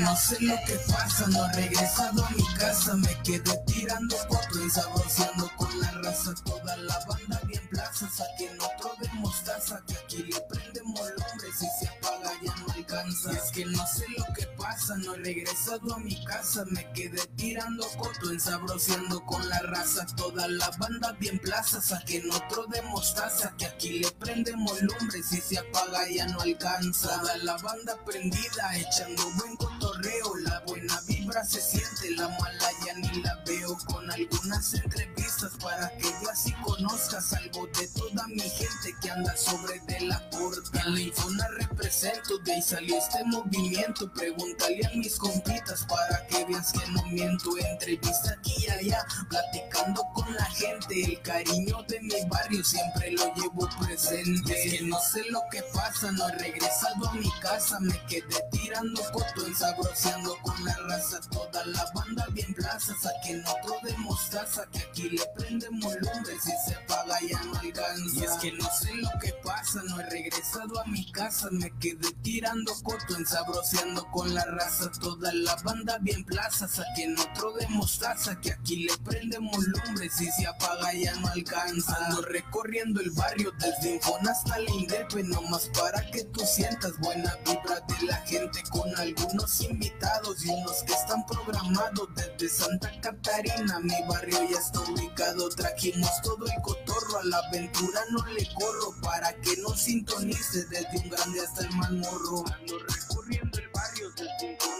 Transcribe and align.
No 0.00 0.16
sé 0.16 0.40
lo 0.40 0.56
que 0.66 0.74
pasa, 0.90 1.26
no 1.28 1.44
he 1.44 1.52
regresado 1.52 2.24
a 2.24 2.30
mi 2.30 2.44
casa, 2.54 2.94
me 2.94 3.22
quedé 3.22 3.54
tirando 3.66 4.16
fotos 4.16 4.60
y 4.66 4.70
saboreando 4.70 5.50
con 5.56 5.78
la 5.78 5.90
raza, 5.90 6.34
toda 6.42 6.74
la 6.78 6.98
banda 7.06 7.38
bien 7.46 7.68
plaza, 7.68 8.08
saquen 8.08 8.58
otro 8.60 8.94
de 9.00 9.08
mostaza, 9.18 9.82
que 9.86 9.94
aquí 9.94 10.22
le 10.22 10.40
prendemos 10.48 11.00
hombre 11.00 11.48
si 11.52 11.66
se 11.78 11.88
apaga 11.88 12.32
ya 12.42 12.54
no 12.56 12.72
alcanza. 12.72 13.30
Es 13.32 13.50
que 13.52 13.66
no 13.66 13.86
sé 13.86 14.06
lo 14.16 14.24
que 14.34 14.46
pasa, 14.56 14.96
no 14.96 15.14
he 15.14 15.18
regresado 15.18 15.94
a 15.94 15.98
mi 15.98 16.24
casa, 16.24 16.64
me 16.70 16.90
quedé 16.92 17.20
tirando 17.36 17.82
fotos 17.90 18.30
ensabroceando 18.30 19.24
con 19.26 19.46
la 19.50 19.60
raza, 19.60 20.06
toda 20.16 20.48
la 20.48 20.70
banda 20.78 21.12
bien 21.20 21.38
plaza, 21.38 21.80
saquen 21.82 22.30
otro 22.30 22.64
de 22.66 22.80
mostaza, 22.82 23.54
que 23.58 23.66
aquí 23.66 23.98
le 23.98 24.10
prendemos 24.12 24.80
lumbre, 24.80 25.22
si 25.22 25.42
se 25.42 25.58
apaga 25.58 26.08
ya 26.08 26.26
no 26.26 26.40
alcanza. 26.40 27.20
Toda 27.20 27.36
la 27.38 27.56
banda 27.58 27.98
prendida, 28.04 28.76
echando 28.76 29.30
buen 29.32 29.56
la 30.02 30.60
buena 30.66 31.00
vibra 31.06 31.44
se 31.44 31.60
siente, 31.60 32.16
la 32.16 32.28
mala 32.28 32.70
ya 32.86 32.94
ni 32.94 33.22
la 33.22 33.36
veo, 33.46 33.76
con 33.86 34.10
algunas 34.10 34.72
entrevistas 34.74 35.52
para 35.62 35.90
que 35.96 36.08
yo 36.22 36.30
así 36.30 36.52
conozcas 36.64 37.32
algo 37.34 37.66
de 37.66 37.86
toda 37.88 38.26
mi 38.28 38.48
gente 38.48 38.79
anda 39.10 39.36
sobre 39.36 39.80
de 39.80 40.00
la 40.06 40.30
corta. 40.30 40.82
En 40.86 40.94
la 40.94 41.00
infona 41.00 41.48
represento, 41.58 42.38
de 42.38 42.54
ahí 42.54 42.62
salió 42.62 42.96
este 42.98 43.24
movimiento, 43.24 44.10
pregúntale 44.12 44.86
a 44.86 44.90
mis 44.96 45.16
compitas 45.16 45.84
para 45.86 46.26
que 46.26 46.44
veas 46.44 46.72
que 46.72 46.90
no 46.90 47.02
miento, 47.06 47.56
entrevista 47.58 48.32
aquí 48.38 48.54
y 48.58 48.70
allá, 48.70 49.04
platicando 49.28 50.02
con 50.14 50.32
la 50.34 50.44
gente, 50.46 51.04
el 51.04 51.20
cariño 51.22 51.82
de 51.88 52.00
mi 52.00 52.28
barrio 52.28 52.62
siempre 52.64 53.12
lo 53.12 53.34
llevo 53.34 53.68
presente. 53.80 54.52
Es 54.52 54.78
que 54.78 54.84
no 54.86 54.98
sé 55.00 55.24
lo 55.30 55.40
que 55.50 55.62
pasa, 55.74 56.12
no 56.12 56.28
he 56.28 56.32
regresado 56.32 57.08
a 57.08 57.12
mi 57.14 57.30
casa, 57.40 57.78
me 57.80 57.98
quedé 58.06 58.42
tirando 58.52 59.02
coto, 59.12 59.46
ensabroceando 59.46 60.36
con 60.42 60.64
la 60.64 60.76
raza, 60.88 61.20
toda 61.30 61.64
la 61.66 61.90
banda 61.94 62.26
bien 62.32 62.52
plaza, 62.54 62.94
saquen 63.00 63.42
otro 63.46 63.76
de 63.82 63.96
mostaza, 63.98 64.66
que 64.72 64.78
aquí 64.78 65.10
le 65.10 65.24
prendemos 65.36 65.94
lumbre, 65.94 66.34
si 66.40 66.52
se 66.66 66.74
apaga 66.74 67.18
ya 67.28 67.42
no 67.44 67.58
alcanza. 67.58 68.20
Y 68.20 68.24
es 68.24 68.32
que 68.40 68.52
no 68.52 68.68
sé 68.70 68.94
lo 69.00 69.10
que 69.20 69.32
pasa, 69.44 69.82
no 69.88 70.00
he 70.00 70.10
regresado 70.10 70.80
a 70.80 70.84
mi 70.86 71.10
casa, 71.10 71.48
me 71.50 71.70
quedé 71.78 72.12
tirando 72.22 72.72
coto, 72.82 73.16
ensabroceando 73.16 74.06
con 74.10 74.34
la 74.34 74.44
raza, 74.44 74.90
toda 75.00 75.32
la 75.32 75.56
banda 75.56 75.98
bien 75.98 76.24
plaza, 76.24 76.68
saquen 76.68 77.16
otro 77.18 77.52
de 77.54 77.66
mostaza, 77.68 78.40
que 78.40 78.52
aquí 78.52 78.84
le 78.84 78.96
prendemos 78.98 79.58
lumbre, 79.66 80.08
si 80.10 80.30
se 80.32 80.46
apaga 80.46 80.92
ya 80.92 81.14
no 81.16 81.28
alcanza. 81.28 81.96
Ando 82.06 82.22
recorriendo 82.22 83.00
el 83.00 83.10
barrio 83.10 83.52
desde 83.58 83.94
Infona 83.94 84.32
hasta 84.32 84.58
la 84.58 84.70
Indepe, 84.70 85.22
nomás 85.24 85.70
para 85.74 86.08
que 86.10 86.24
tú 86.24 86.40
sientas 86.44 86.98
buena 86.98 87.36
vibra 87.46 87.80
de 87.80 88.06
la 88.06 88.16
gente 88.26 88.62
con 88.70 88.94
algunos 88.96 89.60
invitados 89.60 90.44
y 90.44 90.50
unos 90.50 90.82
que 90.84 90.92
están 90.92 91.24
programados 91.26 92.08
desde 92.14 92.48
Santa 92.48 92.90
Catarina. 93.00 93.80
Mi 93.80 93.94
barrio 94.08 94.38
ya 94.50 94.58
está 94.58 94.80
ubicado, 94.80 95.48
trajimos 95.50 96.10
todo 96.22 96.46
el 96.46 96.62
cotorro 96.62 97.18
a 97.18 97.24
la 97.24 97.38
aventura, 97.38 98.00
no 98.10 98.24
le 98.26 98.46
corro 98.54 98.89
para 99.02 99.32
que 99.40 99.56
no 99.58 99.74
sintonice 99.74 100.64
desde 100.66 100.98
un 100.98 101.10
grande 101.10 101.40
hasta 101.40 101.62
el 101.62 101.70
más 101.76 101.90
morro. 101.92 102.44
Ando 102.52 102.78
recorriendo 102.78 103.58
el 103.58 103.68
barrio 103.70 104.10
desde 104.10 104.52
Infona 104.52 104.79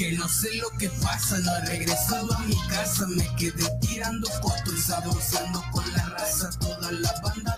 que 0.00 0.12
no 0.12 0.26
sé 0.30 0.48
lo 0.54 0.70
que 0.78 0.88
pasa, 1.02 1.36
no 1.40 1.56
he 1.56 1.66
regresado 1.66 2.32
a 2.32 2.38
mi 2.46 2.56
casa, 2.68 3.06
me 3.06 3.36
quedé 3.36 3.64
tirando 3.82 4.26
fotos 4.40 4.74
y 4.74 4.80
con 5.70 5.92
la 5.92 6.08
raza, 6.08 6.48
toda 6.58 6.90
la 6.90 7.12
banda 7.22 7.54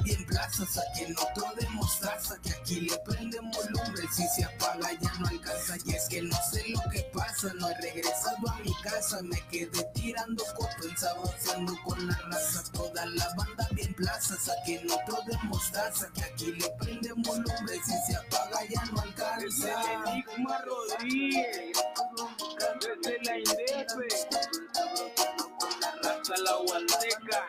bien 0.52 0.64
plaza, 0.66 0.66
saquen 0.66 1.16
otro 1.16 1.54
de 1.54 1.68
mostaza, 1.70 2.36
que 2.42 2.50
aquí 2.50 2.80
le 2.80 2.98
prendemos 2.98 3.70
lumbre, 3.70 4.08
si 4.12 4.26
se 4.28 4.44
apaga 4.44 4.92
ya 5.00 5.12
no 5.18 5.28
alcanza, 5.28 5.76
y 5.84 5.94
es 5.94 6.08
que 6.08 6.22
no 6.22 6.36
sé 6.50 6.64
lo 6.68 6.90
que 6.90 7.02
pasa, 7.14 7.52
no 7.58 7.68
he 7.68 7.74
regresado 7.80 8.48
a 8.48 8.56
mi 8.58 8.74
casa, 8.82 9.22
me 9.22 9.40
quedé 9.48 9.84
tirando 9.94 10.44
fotos 10.44 10.92
y 10.92 10.96
saboreando 10.96 11.74
con 11.84 12.06
la 12.06 12.18
raza, 12.30 12.62
toda 12.72 13.06
la 13.06 13.28
banda 13.36 13.68
bien 13.72 13.94
plaza, 13.94 14.36
saquen 14.36 14.90
otro 14.90 15.18
de 15.26 15.38
mostaza, 15.44 16.08
que 16.14 16.24
aquí 16.24 16.52
le 16.52 16.68
prendemos 16.80 17.38
lumbre, 17.38 17.80
si 17.84 17.92
se 18.06 18.16
apaga 18.16 18.64
ya 18.68 18.84
no 18.86 19.00
alcanza. 19.00 19.46
Es 19.46 19.60
el 19.60 20.08
enigma 20.08 20.58
Rodríguez, 20.64 21.72
desde 22.80 23.22
la 23.24 23.38
Indepe, 23.38 24.08
con 25.58 25.80
la 25.80 25.92
raza 26.02 26.34
la 26.42 26.58
huasteca, 26.58 27.48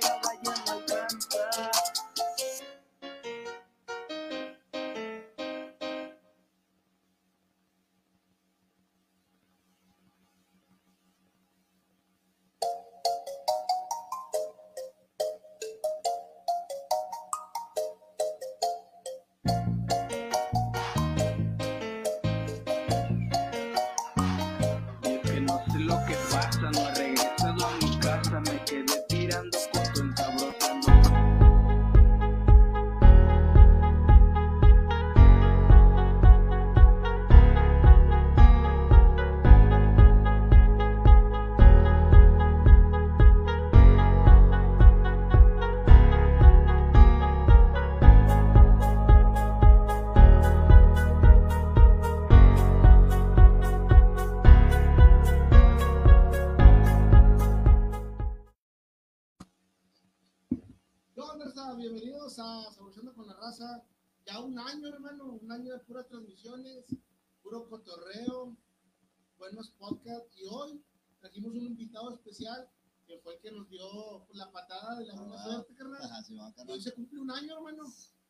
carnal. 76.53 76.75
Hoy 76.75 76.81
se 76.81 76.93
cumple 76.93 77.19
un 77.19 77.31
año, 77.31 77.55
hermano. 77.57 77.83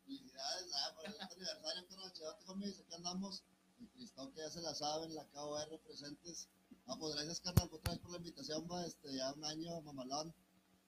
Felicidades, 0.06 0.72
ah, 0.76 0.96
por 0.96 1.06
este 1.10 1.24
aniversario, 1.24 1.88
carnal. 1.88 2.14
Chivate, 2.14 2.46
homies, 2.48 2.80
aquí 2.80 2.94
andamos. 2.94 3.44
El 3.80 3.90
Cristón 3.90 4.32
que 4.34 4.40
ya 4.42 4.50
se 4.50 4.62
la 4.62 4.74
saben, 4.76 5.14
la 5.16 5.26
KOR 5.30 5.80
presentes. 5.84 6.48
Ah, 6.88 6.96
pues 7.00 7.16
gracias, 7.16 7.40
carnal, 7.42 7.70
otra 7.72 7.94
vez 7.94 8.02
por 8.02 8.12
la 8.12 8.18
invitación, 8.18 8.68
va. 8.72 8.86
Este, 8.86 9.16
ya 9.16 9.34
un 9.34 9.44
año, 9.46 9.82
mamalón. 9.82 10.34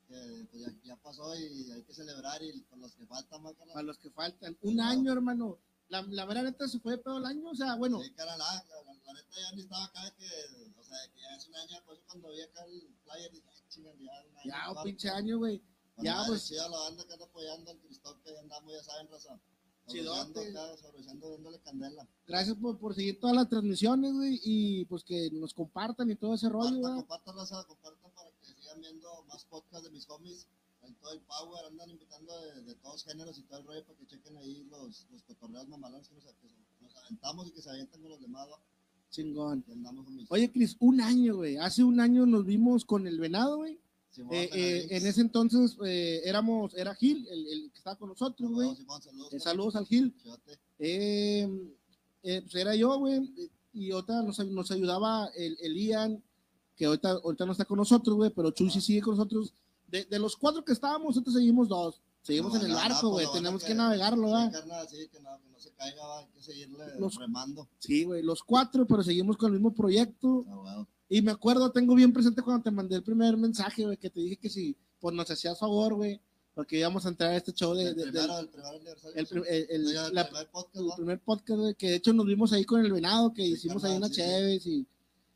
Que 0.08 0.46
pues 0.52 0.62
ya, 0.64 0.72
ya 0.84 0.96
pasó 0.98 1.34
y 1.36 1.72
hay 1.72 1.84
que 1.84 1.94
celebrar. 1.94 2.42
Y 2.44 2.62
con 2.64 2.82
los 2.82 2.94
que 2.96 3.06
faltan, 3.06 3.42
Para 3.44 3.56
carnal. 3.56 3.86
los 3.86 3.98
que 4.00 4.10
faltan. 4.12 4.58
Un 4.62 4.80
año, 4.82 5.12
hermano. 5.14 5.60
La, 5.90 6.02
la 6.02 6.26
verdad 6.26 6.44
neta 6.44 6.68
se 6.68 6.80
fue 6.80 6.94
de 6.94 6.98
pedo 7.00 7.18
el 7.18 7.26
año. 7.26 7.50
O 7.50 7.56
sea, 7.56 7.76
bueno, 7.76 8.02
Sí, 8.02 8.12
carnal, 8.14 8.40
ah, 8.42 8.64
la, 8.70 8.84
la- 8.94 9.00
la 9.04 9.14
neta 9.14 9.36
ya 9.40 9.52
ni 9.56 9.62
estaba 9.62 9.86
acá, 9.86 10.14
que, 10.18 10.26
o 10.78 10.84
sea, 10.84 10.98
que 11.14 11.20
ya 11.22 11.36
es 11.36 11.48
un 11.48 11.56
año, 11.56 11.78
pues 11.86 12.00
cuando 12.08 12.30
vi 12.32 12.42
acá 12.42 12.64
el 12.66 12.96
flyer, 13.04 13.32
dije, 13.32 13.48
chingan, 13.70 13.98
ya 14.00 14.12
un 14.28 14.38
año. 14.38 14.46
ya 14.46 14.72
un 14.72 14.84
pinche 14.84 15.10
año, 15.10 15.38
güey. 15.38 15.62
Ya, 15.98 16.16
madre, 16.16 16.28
pues. 16.30 16.52
banda 16.58 17.06
que 17.06 17.14
anda 17.14 17.26
apoyando 17.26 17.72
al 17.72 17.80
Cristón, 17.80 18.20
que 18.24 18.38
andamos, 18.38 18.74
ya 18.74 18.84
saben, 18.84 19.08
raza. 19.10 19.40
Chidote. 19.88 20.52
Dándole 20.54 21.60
candela. 21.60 22.08
Gracias 22.26 22.56
por, 22.56 22.78
por 22.80 22.96
seguir 22.96 23.20
todas 23.20 23.36
las 23.36 23.50
transmisiones, 23.50 24.14
güey. 24.14 24.40
Y 24.44 24.86
pues 24.86 25.04
que 25.04 25.30
nos 25.32 25.54
compartan 25.54 26.10
y 26.10 26.16
todo 26.16 26.36
ese 26.36 26.50
rollo, 26.50 26.78
güey. 26.80 26.94
compartan, 26.96 27.36
raza, 27.36 27.64
compartan 27.66 28.12
para 28.12 28.30
que 28.32 28.46
sigan 28.46 28.80
viendo 28.80 29.24
más 29.28 29.46
podcasts 29.46 29.86
de 29.86 29.92
mis 29.92 30.10
homies. 30.10 30.48
En 30.84 30.96
todo 30.96 31.14
el 31.14 31.22
Power 31.22 31.66
andan 31.66 31.90
invitando 31.90 32.38
de, 32.42 32.62
de 32.64 32.76
todos 32.76 33.06
géneros 33.06 33.38
y 33.38 33.44
todo 33.44 33.60
el 33.60 33.66
rollo 33.66 33.86
para 33.86 33.98
que 33.98 34.06
chequen 34.06 34.36
ahí 34.38 34.66
los, 34.66 35.08
los 35.12 35.24
cotorreos 35.24 35.68
mamalones 35.70 36.10
que 36.10 36.16
nos, 36.16 36.26
que 36.26 36.50
nos 36.82 36.96
aventamos 36.98 37.48
y 37.48 37.52
que 37.52 37.62
se 37.62 37.70
avientan 37.70 38.02
con 38.02 38.12
los 38.12 38.20
demás. 38.20 38.50
¿va? 38.50 38.60
Chingón. 39.10 39.64
Oye, 40.30 40.52
Cris, 40.52 40.76
un 40.80 41.00
año, 41.00 41.38
güey. 41.38 41.58
Hace 41.58 41.84
un 41.84 42.00
año 42.00 42.26
nos 42.26 42.46
vimos 42.46 42.84
con 42.84 43.06
el 43.08 43.20
venado, 43.20 43.58
güey. 43.58 43.80
Simón, 44.14 44.34
Eh, 44.36 44.50
eh, 44.54 44.88
en 44.92 45.08
ese 45.08 45.22
entonces 45.22 45.76
eh, 45.86 46.22
éramos, 46.24 46.74
era 46.76 46.94
Gil, 46.96 47.28
el, 47.30 47.48
el 47.48 47.72
que 47.72 47.78
estaba 47.78 47.96
con 47.98 48.10
nosotros, 48.10 48.52
güey. 48.52 48.76
Simón, 48.76 49.02
saludos. 49.02 49.34
Eh, 49.34 49.40
saludos 49.40 49.76
al 49.76 49.86
Gil. 49.88 50.14
Eh, 50.80 51.50
eh, 52.24 52.42
pues 52.42 52.56
era 52.56 52.76
yo, 52.76 52.98
güey. 53.00 53.34
Y 53.74 53.92
ahorita 53.92 54.22
nos, 54.22 54.38
nos 54.48 54.70
ayudaba 54.72 55.28
el, 55.36 55.58
el 55.62 55.76
Ian, 55.76 56.24
que 56.76 56.86
ahorita, 56.86 57.12
ahorita 57.24 57.46
no 57.46 57.52
está 57.54 57.66
con 57.66 57.78
nosotros, 57.78 58.16
güey, 58.16 58.30
pero 58.30 58.52
Chuy 58.52 58.70
sí 58.70 58.82
sigue 58.82 59.02
con 59.02 59.16
nosotros. 59.18 59.54
De, 59.88 60.06
de 60.06 60.20
los 60.20 60.36
cuatro 60.36 60.64
que 60.64 60.74
estábamos, 60.74 61.08
nosotros 61.16 61.36
seguimos 61.36 61.68
dos. 61.68 62.02
Seguimos 62.22 62.54
No, 62.54 62.60
en 62.62 62.68
el 62.68 62.74
barco, 62.76 63.12
pues, 63.12 63.28
güey. 63.28 63.42
Tenemos 63.42 63.62
que- 63.64 63.70
que 63.70 63.76
navegarlo, 63.76 64.28
Sí, 64.28 64.34
¿verdad? 64.34 64.52
carnal, 64.52 64.88
sí, 64.90 65.08
que 65.12 65.20
no, 65.20 65.38
que 65.42 65.50
no 65.50 65.60
se 65.60 65.72
caiga, 65.74 66.06
va, 66.08 66.20
hay 66.20 66.28
que 66.28 66.42
seguirle 66.42 66.86
Los- 67.00 67.16
remando. 67.16 67.68
Sí, 67.80 68.04
güey, 68.06 68.24
los 68.24 68.44
cuatro, 68.44 68.86
pero 68.88 69.04
seguimos 69.04 69.36
con 69.38 69.48
el 69.48 69.60
mismo 69.60 69.74
proyecto. 69.74 70.46
Ah. 70.48 70.86
Y 71.16 71.22
me 71.22 71.32
acuerdo, 71.32 71.72
tengo 71.72 71.94
bien 71.94 72.12
presente 72.12 72.42
cuando 72.42 72.64
te 72.64 72.72
mandé 72.72 72.96
el 72.96 73.04
primer 73.04 73.38
mensaje, 73.38 73.84
güey, 73.86 73.98
que 73.98 74.10
te 74.10 74.20
dije 74.20 74.38
que 74.38 74.50
si 74.50 74.76
pues 75.00 75.14
nos 75.14 75.30
hacías 75.30 75.60
favor, 75.60 75.94
güey, 75.94 76.20
porque 76.56 76.78
íbamos 76.80 77.06
a 77.06 77.10
entrar 77.10 77.32
a 77.32 77.38
este 77.38 77.52
show 77.54 77.74
de, 77.76 77.90
el 77.90 77.96
de- 77.96 78.04
primero, 78.04 78.40
el 78.40 78.50
primer 78.50 78.76
aniversario. 78.76 79.16
el, 79.18 79.28
sí. 79.28 79.36
el- 79.36 79.68
el- 79.70 79.88
Sí, 79.90 79.96
el 79.96 80.16
la- 80.16 80.26
primer 80.28 80.50
podcast, 80.50 80.86
¿no? 80.86 80.96
primer 80.96 81.20
podcast, 81.20 81.60
güey, 81.60 81.76
que 81.76 81.90
de 81.90 81.96
hecho 81.98 82.14
nos 82.14 82.26
vimos 82.26 82.52
ahí 82.54 82.66
con 82.66 82.84
el 82.84 82.92
venado, 82.92 83.32
que 83.34 83.44
Sí, 83.44 83.52
hicimos 83.54 83.84
carnal, 83.84 83.92
ahí 83.92 83.98
una 83.98 84.08
sí, 84.08 84.14
sí. 84.16 84.22
chévez 84.22 84.66
y, 84.66 84.88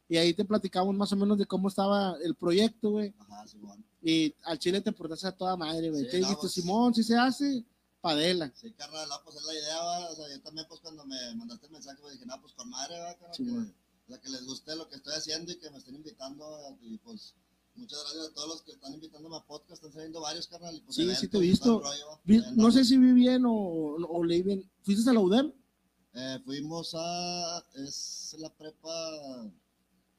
y 0.09 0.17
ahí 0.17 0.33
te 0.33 0.45
platicamos 0.45 0.95
más 0.95 1.11
o 1.11 1.15
menos 1.15 1.37
de 1.37 1.45
cómo 1.45 1.67
estaba 1.67 2.15
el 2.23 2.33
proyecto, 2.33 2.89
güey. 2.91 3.13
Ajá, 3.19 3.45
Simón. 3.47 3.83
Y 4.01 4.33
al 4.45 4.57
chile 4.57 4.81
te 4.81 4.91
portaste 4.93 5.27
a 5.27 5.31
toda 5.31 5.55
madre, 5.57 5.89
güey. 5.91 6.05
Sí, 6.05 6.09
¿Qué 6.09 6.19
no, 6.21 6.27
dijiste, 6.27 6.41
pues- 6.41 6.53
Simón? 6.53 6.95
Si 6.95 7.03
se 7.03 7.15
hace, 7.17 7.63
padela. 8.01 8.51
Sí, 8.55 8.71
carnal, 8.71 9.07
pues 9.23 9.35
es 9.35 9.43
la 9.43 9.53
idea, 9.53 9.77
va. 9.83 10.09
O 10.09 10.15
sea, 10.15 10.25
yo 10.29 10.41
también, 10.41 10.65
pues 10.69 10.79
cuando 10.79 11.05
me 11.05 11.35
mandaste 11.35 11.67
el 11.67 11.71
mensaje, 11.73 11.97
pues 12.01 12.13
dije, 12.13 12.25
no, 12.25 12.41
pues 12.41 12.53
con 12.53 12.67
madre, 12.69 12.97
va, 12.99 13.13
carnal, 13.15 13.35
Sí, 13.35 13.43
bueno. 13.43 13.71
O 14.07 14.09
sea, 14.09 14.21
que 14.21 14.29
les 14.29 14.45
guste 14.45 14.75
lo 14.75 14.87
que 14.87 14.95
estoy 14.95 15.13
haciendo 15.13 15.51
y 15.51 15.57
que 15.57 15.69
me 15.69 15.77
estén 15.79 15.95
invitando. 15.95 16.77
Y 16.81 16.97
pues, 16.99 17.33
muchas 17.75 17.99
gracias 18.03 18.27
a 18.27 18.33
todos 18.33 18.47
los 18.47 18.61
que 18.61 18.71
están 18.71 18.93
invitándome 18.93 19.35
a 19.35 19.45
podcast. 19.45 19.73
Están 19.73 19.91
saliendo 19.93 20.21
varios, 20.21 20.47
carnal. 20.47 20.75
Y, 20.75 20.81
pues, 20.81 20.95
Sí, 20.95 21.01
sí 21.03 21.07
eventos 21.09 21.29
te 21.29 21.37
he 21.37 21.45
y 21.45 21.49
visto. 21.49 21.79
rollo. 21.79 22.19
Vi- 22.23 22.43
No 22.55 22.71
sé 22.71 22.83
si 22.85 22.97
vi 22.97 23.11
bien 23.11 23.45
o, 23.45 23.51
o 23.53 24.23
leí 24.23 24.41
bien. 24.43 24.69
¿Fuiste 24.83 25.09
a 25.09 25.13
la 25.13 25.19
UDEM? 25.19 25.51
Eh, 26.13 26.39
fuimos 26.45 26.93
a. 26.97 27.63
Es 27.75 28.35
la 28.39 28.49
prepa 28.55 29.51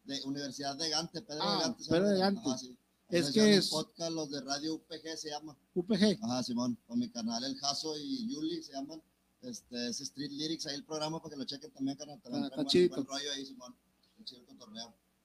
de 0.05 0.23
Universidad 0.25 0.76
de 0.76 0.88
Gante, 0.90 1.23
Pedro 1.23 1.43
Ah, 1.43 1.56
de 1.56 1.62
Gante. 1.64 1.85
Pedro 1.88 2.08
de 2.08 2.19
Gante. 2.19 2.40
Ajá, 2.49 2.58
sí. 2.58 2.76
Es 3.08 3.31
que 3.31 3.55
es- 3.56 3.69
podcast, 3.70 4.12
los 4.12 4.31
de 4.31 4.40
Radio 4.43 4.75
UPG 4.75 5.17
se 5.17 5.31
llama. 5.31 5.56
UPG. 5.75 6.19
Ajá, 6.23 6.43
Simón, 6.43 6.79
con 6.87 6.99
mi 6.99 7.08
canal 7.11 7.43
El 7.43 7.56
Jaso 7.56 7.96
y 7.99 8.29
Yuli 8.31 8.62
se 8.62 8.73
llaman. 8.75 9.02
Este, 9.43 9.88
es 9.88 10.00
Street 10.00 10.31
Lyrics, 10.32 10.67
ahí 10.67 10.75
el 10.75 10.85
programa 10.85 11.20
para 11.23 11.35
que 11.35 11.38
lo 11.38 11.44
chequen 11.44 11.70
también, 11.70 11.96
carnal. 11.96 12.20
También 12.20 12.44
Ah, 12.44 12.46
está 12.46 12.56
buen- 12.56 12.67
chidito. 12.69 12.94
buen 12.96 13.06
rollo 13.06 13.32
ahí, 13.32 13.46
Simón. 13.46 13.75
Un 14.19 14.25
chido. 14.25 14.43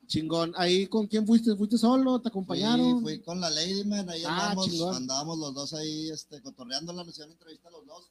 Chingón. 0.05 0.53
¿Ahí 0.57 0.87
con 0.87 1.07
quién 1.07 1.25
fuiste? 1.25 1.55
¿Fuiste 1.55 1.77
solo? 1.77 2.19
¿Te 2.21 2.27
acompañaron? 2.27 3.01
Fui, 3.01 3.15
fui 3.15 3.23
con 3.23 3.39
la 3.39 3.49
Ladyman, 3.49 4.09
ahí 4.09 4.23
Ah, 4.25 4.49
andamos, 4.49 4.65
chingón. 4.69 4.95
andábamos 4.95 5.37
los 5.39 5.53
dos 5.53 5.73
ahí, 5.73 6.09
este, 6.09 6.41
cotorreándola, 6.41 7.03
nos 7.03 7.13
hicieron 7.13 7.31
entrevista 7.31 7.69
los 7.71 7.85
dos. 7.87 8.09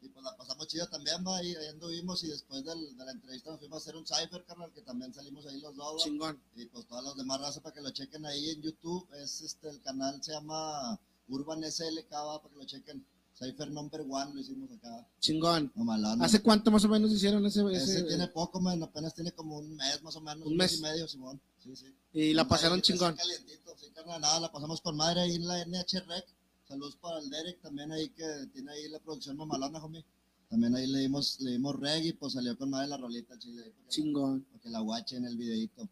Y 0.00 0.08
pues 0.08 0.24
la 0.24 0.34
pasamos 0.36 0.66
chido 0.68 0.86
también, 0.88 1.24
va, 1.26 1.36
ahí, 1.38 1.54
ahí 1.54 1.68
anduvimos 1.68 2.24
y 2.24 2.28
después 2.28 2.64
del- 2.64 2.96
de 2.96 3.04
la 3.04 3.12
entrevista 3.12 3.50
nos 3.50 3.58
fuimos 3.60 3.76
a 3.76 3.82
hacer 3.82 3.96
un 3.96 4.06
cipher, 4.06 4.44
carnal, 4.44 4.72
que 4.72 4.80
también 4.82 5.12
salimos 5.14 5.46
ahí 5.46 5.60
los 5.60 5.76
dos. 5.76 6.02
Chingón. 6.02 6.40
Y 6.56 6.64
pues 6.66 6.86
todas 6.86 7.04
las 7.04 7.16
demás 7.16 7.40
razas 7.40 7.62
para 7.62 7.74
que 7.74 7.80
lo 7.82 7.90
chequen 7.90 8.24
ahí 8.26 8.50
en 8.50 8.62
YouTube. 8.62 9.06
Es 9.22 9.40
este 9.42 9.68
el 9.68 9.80
canal 9.82 10.22
se 10.22 10.32
llama 10.32 10.98
Urban 11.28 11.62
SLK, 11.62 12.10
va, 12.10 12.40
para 12.42 12.52
que 12.54 12.58
lo 12.60 12.64
chequen. 12.66 13.06
Cypher 13.36 13.70
number 13.70 14.02
one 14.08 14.32
lo 14.34 14.40
hicimos 14.40 14.70
acá. 14.70 15.06
Chingón. 15.18 15.72
Mamalón. 15.74 16.22
¿Hace 16.22 16.40
cuánto 16.40 16.70
más 16.70 16.84
o 16.84 16.88
menos 16.88 17.10
hicieron 17.12 17.44
ese? 17.46 17.60
Ese 17.72 17.94
ese- 17.98 18.02
tiene 18.04 18.28
poco, 18.28 18.60
man, 18.60 18.80
apenas 18.82 19.12
tiene 19.14 19.32
como 19.32 19.58
un 19.58 19.74
mes 19.74 20.02
más 20.02 20.14
o 20.16 20.20
menos, 20.20 20.46
Un 20.46 20.56
mes, 20.56 20.72
mes. 20.72 20.78
y 20.78 20.82
medio, 20.82 21.08
Simón. 21.08 21.40
Sí, 21.58 21.74
sí. 21.74 21.86
y 22.12 22.32
la 22.34 22.46
pasaron 22.46 22.80
chingón. 22.82 23.16
Calientito, 23.16 23.74
sí, 23.76 23.86
carnal, 23.94 24.20
nada, 24.20 24.38
la 24.38 24.52
pasamos 24.52 24.80
con 24.80 24.96
madre 24.96 25.22
ahí 25.22 25.34
en 25.34 25.46
la 25.48 25.60
NH 25.64 26.00
Rec. 26.06 26.26
Saludos 26.68 26.96
para 26.96 27.18
el 27.18 27.28
Derek 27.28 27.60
también 27.60 27.90
ahí 27.92 28.08
que 28.10 28.24
tiene 28.52 28.70
ahí 28.72 28.88
la 28.88 28.98
producción 29.00 29.36
mamalona, 29.36 29.78
homie. 29.82 30.04
También 30.48 30.76
ahí 30.76 30.86
le 30.86 31.00
dimos, 31.00 31.40
le 31.40 31.52
dimos 31.52 31.74
reg 31.80 32.04
y 32.04 32.12
pues 32.12 32.34
salió 32.34 32.56
con 32.56 32.70
madre 32.70 32.86
la 32.88 32.96
rolita 32.98 33.36
chile. 33.38 33.62
ahí 33.64 33.70
Para 33.70 33.84
que, 33.84 33.88
Chingón. 33.90 34.42
para 34.44 34.62
que 34.62 34.70
la 34.70 34.80
guachen 34.80 35.24
el 35.24 35.36
videito. 35.36 35.88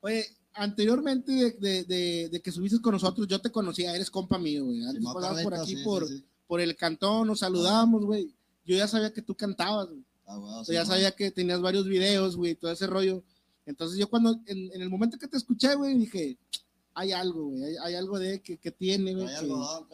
Oye, 0.00 0.24
anteriormente 0.54 1.32
de, 1.32 1.50
de, 1.52 1.84
de, 1.84 2.28
de 2.30 2.40
que 2.42 2.50
subiste 2.52 2.80
con 2.80 2.92
nosotros, 2.92 3.26
yo 3.28 3.40
te 3.40 3.50
conocía, 3.50 3.94
eres 3.94 4.10
compa 4.10 4.38
mío, 4.38 4.64
güey. 4.64 4.80
Antes 4.82 4.96
Simón, 4.96 5.14
pasabas 5.14 5.42
por 5.42 5.54
aquí, 5.54 5.76
sí, 5.76 5.82
por, 5.84 6.08
sí, 6.08 6.18
sí. 6.18 6.24
Por 6.46 6.60
el 6.60 6.76
cantón, 6.76 7.26
nos 7.26 7.40
saludábamos, 7.40 8.04
güey. 8.04 8.34
Yo 8.64 8.76
ya 8.76 8.88
sabía 8.88 9.12
que 9.12 9.22
tú 9.22 9.34
cantabas, 9.34 9.88
güey. 9.88 10.04
Ah, 10.26 10.38
O 10.38 10.64
sea, 10.64 10.74
ya 10.74 10.82
Simón. 10.84 10.96
sabía 10.96 11.10
que 11.12 11.30
tenías 11.30 11.60
varios 11.60 11.86
videos, 11.86 12.36
güey, 12.36 12.54
todo 12.54 12.70
ese 12.70 12.86
rollo. 12.86 13.22
Entonces 13.64 13.98
yo 13.98 14.08
cuando, 14.08 14.40
en, 14.46 14.72
en 14.72 14.82
el 14.82 14.88
momento 14.90 15.18
que 15.18 15.28
te 15.28 15.36
escuché, 15.36 15.74
güey, 15.74 15.96
dije, 15.98 16.36
hay 16.94 17.12
algo, 17.12 17.48
güey, 17.50 17.62
hay, 17.64 17.76
hay 17.82 17.94
algo 17.94 18.18
de 18.18 18.40
que, 18.40 18.58
que 18.58 18.70
tiene, 18.70 19.14
güey, 19.14 19.26
que, 19.26 19.32
queso, 19.40 19.88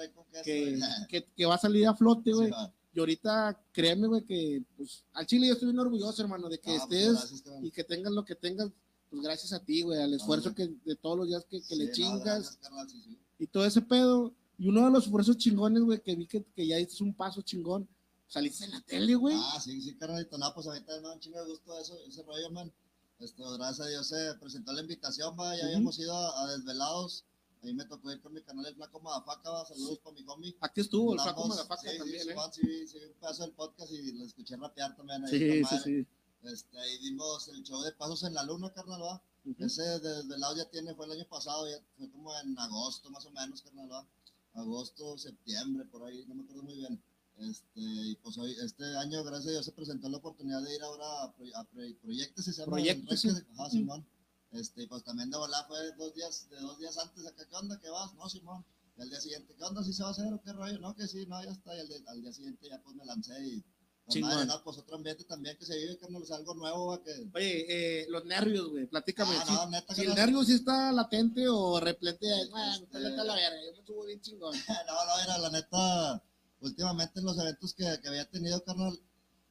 que, 0.44 0.78
que, 1.08 1.24
que 1.36 1.46
va 1.46 1.54
a 1.56 1.58
salir 1.58 1.86
a 1.86 1.94
flote, 1.94 2.30
Sí, 2.30 2.36
güey. 2.36 2.50
va. 2.50 2.72
y 2.94 2.98
ahorita, 3.00 3.60
créeme, 3.72 4.06
güey, 4.08 4.22
que 4.24 4.62
pues 4.76 5.04
al 5.12 5.26
chile 5.26 5.46
yo 5.48 5.54
estoy 5.54 5.68
bien 5.68 5.80
orgulloso, 5.80 6.22
hermano, 6.22 6.48
de 6.48 6.58
que 6.58 6.76
Ah, 6.76 6.84
pues, 6.86 7.00
estés 7.00 7.12
gracias, 7.18 7.42
carnal. 7.42 7.66
y 7.66 7.70
que 7.70 7.84
tengas 7.84 8.12
lo 8.12 8.24
que 8.24 8.34
tengas, 8.36 8.70
pues 9.10 9.22
gracias 9.22 9.52
a 9.52 9.60
ti, 9.64 9.82
güey, 9.82 10.00
al 10.00 10.14
esfuerzo 10.14 10.54
que 10.54 10.68
de 10.84 10.96
todos 10.96 11.16
los 11.18 11.28
días 11.28 11.44
que, 11.48 11.58
que 11.60 11.74
Sí, 11.74 11.76
le 11.76 11.86
no, 11.86 11.92
chingas 11.92 12.58
gracias, 12.62 12.92
sí, 12.92 13.02
sí. 13.04 13.18
y 13.38 13.46
todo 13.46 13.64
ese 13.66 13.82
pedo. 13.82 14.32
Y 14.62 14.68
uno 14.68 14.84
de 14.84 14.92
los 14.92 15.06
esfuerzos 15.06 15.36
chingones, 15.38 15.82
güey, 15.82 16.00
que 16.00 16.14
vi 16.14 16.24
que, 16.24 16.44
que 16.44 16.64
ya 16.64 16.78
hiciste 16.78 17.02
un 17.02 17.12
paso 17.12 17.42
chingón, 17.42 17.88
saliste 18.28 18.64
en 18.64 18.70
la 18.70 18.80
tele, 18.82 19.16
güey. 19.16 19.34
Ah, 19.36 19.58
sí, 19.60 19.82
sí, 19.82 19.96
carnalito. 19.96 20.38
No, 20.38 20.54
pues 20.54 20.68
ahorita 20.68 21.00
un 21.12 21.18
chingo 21.18 21.40
de 21.40 21.50
gusto 21.50 21.76
eso, 21.80 21.98
ese 22.06 22.22
rollo, 22.22 22.48
man. 22.50 22.72
Este, 23.18 23.42
gracias 23.42 23.80
a 23.80 23.90
Dios 23.90 24.06
se 24.06 24.34
presentó 24.38 24.72
la 24.72 24.82
invitación, 24.82 25.34
va. 25.36 25.56
Ya 25.56 25.64
habíamos 25.64 25.98
ido 25.98 26.14
a, 26.14 26.44
a 26.44 26.52
Desvelados. 26.52 27.24
Ahí 27.64 27.74
me 27.74 27.84
tocó 27.86 28.12
ir 28.12 28.20
con 28.20 28.34
mi 28.34 28.40
canal 28.42 28.64
El 28.64 28.76
Flaco 28.76 29.00
Madafaca, 29.00 29.50
va. 29.50 29.66
Saludos 29.66 29.98
para 29.98 30.14
mi. 30.36 30.54
Aquí 30.60 30.80
estuvo 30.80 31.14
el 31.14 31.18
Flaco 31.18 31.48
Madafaca 31.48 31.90
sí, 31.90 31.98
también, 31.98 32.22
sí, 32.22 32.30
¿eh? 32.30 32.36
Sí, 32.52 32.86
sí, 32.86 32.98
un 33.04 33.14
pedazo 33.14 33.42
del 33.42 33.52
podcast 33.54 33.90
y 33.90 34.12
lo 34.12 34.24
escuché 34.24 34.56
rapear 34.56 34.94
también 34.94 35.24
ahí. 35.24 35.30
Sí, 35.30 35.38
sí, 35.38 35.62
madre. 35.62 35.80
sí. 35.82 36.06
Este, 36.44 36.78
ahí 36.78 36.98
dimos 36.98 37.48
el 37.48 37.64
show 37.64 37.82
de 37.82 37.90
Pasos 37.90 38.22
en 38.22 38.34
la 38.34 38.44
Luna, 38.44 38.72
carnal, 38.72 39.02
va. 39.02 39.22
Ese 39.58 39.82
de 39.82 39.98
Desvelados 39.98 40.56
ya 40.56 40.70
tiene, 40.70 40.94
fue 40.94 41.06
el 41.06 41.12
año 41.12 41.26
pasado, 41.28 41.68
ya 41.68 41.82
fue 41.98 42.08
como 42.12 42.32
en 42.38 42.56
agosto 42.60 43.10
más 43.10 43.26
o 43.26 43.32
menos, 43.32 43.60
carnal, 43.60 43.90
va. 43.90 44.06
Agosto, 44.54 45.16
septiembre, 45.18 45.84
por 45.86 46.04
ahí, 46.04 46.24
no 46.26 46.34
me 46.34 46.42
acuerdo 46.44 46.62
muy 46.62 46.74
bien. 46.76 47.02
Este, 47.38 47.80
y 47.80 48.14
pues 48.16 48.36
hoy, 48.38 48.54
este 48.62 48.84
año, 48.98 49.24
gracias 49.24 49.48
a 49.48 49.50
Dios, 49.52 49.64
se 49.64 49.72
presentó 49.72 50.08
la 50.08 50.18
oportunidad 50.18 50.62
de 50.62 50.74
ir 50.74 50.82
ahora 50.82 51.22
a, 51.24 51.32
Pro- 51.34 51.46
a 51.56 51.64
Pro- 51.64 51.98
Proyectos, 52.02 52.44
se 52.44 52.52
llama. 52.52 52.72
Proyectos. 52.72 53.24
Ajá, 53.58 53.70
Simón. 53.70 54.06
Este, 54.52 54.86
pues 54.86 55.02
también 55.02 55.30
de 55.30 55.38
volar 55.38 55.66
fue 55.66 55.78
dos 55.96 56.14
días, 56.14 56.46
de 56.50 56.60
dos 56.60 56.78
días 56.78 56.98
antes 56.98 57.26
acá, 57.26 57.46
¿qué 57.48 57.56
onda? 57.56 57.80
¿Qué 57.80 57.88
vas? 57.88 58.14
No, 58.14 58.28
Simón. 58.28 58.62
Y 58.98 59.00
al 59.02 59.08
día 59.08 59.20
siguiente, 59.20 59.54
¿qué 59.56 59.64
onda? 59.64 59.82
¿Sí 59.82 59.94
se 59.94 60.02
va 60.02 60.10
a 60.10 60.12
hacer 60.12 60.30
o 60.32 60.42
qué 60.42 60.52
rollo? 60.52 60.78
No, 60.78 60.94
que 60.94 61.08
sí, 61.08 61.24
no, 61.26 61.42
ya 61.42 61.50
está. 61.52 61.74
Y 61.74 61.80
al, 61.80 61.88
de- 61.88 62.04
al 62.06 62.20
día 62.20 62.32
siguiente 62.32 62.68
ya 62.68 62.78
pues 62.82 62.94
me 62.94 63.04
lancé 63.06 63.34
y... 63.46 63.64
Chingón. 64.08 64.46
no, 64.46 64.62
pues 64.64 64.78
otro 64.78 64.96
ambiente 64.96 65.24
también 65.24 65.56
que 65.56 65.64
se 65.64 65.76
vive, 65.76 65.98
no 66.10 66.22
es 66.22 66.30
algo 66.32 66.54
nuevo, 66.54 67.02
que... 67.02 67.12
Oye, 67.34 68.02
eh, 68.02 68.06
los 68.10 68.24
nervios, 68.24 68.68
güey, 68.68 68.86
platícame. 68.86 69.34
Ah, 69.38 69.44
si, 69.46 69.52
no, 69.54 69.70
neta, 69.70 69.94
si 69.94 70.00
que 70.02 70.06
el 70.08 70.14
no. 70.14 70.20
nervio 70.20 70.44
sí 70.44 70.52
está 70.54 70.92
latente 70.92 71.48
o 71.48 71.78
replete, 71.80 72.26
de, 72.26 72.42
Este- 72.42 72.98
la 73.24 73.34
verga, 73.34 73.64
yo 73.64 73.72
me 73.80 73.86
subo 73.86 74.04
bien 74.04 74.20
chingón. 74.20 74.52
no, 74.86 75.04
no, 75.06 75.22
era 75.22 75.38
la 75.38 75.50
neta, 75.50 76.22
últimamente 76.60 77.20
en 77.20 77.26
los 77.26 77.38
eventos 77.38 77.74
que, 77.74 77.84
que 78.02 78.08
había 78.08 78.28
tenido, 78.28 78.62
carnal, 78.64 78.98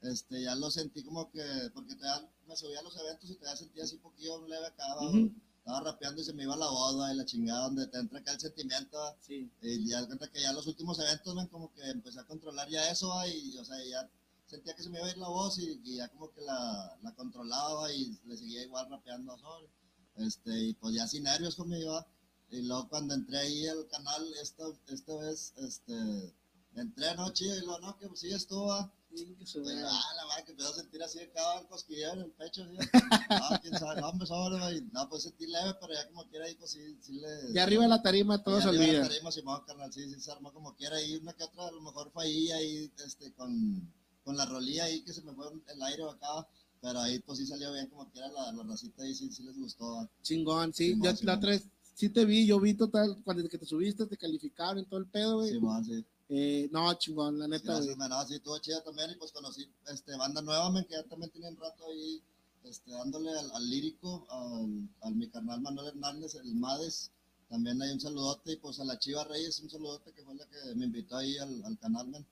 este, 0.01 0.41
ya 0.43 0.53
lo 0.55 0.69
sentí 0.69 1.03
como 1.03 1.31
que, 1.31 1.43
porque 1.73 1.95
te 1.95 2.03
dan, 2.05 2.29
me 2.47 2.55
subía 2.55 2.79
a 2.79 2.83
los 2.83 2.95
eventos 2.97 3.29
y 3.29 3.35
te 3.35 3.45
ya 3.45 3.55
sentía 3.55 3.83
así 3.83 3.95
un 3.95 4.01
poquillo 4.01 4.45
leve 4.47 4.67
acá, 4.67 4.83
va, 4.95 5.07
Ujú. 5.09 5.31
estaba 5.59 5.79
rapeando 5.81 6.21
y 6.21 6.25
se 6.25 6.33
me 6.33 6.43
iba 6.43 6.55
la 6.57 6.67
boda 6.69 7.13
y 7.13 7.17
la 7.17 7.25
chingada, 7.25 7.63
donde 7.65 7.87
te 7.87 7.97
entra 7.99 8.19
acá 8.19 8.33
el 8.33 8.39
sentimiento, 8.39 8.97
Sí. 9.21 9.49
y 9.61 9.87
ya 9.89 10.05
cuenta 10.05 10.27
que 10.29 10.41
ya 10.41 10.51
los 10.53 10.67
últimos 10.67 10.99
eventos, 10.99 11.33
man, 11.35 11.47
como 11.47 11.71
que 11.73 11.81
empecé 11.89 12.19
a 12.19 12.25
controlar 12.25 12.67
ya 12.69 12.89
eso, 12.91 13.11
y, 13.27 13.57
o 13.57 13.63
sea, 13.65 13.77
ya 13.85 14.09
sentía 14.51 14.75
que 14.75 14.83
se 14.83 14.89
me 14.89 14.99
iba 14.99 15.07
a 15.07 15.11
ir 15.11 15.17
la 15.17 15.29
voz 15.29 15.57
y, 15.59 15.79
y 15.85 15.95
ya 15.95 16.09
como 16.09 16.29
que 16.31 16.41
la, 16.41 16.97
la 17.01 17.15
controlaba 17.15 17.91
y 17.93 18.19
le 18.25 18.37
seguía 18.37 18.63
igual 18.63 18.89
rapeando 18.89 19.37
sobre, 19.37 19.69
este, 20.17 20.51
y 20.67 20.73
pues 20.73 20.93
ya 20.93 21.07
sin 21.07 21.23
nervios 21.23 21.55
conmigo. 21.55 22.05
Y 22.49 22.63
luego 22.63 22.89
cuando 22.89 23.13
entré 23.13 23.37
ahí 23.37 23.65
al 23.67 23.87
canal, 23.87 24.21
esta, 24.41 24.65
esta 24.89 25.15
vez, 25.15 25.53
este, 25.55 26.35
entré, 26.75 27.15
no, 27.15 27.31
chido, 27.31 27.55
y 27.55 27.61
luego, 27.61 27.79
no, 27.79 27.97
que 27.97 28.07
pues 28.07 28.19
sí 28.19 28.31
estuvo. 28.33 28.91
Sí, 29.13 29.35
que 29.37 29.45
Pero, 29.53 29.65
verga. 29.65 29.89
ah, 29.91 30.13
la 30.17 30.25
madre, 30.25 30.43
que 30.45 30.51
empezó 30.51 30.69
a 30.69 30.75
sentir 30.75 31.03
así 31.03 31.19
acá 31.19 31.59
el 31.59 31.67
cosquilleo 31.67 32.13
en 32.13 32.19
el 32.19 32.31
pecho, 32.31 32.65
¿sí? 32.65 32.77
Ah, 33.29 33.59
quién 33.61 33.77
sabe, 33.77 34.01
no, 34.01 34.25
sobre, 34.25 34.59
güey. 34.59 34.81
No, 34.91 35.07
pues 35.09 35.23
sentí 35.23 35.47
leve, 35.47 35.75
pero 35.79 35.93
ya 35.93 36.07
como 36.07 36.27
quiera 36.29 36.45
ahí, 36.45 36.55
pues 36.55 36.71
sí, 36.71 36.97
sí 37.01 37.13
le... 37.13 37.51
Y 37.53 37.57
arriba 37.57 37.83
de 37.83 37.89
la 37.89 38.01
tarima 38.01 38.41
todo 38.43 38.61
se 38.61 38.67
arriba 38.69 38.83
olvida. 38.83 38.99
la 39.01 39.07
tarima, 39.09 39.31
Simón, 39.31 39.63
carnal, 39.65 39.91
sí, 39.93 40.09
sí, 40.13 40.19
se 40.19 40.31
armó 40.31 40.53
como 40.53 40.75
quiera, 40.75 41.01
y 41.01 41.15
una 41.15 41.33
que 41.33 41.43
otra, 41.43 41.67
a 41.67 41.71
lo 41.71 41.81
mejor 41.81 42.09
fue 42.11 42.23
ahí, 42.25 42.51
ahí, 42.51 42.91
este, 43.05 43.33
con, 43.33 43.93
con 44.23 44.37
la 44.37 44.45
rolilla 44.45 44.85
ahí, 44.85 45.01
que 45.03 45.13
se 45.13 45.21
me 45.21 45.33
fue 45.33 45.45
el 45.67 45.81
aire 45.83 46.03
acá, 46.03 46.47
pero 46.81 46.99
ahí, 46.99 47.19
pues 47.19 47.39
sí 47.39 47.45
salió 47.45 47.71
bien, 47.73 47.87
como 47.87 48.09
quiera, 48.11 48.27
la, 48.29 48.51
la 48.51 48.63
racita 48.63 49.03
ahí, 49.03 49.13
sí, 49.13 49.31
sí 49.31 49.43
les 49.43 49.57
gustó. 49.57 50.09
Chingón, 50.21 50.73
sí. 50.73 50.89
Simón, 50.89 51.03
yo 51.03 51.15
Simón. 51.15 51.39
la 51.41 51.47
vez 51.47 51.67
sí 51.93 52.09
te 52.09 52.25
vi, 52.25 52.45
yo 52.45 52.59
vi 52.59 52.73
total, 52.73 53.21
cuando 53.23 53.47
que 53.47 53.57
te 53.57 53.65
subiste, 53.65 54.05
te 54.07 54.17
calificaron 54.17 54.79
y 54.79 54.85
todo 54.85 54.99
el 54.99 55.07
pedo, 55.07 55.37
güey. 55.37 55.51
Simón, 55.51 55.85
sí. 55.85 56.05
Eh, 56.29 56.69
no, 56.71 56.93
chingón, 56.93 57.37
la 57.39 57.47
neta. 57.47 57.73
Gracias. 57.73 57.97
No, 57.97 58.25
sí, 58.25 58.35
estuvo 58.35 58.57
chida 58.59 58.81
también. 58.83 59.11
Y 59.11 59.15
pues 59.15 59.31
conocí 59.33 59.67
este, 59.87 60.15
banda 60.15 60.41
nueva, 60.41 60.69
man, 60.69 60.85
que 60.85 60.93
ya 60.93 61.03
también 61.03 61.29
tienen 61.31 61.57
rato 61.57 61.85
ahí 61.87 62.23
este, 62.63 62.91
dándole 62.91 63.31
al, 63.37 63.51
al 63.51 63.69
lírico, 63.69 64.25
al, 64.29 64.87
al 65.01 65.15
mi 65.15 65.27
carnal 65.29 65.61
Manuel 65.61 65.87
Hernández, 65.89 66.35
el 66.35 66.55
Mades. 66.55 67.11
también 67.49 67.81
hay 67.81 67.91
un 67.91 67.99
saludote 67.99 68.53
y 68.53 68.57
pues 68.57 68.79
a 68.79 68.85
la 68.85 68.97
Chiva 68.97 69.25
Reyes 69.25 69.59
un 69.59 69.69
saludote 69.69 70.13
que 70.13 70.23
fue 70.23 70.33
la 70.35 70.45
que 70.47 70.73
me 70.75 70.85
invitó 70.85 71.17
ahí 71.17 71.37
al, 71.37 71.63
al 71.65 71.77
canal, 71.77 72.07
man. 72.07 72.25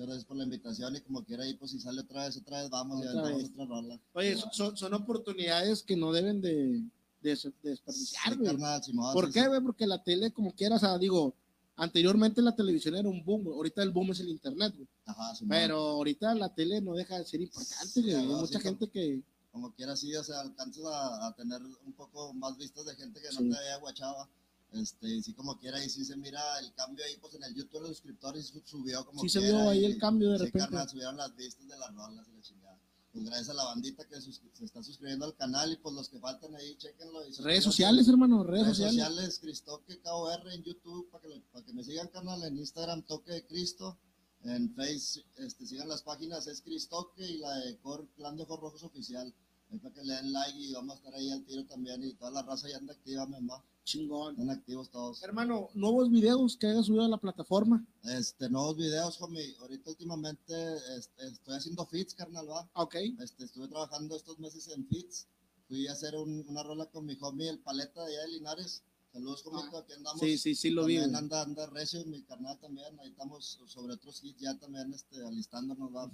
Muchas 0.00 0.06
gracias 0.14 0.24
por 0.24 0.36
la 0.38 0.44
invitación 0.44 0.96
y 0.96 1.00
como 1.02 1.22
quiera 1.24 1.44
ahí, 1.44 1.52
pues 1.54 1.72
si 1.72 1.78
sale 1.78 2.00
otra 2.00 2.24
vez, 2.24 2.34
otra 2.38 2.62
vez, 2.62 2.70
vamos 2.70 3.04
y 3.04 3.06
Otra 3.06 3.20
aventamos 3.20 3.42
vez. 3.42 3.50
otra 3.52 3.64
rola. 3.66 4.00
Oye, 4.14 4.36
son- 4.36 4.50
son, 4.52 4.76
son 4.78 4.94
oportunidades 4.94 5.82
que 5.82 5.94
no 5.94 6.10
deben 6.10 6.40
de, 6.40 6.82
de, 7.20 7.36
de 7.62 7.70
desperdiciar, 7.70 8.32
Sí, 8.32 8.42
carnal, 8.42 8.82
Simón, 8.82 9.12
¿Por 9.12 9.26
sí, 9.26 9.32
qué, 9.34 9.40
sí. 9.42 9.46
güey? 9.48 9.60
Porque 9.60 9.86
la 9.86 10.02
tele, 10.02 10.32
como 10.32 10.54
quiera, 10.54 10.76
o 10.76 10.78
sea, 10.78 10.96
digo, 10.96 11.34
anteriormente 11.76 12.40
la 12.40 12.56
televisión 12.56 12.96
era 12.96 13.10
un 13.10 13.22
boom, 13.22 13.44
güey. 13.44 13.56
ahorita 13.56 13.82
el 13.82 13.90
boom 13.90 14.12
es 14.12 14.20
el 14.20 14.30
internet, 14.30 14.72
güey. 14.74 14.88
Ajá. 15.04 15.34
Pero 15.46 15.76
ahorita 15.76 16.34
la 16.34 16.48
tele 16.54 16.80
no 16.80 16.94
deja 16.94 17.18
de 17.18 17.26
ser 17.26 17.42
importante, 17.42 17.86
Sí, 17.88 18.00
güey. 18.02 18.14
Hay 18.14 18.26
mucha 18.26 18.58
sí, 18.58 18.64
gente 18.64 18.88
que... 18.88 19.20
como 19.52 19.70
quiera 19.74 19.94
sí, 19.96 20.14
o 20.16 20.24
sea, 20.24 20.40
alcanzas 20.40 20.82
a, 20.86 21.26
a 21.26 21.34
tener 21.36 21.60
un 21.62 21.92
poco 21.92 22.32
más 22.32 22.56
vistas 22.56 22.86
de 22.86 22.96
gente 22.96 23.20
que 23.20 23.28
Sí. 23.28 23.36
no 23.44 23.50
te 23.54 23.58
había 23.58 23.76
guachaba. 23.76 24.26
Este, 24.72 25.08
y 25.16 25.22
sí, 25.22 25.34
como 25.34 25.58
quiera, 25.58 25.84
y 25.84 25.88
sí 25.90 26.04
se 26.04 26.16
mira 26.16 26.40
el 26.60 26.72
cambio 26.74 27.04
ahí, 27.04 27.16
pues 27.20 27.34
en 27.34 27.42
el 27.42 27.54
YouTube 27.54 27.80
los 27.80 27.90
suscriptores 27.90 28.46
su- 28.46 28.62
subió 28.64 29.04
como 29.04 29.20
Sí 29.20 29.28
se 29.28 29.40
quiera, 29.40 29.58
vio 29.62 29.70
ahí 29.70 29.84
el 29.84 29.98
cambio 29.98 30.30
de 30.30 30.38
sí, 30.38 30.44
repente. 30.44 30.68
carnal, 30.68 30.88
subieron 30.88 31.16
las 31.16 31.34
vistas 31.34 31.66
de 31.66 31.76
las 31.76 31.92
rolas 31.94 32.28
y 32.28 32.32
la 32.36 32.40
chingada. 32.42 32.78
Pues 33.12 33.24
gracias 33.24 33.48
a 33.48 33.54
la 33.54 33.64
bandita 33.64 34.06
que 34.06 34.20
se 34.20 34.30
está 34.64 34.84
suscribiendo 34.84 35.24
al 35.24 35.34
canal 35.34 35.72
y 35.72 35.76
pues 35.78 35.92
los 35.96 36.08
que 36.08 36.20
faltan 36.20 36.54
ahí, 36.54 36.76
chequenlo. 36.76 37.26
y 37.26 37.32
Redes 37.42 37.64
sociales, 37.64 38.06
hermano, 38.06 38.44
redes, 38.44 38.62
Redes 38.66 38.76
sociales. 38.76 39.04
sociales, 39.04 39.38
Cristoque 39.40 40.00
KOR 40.00 40.48
en 40.52 40.62
YouTube, 40.62 41.10
para 41.10 41.24
que, 41.26 41.42
para 41.50 41.64
que 41.66 41.72
me 41.72 41.82
sigan, 41.82 42.06
canal, 42.08 42.40
en 42.44 42.56
Instagram, 42.56 43.02
Toque 43.02 43.32
de 43.32 43.46
Cristo. 43.46 43.98
En 44.42 44.72
Face, 44.74 45.22
este, 45.36 45.66
sigan 45.66 45.88
las 45.88 46.02
páginas, 46.02 46.46
es 46.46 46.62
Cristoque 46.62 47.26
y 47.28 47.38
la 47.38 47.52
de 47.56 47.76
Cor, 47.78 48.08
Clan 48.16 48.36
de 48.36 48.44
Ojos 48.44 48.60
Rojos 48.60 48.82
Oficial. 48.84 49.34
Para 49.78 49.94
que 49.94 50.02
le 50.04 50.14
den 50.14 50.32
like 50.32 50.58
y 50.58 50.72
vamos 50.72 50.94
a 50.94 50.98
estar 50.98 51.14
ahí 51.14 51.30
al 51.30 51.44
tiro 51.44 51.64
también. 51.66 52.02
Y 52.02 52.12
toda 52.14 52.30
la 52.32 52.42
raza 52.42 52.68
ya 52.68 52.76
anda 52.78 52.92
activa, 52.92 53.26
mamá. 53.26 53.62
Chingón. 53.84 54.32
Están 54.32 54.50
activos 54.50 54.90
todos. 54.90 55.22
Hermano, 55.22 55.68
nuevos 55.74 56.10
videos 56.10 56.56
que 56.56 56.66
hayas 56.68 56.86
subido 56.86 57.04
a 57.04 57.08
la 57.08 57.18
plataforma. 57.18 57.84
Este, 58.04 58.48
nuevos 58.50 58.76
videos, 58.76 59.20
homie. 59.20 59.54
Ahorita 59.60 59.90
últimamente 59.90 60.54
este, 60.96 61.26
estoy 61.26 61.56
haciendo 61.56 61.86
fits, 61.86 62.14
carnal, 62.14 62.48
va. 62.48 62.68
Ok. 62.74 62.96
Este, 63.20 63.44
estuve 63.44 63.68
trabajando 63.68 64.16
estos 64.16 64.38
meses 64.38 64.68
en 64.68 64.86
fits. 64.86 65.26
Fui 65.68 65.86
a 65.86 65.92
hacer 65.92 66.14
un- 66.16 66.44
una 66.48 66.62
rola 66.62 66.86
con 66.86 67.06
mi 67.06 67.16
homie, 67.20 67.48
el 67.48 67.58
paleta 67.60 68.04
de 68.04 68.12
allá 68.16 68.22
de 68.26 68.32
Linares. 68.32 68.82
Saludos, 69.12 69.44
homie, 69.46 69.64
aquí 69.76 69.92
andamos. 69.92 70.20
Sí, 70.20 70.36
sí, 70.38 70.54
sí 70.54 70.70
lo 70.70 70.84
vi. 70.84 70.98
Anda, 70.98 71.42
anda 71.42 71.66
recio, 71.66 72.04
mi 72.06 72.22
carnal 72.22 72.58
también. 72.60 72.98
Ahí 73.00 73.08
estamos 73.10 73.58
sobre 73.66 73.94
otros 73.94 74.22
hits 74.22 74.40
ya 74.40 74.56
también 74.58 74.92
este, 74.92 75.16
alistándonos 75.26 75.90
va, 75.94 76.08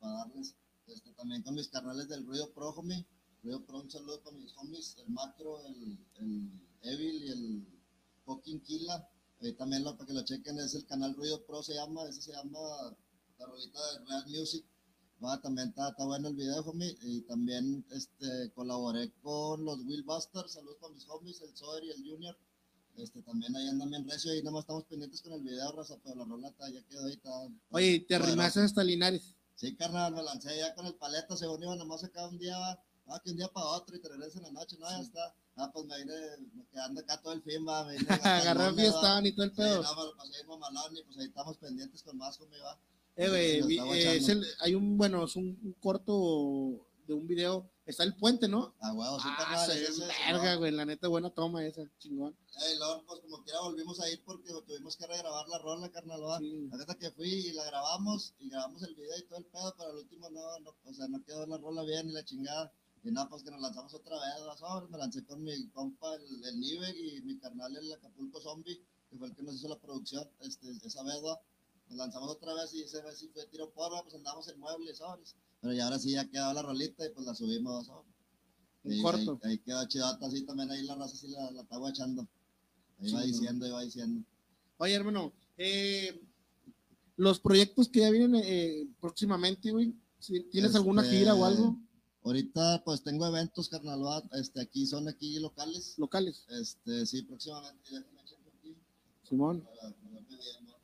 para 0.00 0.12
darles. 0.14 0.54
Este, 0.86 1.12
también 1.12 1.42
con 1.42 1.54
mis 1.54 1.68
carnales 1.68 2.08
del 2.08 2.26
Ruido 2.26 2.52
Pro, 2.52 2.70
homie. 2.70 3.06
Ruido 3.42 3.64
Pro, 3.64 3.80
un 3.80 3.90
saludo 3.90 4.22
para 4.22 4.36
mis 4.36 4.54
homies, 4.56 4.96
el 4.98 5.10
Macro, 5.10 5.60
el, 5.66 5.98
el 6.16 6.50
Evil 6.82 7.22
y 7.24 7.28
el 7.30 7.66
Fucking 8.24 8.60
Killa. 8.60 9.08
Ahí 9.40 9.52
también 9.54 9.82
lo, 9.84 9.96
para 9.96 10.06
que 10.06 10.14
lo 10.14 10.24
chequen, 10.24 10.58
es 10.58 10.74
el 10.74 10.86
canal 10.86 11.14
Ruido 11.14 11.44
Pro, 11.44 11.62
se 11.62 11.74
llama, 11.74 12.08
ese 12.08 12.22
se 12.22 12.32
llama 12.32 12.58
la 13.38 13.46
rolita 13.46 13.78
de 13.92 14.04
Real 14.06 14.24
Music. 14.28 14.64
Va, 15.22 15.40
también 15.40 15.68
está, 15.68 15.88
está 15.90 16.04
bueno 16.04 16.28
el 16.28 16.34
video, 16.34 16.60
homie. 16.62 16.96
Y 17.02 17.22
también 17.22 17.84
este, 17.90 18.50
colaboré 18.54 19.10
con 19.22 19.64
los 19.64 19.80
Will 19.84 20.02
Busters. 20.02 20.52
Saludos 20.52 20.76
para 20.80 20.92
mis 20.94 21.08
homies, 21.08 21.40
el 21.42 21.56
Zoer 21.56 21.84
y 21.84 21.90
el 21.90 22.08
Junior. 22.08 22.36
Este, 22.96 23.22
también 23.22 23.54
ahí 23.56 23.68
andan 23.68 23.90
bien 23.90 24.08
recio 24.08 24.32
y 24.34 24.38
nada 24.40 24.52
más 24.52 24.60
estamos 24.62 24.84
pendientes 24.84 25.20
con 25.20 25.32
el 25.32 25.42
video, 25.42 25.72
raza, 25.72 25.96
pero 26.02 26.14
la 26.16 26.24
rola 26.24 26.48
está- 26.48 26.70
ya 26.70 26.80
quedó 26.84 27.04
ahí. 27.06 27.14
Está, 27.14 27.30
Oye, 27.70 28.00
te 28.06 28.14
arrimaste 28.14 28.60
hasta 28.60 28.84
Linares. 28.84 29.34
Sí, 29.56 29.76
carnal, 29.76 30.12
me 30.14 30.22
lancé 30.22 30.56
ya 30.58 30.74
con 30.74 30.86
el 30.86 30.94
paleta, 30.94 31.36
según 31.36 31.62
iba 31.62 31.76
nomás 31.76 32.02
acá 32.04 32.26
un 32.28 32.38
día, 32.38 32.58
va, 32.58 32.78
ah, 33.08 33.20
que 33.24 33.30
un 33.30 33.36
día 33.36 33.48
para 33.48 33.66
otro 33.66 33.96
y 33.96 34.00
te 34.00 34.08
regresas 34.08 34.36
en 34.36 34.42
la 34.42 34.50
noche, 34.52 34.76
no, 34.78 34.88
ya 34.90 35.00
está. 35.00 35.34
Ah, 35.56 35.70
pues 35.72 35.86
me 35.86 35.96
vine 35.98 36.12
quedando 36.72 37.00
acá 37.00 37.20
todo 37.22 37.32
el 37.32 37.42
fin, 37.42 37.64
va, 37.66 37.84
me 37.84 37.96
vine 37.96 38.08
Agarré 38.24 38.74
fiesta 38.74 39.20
y 39.24 39.32
todo 39.32 39.44
el 39.44 39.50
Sí, 39.50 39.56
pedo. 39.56 39.82
no, 39.82 40.58
mamalón 40.58 40.96
y 40.96 41.02
pues 41.04 41.18
ahí 41.18 41.26
estamos 41.26 41.56
pendientes 41.58 42.02
con 42.02 42.18
más, 42.18 42.38
va. 42.40 42.78
Eh, 43.16 43.28
güey, 43.28 43.40
eh, 44.02 44.16
es 44.16 44.24
guachando. 44.26 44.32
el- 44.32 44.54
hay 44.60 44.74
un, 44.74 44.98
bueno, 44.98 45.24
es 45.24 45.36
un, 45.36 45.44
un 45.62 45.72
corto 45.80 46.84
de 47.06 47.14
un 47.14 47.26
video. 47.26 47.70
Está 47.86 48.02
el 48.02 48.16
puente, 48.16 48.48
¿no? 48.48 48.74
Ah, 48.80 48.92
huevo, 48.94 49.20
sí, 49.20 49.28
ah, 49.28 49.36
carnal, 49.36 49.70
ese, 49.70 50.06
verga, 50.26 50.54
güey. 50.54 50.72
La 50.72 50.86
neta, 50.86 51.08
buena 51.08 51.28
toma 51.30 51.64
esa, 51.66 51.82
chingón. 51.98 52.32
Eh, 52.32 52.76
luego, 52.78 53.04
pues 53.06 53.20
como 53.20 53.42
quiera 53.42 53.60
volvimos 53.60 54.00
a 54.00 54.08
ir 54.10 54.22
porque 54.24 54.52
tuvimos 54.66 54.96
que 54.96 55.06
regrabar 55.06 55.46
la 55.48 55.58
rola, 55.58 55.90
carnal. 55.90 56.20
Sí. 56.38 56.68
La 56.70 56.78
neta 56.78 56.94
que 56.94 57.10
fui 57.10 57.28
y 57.28 57.52
la 57.52 57.64
grabamos 57.64 58.32
y 58.38 58.48
grabamos 58.48 58.82
el 58.84 58.94
video 58.94 59.18
y 59.18 59.22
todo 59.24 59.38
el 59.38 59.44
pedo, 59.44 59.74
pero 59.76 59.90
al 59.90 59.96
último 59.96 60.30
no, 60.30 60.58
no, 60.60 60.74
o 60.82 60.94
sea, 60.94 61.08
no 61.08 61.22
quedó 61.24 61.46
la 61.46 61.58
rola 61.58 61.82
bien 61.82 62.08
y 62.08 62.12
la 62.12 62.24
chingada. 62.24 62.72
Y 63.02 63.10
nada, 63.10 63.28
pues 63.28 63.42
que 63.42 63.50
nos 63.50 63.60
lanzamos 63.60 63.92
otra 63.92 64.16
vez, 64.16 64.58
sobre, 64.58 64.88
me 64.88 64.96
lancé 64.96 65.22
con 65.26 65.44
mi 65.44 65.68
compa, 65.68 66.14
el, 66.14 66.42
el 66.42 66.64
y 66.64 67.20
mi 67.20 67.38
carnal, 67.38 67.76
el 67.76 67.92
Acapulco 67.92 68.40
Zombie, 68.40 68.82
que 69.10 69.18
fue 69.18 69.26
el 69.26 69.34
que 69.34 69.42
nos 69.42 69.56
hizo 69.56 69.68
la 69.68 69.78
producción, 69.78 70.26
este, 70.40 70.70
esa 70.82 71.02
vez, 71.02 71.22
va. 71.22 71.38
Nos 71.88 71.98
lanzamos 71.98 72.30
otra 72.30 72.54
vez 72.54 72.72
y 72.72 72.82
esa 72.82 73.02
vez 73.02 73.18
sí 73.18 73.28
fue 73.28 73.44
tiro 73.48 73.70
porra, 73.72 74.02
pues 74.02 74.14
andamos 74.14 74.48
en 74.48 74.58
muebles, 74.58 74.96
sobres. 74.96 75.36
Pero 75.64 75.72
ya 75.76 75.84
ahora 75.84 75.98
sí 75.98 76.10
ya 76.10 76.28
quedó 76.28 76.52
la 76.52 76.60
rolita 76.60 77.06
y 77.06 77.08
pues 77.14 77.24
la 77.26 77.34
subimos. 77.34 77.88
Un 78.82 79.00
corto. 79.00 79.40
Ahí, 79.42 79.52
ahí 79.52 79.58
quedó 79.60 79.88
chidota, 79.88 80.26
así 80.26 80.42
también 80.42 80.70
ahí 80.70 80.82
la 80.82 80.94
raza 80.94 81.16
sí 81.16 81.28
la, 81.28 81.50
la 81.52 81.62
está 81.62 81.78
guachando. 81.78 82.28
Ahí 82.98 83.10
va 83.10 83.22
Sí, 83.22 83.26
no. 83.30 83.32
diciendo, 83.32 83.64
ahí 83.64 83.72
va 83.72 83.82
diciendo. 83.82 84.26
Oye, 84.76 84.92
hermano, 84.92 85.32
eh, 85.56 86.20
los 87.16 87.40
proyectos 87.40 87.88
que 87.88 88.00
ya 88.00 88.10
vienen 88.10 88.34
eh, 88.44 88.86
próximamente, 89.00 89.70
güey. 89.70 89.94
¿Tienes 90.52 90.74
alguna 90.74 91.00
Este, 91.02 91.16
gira 91.16 91.34
o 91.34 91.46
algo? 91.46 91.80
Ahorita 92.24 92.82
pues 92.84 93.02
tengo 93.02 93.26
eventos, 93.26 93.70
carnal, 93.70 94.04
va, 94.04 94.22
este, 94.38 94.60
aquí 94.60 94.86
son 94.86 95.08
aquí 95.08 95.38
locales. 95.38 95.94
Locales. 95.96 96.44
Este, 96.50 97.06
sí, 97.06 97.22
próximamente, 97.22 97.80
déjame 97.90 98.20
aquí 98.20 98.76
Simón. 99.26 99.62
para 99.62 99.88
¿no? 99.88 100.76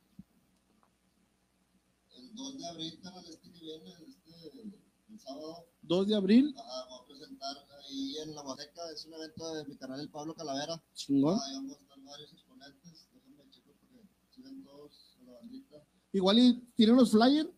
El 2.16 2.34
2 2.34 2.58
de 2.58 2.66
abril, 2.66 2.99
este 3.28 3.50
que 3.52 3.60
viene, 3.60 3.90
este, 4.08 4.19
el 4.44 5.20
sábado, 5.20 5.66
2 5.82 6.09
de 6.09 6.14
abril. 6.16 6.54
ajá, 6.56 6.87
voy 6.88 6.99
a 7.02 7.06
presentar 7.06 7.56
ahí 7.87 8.16
en 8.18 8.35
La 8.35 8.42
Huasteca, 8.42 8.90
es 8.92 9.04
un 9.06 9.14
evento 9.14 9.54
de 9.54 9.64
mi 9.66 9.76
canal 9.76 10.00
El 10.00 10.09
Pablo 10.11 10.35
Calavera. 10.35 10.82
Chingón. 10.94 11.38
Ahí 11.42 11.54
vamos 11.54 11.76
a 11.76 11.80
estar 11.80 11.99
varios 12.04 12.32
exponentes, 12.32 13.09
déjame 13.12 13.50
checar 13.50 13.73
porque 13.80 14.06
siguen 14.35 14.62
todos 14.64 15.16
a 15.20 15.25
la 15.25 15.32
bandita. 15.35 15.76
Igual 16.12 16.38
y 16.38 16.61
tienen 16.76 16.97
los 16.97 17.11
flyers. 17.11 17.49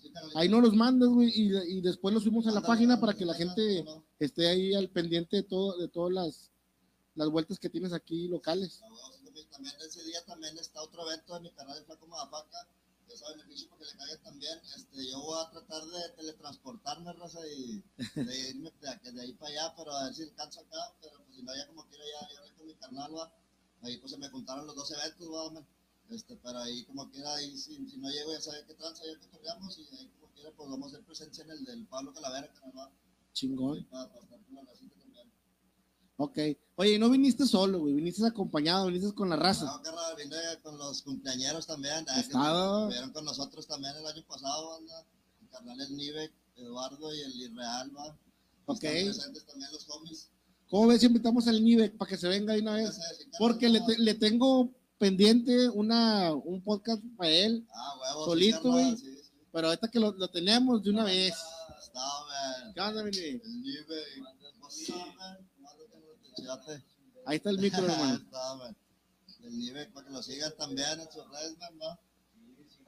Sí, 0.00 0.12
Ahí 0.34 0.48
no 0.48 0.60
los 0.60 0.74
mandas, 0.74 1.08
güey. 1.08 1.30
Y, 1.34 1.56
y 1.78 1.80
después 1.80 2.12
los 2.12 2.22
subimos 2.24 2.46
a 2.46 2.52
la 2.52 2.60
página 2.60 3.00
para 3.00 3.14
que 3.14 3.24
la 3.24 3.34
gente 3.34 3.82
¿no? 3.84 4.04
esté 4.18 4.48
ahí 4.48 4.74
al 4.74 4.90
pendiente 4.90 5.36
de 5.36 5.42
todo, 5.44 5.78
de 5.78 5.88
todas 5.88 6.12
las, 6.12 6.50
las 7.14 7.28
vueltas 7.30 7.58
que 7.58 7.70
tienes 7.70 7.92
aquí 7.92 8.28
locales. 8.28 8.80
Bueno, 8.80 8.96
también- 9.50 9.74
ese 9.86 10.02
día 10.04 10.22
también 10.26 10.56
está 10.58 10.82
otro 10.82 11.08
evento 11.08 11.34
de 11.34 11.40
mi 11.40 11.50
canal 11.52 11.78
de 11.78 11.84
Flaco 11.84 12.06
Madafaca. 12.06 12.68
Ese 13.14 13.24
beneficio 13.30 13.68
para 13.68 13.78
que 13.78 13.86
le 13.86 13.96
caigan 13.96 14.22
también. 14.24 14.58
Este, 14.76 15.08
yo 15.08 15.20
voy 15.20 15.40
a 15.40 15.50
tratar 15.50 15.84
de 15.84 16.08
teletransportarme, 16.16 17.12
raza, 17.12 17.46
y 17.46 17.84
de 17.96 18.50
irme 18.50 18.72
de, 18.80 19.12
de 19.12 19.20
ahí 19.22 19.32
para 19.34 19.52
allá, 19.52 19.74
pero 19.76 19.92
a 19.92 20.04
ver 20.04 20.14
si 20.14 20.22
alcanzo 20.24 20.60
acá. 20.60 20.92
Pero 21.00 21.22
pues, 21.24 21.36
si 21.36 21.42
no, 21.42 21.54
ya 21.54 21.68
como 21.68 21.86
quiera, 21.86 22.04
ya, 22.04 22.28
ya 22.34 22.54
con 22.56 22.66
mi 22.66 22.74
carnal, 22.74 23.14
va. 23.16 23.32
Ahí 23.82 23.98
pues 23.98 24.10
se 24.10 24.18
me 24.18 24.28
juntaron 24.30 24.66
los 24.66 24.74
dos 24.74 24.90
eventos, 24.90 25.28
va, 25.30 25.50
man. 25.52 25.66
Este, 26.10 26.36
pero 26.36 26.58
ahí 26.58 26.84
como 26.86 27.08
quiera, 27.10 27.34
ahí 27.36 27.56
si, 27.56 27.76
si 27.88 27.96
no 27.98 28.10
llego, 28.10 28.32
ya 28.32 28.40
saben 28.40 28.66
qué 28.66 28.74
tranza, 28.74 29.04
ya 29.06 29.16
cotorreamos. 29.20 29.78
Y 29.78 29.82
ahí 29.96 30.08
como 30.18 30.32
quiera, 30.32 30.50
pues 30.50 30.68
vamos 30.68 30.86
a 30.86 30.96
hacer 30.96 31.06
presencia 31.06 31.44
en 31.44 31.50
el 31.50 31.64
del 31.64 31.86
Pablo 31.86 32.12
Calavera, 32.12 32.52
canal, 32.52 32.76
va. 32.76 32.92
Chingón. 33.32 33.84
Para, 33.90 34.08
para 34.08 34.24
estar 34.24 34.40
con 34.44 34.54
la 34.56 34.62
racita. 34.62 35.03
Ok. 36.16 36.38
Oye, 36.76 36.98
no 36.98 37.10
viniste 37.10 37.46
solo, 37.46 37.80
güey. 37.80 37.94
Viniste 37.94 38.24
acompañado, 38.26 38.86
viniste 38.86 39.12
con 39.14 39.28
la 39.30 39.36
raza. 39.36 39.64
No, 39.64 39.82
carnal, 39.82 40.14
vine 40.16 40.36
con 40.62 40.78
los 40.78 41.02
cumpleañeros 41.02 41.66
también. 41.66 42.04
ah, 42.08 42.20
Estaba. 42.20 42.78
Estuvieron 42.82 43.12
con 43.12 43.24
nosotros 43.24 43.66
también 43.66 43.94
el 43.96 44.06
año 44.06 44.22
pasado, 44.26 44.76
anda. 44.76 45.04
El 45.42 45.48
carnal 45.48 45.80
el 45.80 45.96
Nive, 45.96 46.32
Eduardo 46.56 47.14
y 47.14 47.20
el 47.20 47.32
Irreal, 47.40 47.96
va. 47.96 48.16
Ok. 48.66 48.80
Presentes 48.80 49.44
también 49.46 49.70
los 49.72 49.88
homies. 49.90 50.30
¿Cómo 50.70 50.86
ves 50.88 51.00
si 51.00 51.06
invitamos 51.06 51.46
al 51.46 51.62
Nivek 51.62 51.96
para 51.96 52.08
que 52.08 52.16
se 52.16 52.26
venga 52.28 52.54
de 52.54 52.60
una 52.60 52.74
vez? 52.74 52.98
Porque 53.38 53.68
le, 53.68 53.80
te- 53.82 53.98
le 53.98 54.14
tengo 54.14 54.70
pendiente 54.98 55.68
una, 55.68 56.32
un 56.32 56.62
podcast 56.62 57.02
para 57.16 57.30
él. 57.30 57.66
Ah, 57.72 57.94
huevos. 58.00 58.24
solito, 58.24 58.70
güey. 58.72 58.96
sí, 58.96 59.04
sí. 59.22 59.30
Pero 59.52 59.68
ahorita 59.68 59.88
que 59.88 60.00
lo, 60.00 60.12
lo 60.12 60.28
tenemos 60.28 60.82
de 60.82 60.90
una 60.90 61.02
Ah, 61.02 61.06
vez. 61.06 61.34
Está, 61.82 62.00
man. 62.00 62.72
¿Qué 62.74 62.80
onda, 62.80 63.04
mi 63.04 63.10
Nive? 63.10 63.42
El 63.44 63.60
Nive. 63.60 64.04
Ahí 67.26 67.36
está 67.36 67.50
el 67.50 67.58
micro, 67.58 67.84
hermano. 67.84 68.14
Está. 68.24 68.74
El 69.44 69.58
Nive, 69.58 69.86
para 69.86 70.06
que 70.06 70.12
lo 70.12 70.22
sigan 70.22 70.52
también 70.56 71.00
en 71.00 71.10
sus 71.10 71.28
redes, 71.30 71.58
man, 71.58 71.72
va. 71.82 71.92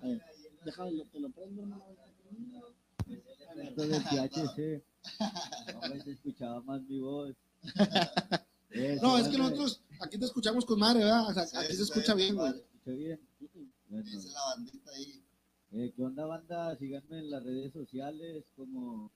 A 0.02 0.06
ver, 0.06 0.22
Déjame, 0.64 1.04
te 1.12 1.20
lo 1.20 1.30
prendo, 1.30 1.62
hermano. 1.62 1.84
Esto 3.56 3.86
del 3.86 4.02
THC. 4.04 4.82
Se 6.04 6.10
escuchaba 6.12 6.60
más 6.62 6.82
mi 6.82 6.98
voz. 6.98 7.34
Eso, 8.70 9.02
No, 9.02 9.18
es 9.18 9.28
que 9.28 9.38
nosotros 9.38 9.80
aquí 10.00 10.18
te 10.18 10.24
escuchamos 10.26 10.64
con 10.64 10.78
madre, 10.78 11.00
¿verdad? 11.00 11.28
O 11.28 11.32
sea, 11.34 11.46
Sí, 11.46 11.56
aquí 11.56 11.74
se 11.74 11.82
escucha 11.84 12.14
bien, 12.14 12.34
güey. 12.34 12.50
¿Escucha 12.50 12.90
bien? 12.90 13.20
Bueno, 13.88 14.04
Dice 14.04 14.28
la 14.30 14.42
bandita 14.54 14.90
ahí. 14.90 15.22
eh, 15.72 15.92
¿qué 15.94 16.02
onda, 16.02 16.26
banda? 16.26 16.76
Síganme 16.76 17.18
en 17.20 17.30
las 17.30 17.42
redes 17.44 17.72
sociales 17.72 18.44
como 18.56 19.10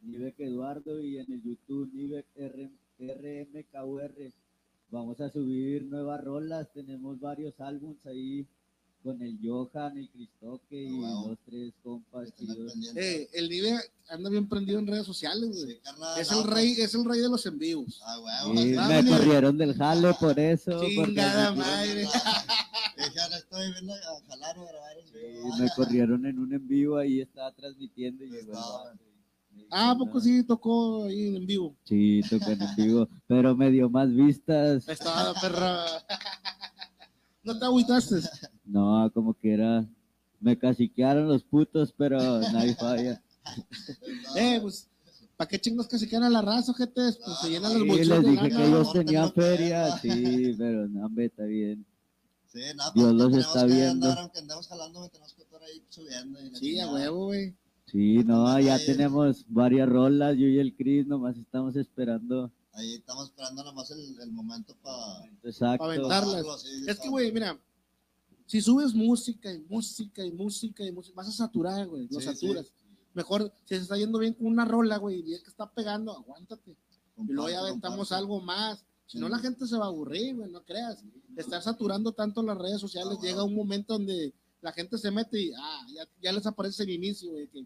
Nivek 0.00 0.40
Eduardo 0.40 1.00
y 1.00 1.18
en 1.18 1.32
el 1.32 1.42
YouTube 1.42 1.90
Nivek 1.94 2.26
RM, 2.36 2.76
RMKUR. 2.98 4.32
Vamos 4.90 5.20
a 5.20 5.28
subir 5.30 5.84
nuevas 5.84 6.22
rolas, 6.22 6.68
tenemos 6.72 7.18
varios 7.18 7.60
álbums 7.60 8.04
ahí 8.06 8.46
con 9.02 9.22
el 9.22 9.38
Johan, 9.42 9.96
el 9.98 10.08
Cristoque 10.10 10.82
y 10.82 10.98
wow. 10.98 11.36
tres 11.44 11.72
compas. 11.82 12.32
Eh, 12.96 13.28
el 13.34 13.48
Vive 13.48 13.78
anda 14.08 14.30
bien 14.30 14.48
prendido 14.48 14.78
en 14.78 14.86
redes 14.86 15.06
sociales, 15.06 15.48
güey. 15.48 15.80
Es 16.18 16.32
el 16.32 16.44
rey, 16.44 16.72
es 16.72 16.94
el 16.94 17.04
rey 17.04 17.20
de 17.20 17.28
los 17.28 17.46
envíos. 17.46 18.00
Ah, 18.04 18.48
me 18.88 19.08
corrieron 19.08 19.56
del 19.56 19.74
jale 19.74 20.12
por 20.18 20.38
eso. 20.38 20.80
Chingada 20.84 21.52
madre. 21.54 22.06
Me 25.58 25.68
corrieron 25.76 26.24
en 26.26 26.38
un 26.38 26.52
en 26.52 26.66
vivo 26.66 26.96
ahí 26.96 27.20
estaba 27.20 27.52
transmitiendo 27.52 28.24
y 28.24 28.28
pues 28.28 28.46
yo, 28.46 28.52
no, 28.52 28.84
Ah, 29.70 29.90
¿a 29.92 29.98
poco 29.98 30.20
sí 30.20 30.44
tocó 30.44 31.04
ahí 31.04 31.36
en 31.36 31.46
vivo? 31.46 31.76
Sí, 31.84 32.20
tocan 32.30 32.60
en 32.60 32.76
vivo, 32.76 33.08
pero 33.26 33.56
me 33.56 33.70
dio 33.70 33.90
más 33.90 34.12
vistas. 34.14 34.88
Estaba 34.88 35.34
perra. 35.40 35.84
¿No 37.42 37.58
te 37.58 37.64
agüitaste? 37.64 38.16
No, 38.64 39.10
como 39.12 39.34
que 39.34 39.52
era. 39.54 39.86
Me 40.40 40.58
caciquearon 40.58 41.28
los 41.28 41.42
putos, 41.44 41.92
pero 41.96 42.18
nadie 42.52 42.74
falla. 42.74 43.22
Eh, 44.36 44.58
pues, 44.60 44.88
¿para 45.36 45.48
qué 45.48 45.58
chingos 45.58 45.88
quedan 45.88 46.24
a 46.24 46.30
la 46.30 46.42
raza, 46.42 46.74
gente? 46.74 47.00
Pues 47.24 47.38
se 47.40 47.48
llenan 47.50 47.72
los 47.72 47.82
Sí, 47.82 47.88
bolsillos 47.88 48.08
les 48.08 48.24
de 48.24 48.30
dije 48.30 48.48
que 48.50 48.66
ellos 48.66 48.92
tenían 48.92 49.32
feria, 49.32 49.98
sí, 49.98 50.54
pero 50.58 50.88
no, 50.88 51.06
hombre, 51.06 51.26
está 51.26 51.44
bien. 51.44 51.86
Sí, 52.46 52.60
nada, 52.74 52.92
Dios 52.94 53.12
pues, 53.14 53.32
los 53.32 53.36
está 53.36 53.66
que 53.66 53.72
viendo. 53.74 54.06
Andar, 54.08 54.18
aunque 54.18 54.38
andemos 54.40 54.68
jalando, 54.68 55.00
me 55.00 55.08
tenemos 55.08 55.32
que 55.34 55.42
estar 55.42 55.62
ahí 55.62 55.82
subiendo. 55.88 56.38
y 56.40 56.56
Sí, 56.56 56.80
a 56.80 56.92
huevo, 56.92 57.26
güey. 57.26 57.54
Sí, 57.86 58.24
no, 58.24 58.58
ya 58.60 58.74
Ahí. 58.74 58.86
tenemos 58.86 59.44
varias 59.48 59.88
rolas, 59.88 60.36
yo 60.36 60.46
y 60.46 60.58
el 60.58 60.74
Chris 60.74 61.06
nomás 61.06 61.36
estamos 61.36 61.76
esperando. 61.76 62.50
Ahí 62.72 62.94
estamos 62.94 63.26
esperando 63.28 63.62
nomás 63.64 63.90
el, 63.92 64.20
el 64.20 64.30
momento 64.32 64.74
para... 64.82 65.78
Pa' 65.78 65.84
aventarlas. 65.86 66.64
Es 66.86 66.98
que, 67.00 67.08
güey, 67.08 67.32
mira, 67.32 67.58
si 68.46 68.60
subes 68.60 68.92
música 68.92 69.52
y 69.52 69.60
música 69.68 70.24
y 70.24 70.32
música 70.32 70.84
y 70.84 70.92
música, 70.92 71.14
vas 71.16 71.28
a 71.28 71.32
saturar, 71.32 71.86
güey, 71.88 72.06
lo 72.10 72.20
Sí, 72.20 72.26
saturas. 72.26 72.72
Mejor, 73.14 73.50
si 73.64 73.76
se 73.76 73.82
está 73.82 73.96
yendo 73.96 74.18
bien 74.18 74.34
con 74.34 74.46
una 74.46 74.64
rola, 74.64 74.98
güey, 74.98 75.20
y 75.26 75.34
es 75.34 75.42
que 75.42 75.48
está 75.50 75.70
pegando, 75.70 76.12
aguántate. 76.12 76.76
Y 77.16 77.32
luego 77.32 77.48
ya 77.48 77.60
aventamos 77.60 78.12
algo 78.12 78.40
más. 78.42 78.84
Si 79.06 79.18
no, 79.18 79.26
Sí. 79.28 79.32
la 79.32 79.38
gente 79.38 79.66
se 79.66 79.76
va 79.78 79.86
a 79.86 79.88
aburrir, 79.88 80.36
güey, 80.36 80.50
no 80.50 80.62
creas. 80.64 81.02
Estar 81.36 81.62
saturando 81.62 82.12
tanto 82.12 82.42
las 82.42 82.58
redes 82.58 82.80
sociales, 82.80 83.16
Ah, 83.20 83.22
llega 83.22 83.42
un 83.44 83.54
momento 83.54 83.94
donde 83.94 84.34
la 84.66 84.72
gente 84.72 84.98
se 84.98 85.12
mete 85.12 85.40
y 85.40 85.52
ah, 85.56 85.80
ya, 85.94 86.08
ya 86.20 86.32
les 86.32 86.44
aparece 86.44 86.82
el 86.82 86.90
inicio, 86.90 87.30
güey, 87.30 87.46
que 87.46 87.64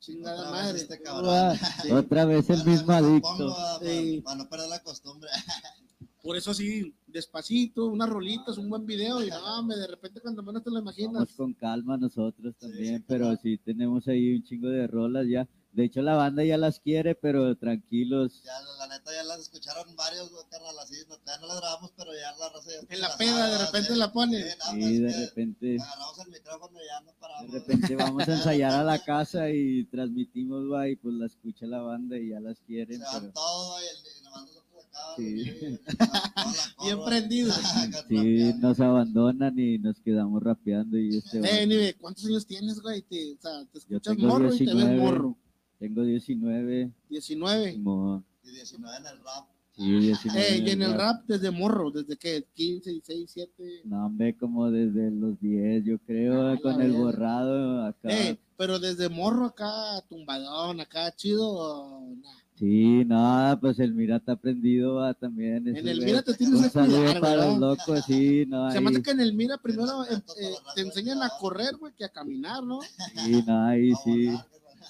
chingada 0.00 0.40
Otra 0.40 0.50
vez 0.50 0.62
madre. 0.64 0.78
este 0.80 1.00
cabrón. 1.00 1.30
Ah, 1.32 1.54
Sí. 1.82 1.90
Otra 1.92 2.24
vez 2.24 2.50
el 2.50 2.64
mismo 2.64 2.92
adicto. 2.92 3.56
Sí. 3.80 4.20
Para 4.24 4.36
no 4.38 4.48
perder 4.48 4.68
la 4.68 4.82
costumbre. 4.82 5.30
Por 6.22 6.36
eso 6.36 6.52
sí, 6.52 6.92
despacito, 7.06 7.86
unas 7.86 8.08
rolitas, 8.08 8.58
un 8.58 8.68
buen 8.68 8.84
video 8.86 9.24
y 9.24 9.30
no, 9.30 9.62
me 9.62 9.76
de 9.76 9.86
repente 9.86 10.20
cuando 10.20 10.42
menos 10.42 10.64
te 10.64 10.70
lo 10.70 10.80
imaginas. 10.80 11.14
Vamos 11.14 11.34
con 11.34 11.52
calma 11.54 11.96
nosotros 11.96 12.54
Sí, 12.58 12.66
también, 12.66 12.98
sí, 12.98 13.04
pero 13.06 13.24
claro. 13.26 13.40
sí 13.42 13.58
tenemos 13.58 14.08
ahí 14.08 14.34
un 14.34 14.42
chingo 14.42 14.68
de 14.68 14.86
rolas 14.88 15.26
ya. 15.28 15.48
De 15.72 15.84
hecho, 15.84 16.02
la 16.02 16.14
banda 16.16 16.44
ya 16.44 16.58
las 16.58 16.80
quiere, 16.80 17.14
pero 17.14 17.56
tranquilos. 17.56 18.42
Ya, 18.44 18.52
la, 18.60 18.86
la 18.86 18.94
neta, 18.98 19.10
ya 19.10 19.24
las 19.24 19.40
escucharon 19.40 19.96
varios, 19.96 20.30
güey, 20.30 20.44
carnal, 20.50 20.78
así. 20.78 20.96
No, 21.08 21.16
todavía 21.16 21.40
no 21.40 21.46
las 21.46 21.60
grabamos, 21.60 21.92
pero 21.96 22.10
ya 22.12 22.36
la 22.38 22.48
raza 22.50 22.70
ya 22.70 22.94
En 22.94 23.00
la 23.00 23.16
peda, 23.16 23.48
de 23.50 23.58
repente 23.66 23.92
sí. 23.94 23.98
la 23.98 24.12
ponen. 24.12 24.42
Sí, 24.42 24.76
Y 24.76 25.00
pues, 25.00 25.00
de 25.16 25.26
repente, 25.26 25.76
Agarramos 25.80 26.18
el 26.18 26.28
micrófono 26.32 26.78
y 26.78 26.86
ya 26.86 27.00
no 27.00 27.06
de 27.12 27.16
paramos. 27.18 27.50
repente 27.52 27.96
vamos 27.96 28.28
a 28.28 28.34
ensayar 28.34 28.72
a 28.72 28.84
la 28.84 28.98
casa 29.04 29.48
y 29.50 29.84
transmitimos, 29.84 30.70
va, 30.70 30.88
y 30.90 30.96
pues 30.96 31.14
la 31.14 31.24
escucha 31.26 31.64
la 31.66 31.80
banda 31.80 32.18
y 32.18 32.28
ya 32.28 32.40
las 32.40 32.58
Se 32.58 32.64
quieren. 32.66 33.00
van 33.00 33.20
Pero 33.22 33.32
todo 33.32 33.78
y, 33.80 33.84
el, 33.84 33.96
y 33.96 34.24
nosotros 34.24 34.84
acá. 34.84 35.00
Sí. 35.16 35.78
la 35.98 36.84
Bien 36.84 37.04
prendidos. 37.06 37.56
sí, 38.10 38.52
nos 38.60 38.78
abandonan 38.78 39.58
y 39.58 39.78
nos 39.78 39.98
quedamos 40.00 40.42
rapeando 40.42 40.98
y 40.98 41.16
este 41.16 41.40
Eh, 41.42 41.94
¿cuántos 41.98 42.26
años 42.26 42.46
tienes, 42.46 42.78
güey? 42.80 43.00
Te, 43.00 43.32
o 43.32 43.40
sea, 43.40 43.64
te 43.72 43.78
escuchas 43.78 44.18
morro 44.18 44.52
y 44.54 44.58
te 44.58 44.64
ves 44.66 44.74
19. 44.74 45.00
morro. 45.00 45.38
Tengo 45.82 46.02
19, 46.04 46.92
19. 47.10 47.74
como, 47.74 48.22
Y 48.44 48.50
19 48.52 48.96
en 48.98 49.06
el 49.06 49.18
rap. 49.18 49.46
sí, 49.76 49.98
19. 49.98 50.40
Eh, 50.48 50.62
y 50.64 50.70
en 50.70 50.82
el 50.82 50.92
rap. 50.92 51.00
rap 51.00 51.24
desde 51.26 51.50
morro, 51.50 51.90
desde 51.90 52.16
que 52.16 52.44
15, 52.54 52.90
16, 52.90 53.30
7. 53.32 53.80
No, 53.84 54.06
hombre, 54.06 54.36
como 54.36 54.70
desde 54.70 55.10
los 55.10 55.40
10, 55.40 55.84
yo 55.84 55.98
creo, 55.98 56.48
Ah, 56.52 56.56
con 56.62 56.80
el 56.80 56.92
borrado 56.92 57.84
acá. 57.84 58.08
Eh, 58.10 58.38
pero 58.56 58.78
desde 58.78 59.08
morro 59.08 59.46
acá, 59.46 60.00
tumbadón, 60.08 60.78
acá 60.80 61.10
chido. 61.16 62.00
nah. 62.22 62.30
Sí, 62.54 63.04
no, 63.06 63.58
pues 63.60 63.80
el 63.80 63.92
Mira 63.92 64.18
está 64.18 64.36
prendido 64.36 64.94
va, 64.96 65.14
también. 65.14 65.66
En 65.66 65.88
el. 65.88 66.00
Mira 66.04 66.22
te 66.22 66.34
tienes 66.34 66.60
Un 66.60 66.70
que 66.70 66.78
cuidar, 66.78 67.20
para 67.20 67.46
los 67.46 67.58
locos, 67.58 68.04
sí, 68.06 68.44
no, 68.46 68.70
Se 68.70 68.78
hace 68.78 69.02
que 69.02 69.10
en 69.10 69.20
el 69.20 69.32
Mira 69.34 69.58
primero 69.58 70.04
Respeto 70.04 70.34
eh, 70.38 70.46
eh, 70.48 70.54
te 70.76 70.82
enseñan 70.82 71.20
a 71.24 71.30
correr, 71.40 71.76
güey, 71.76 71.92
que 71.94 72.04
a 72.04 72.08
caminar, 72.10 72.62
¿no? 72.62 72.78
sí, 73.24 73.42
no, 73.44 73.66
ahí 73.66 73.90
sí, 74.04 74.28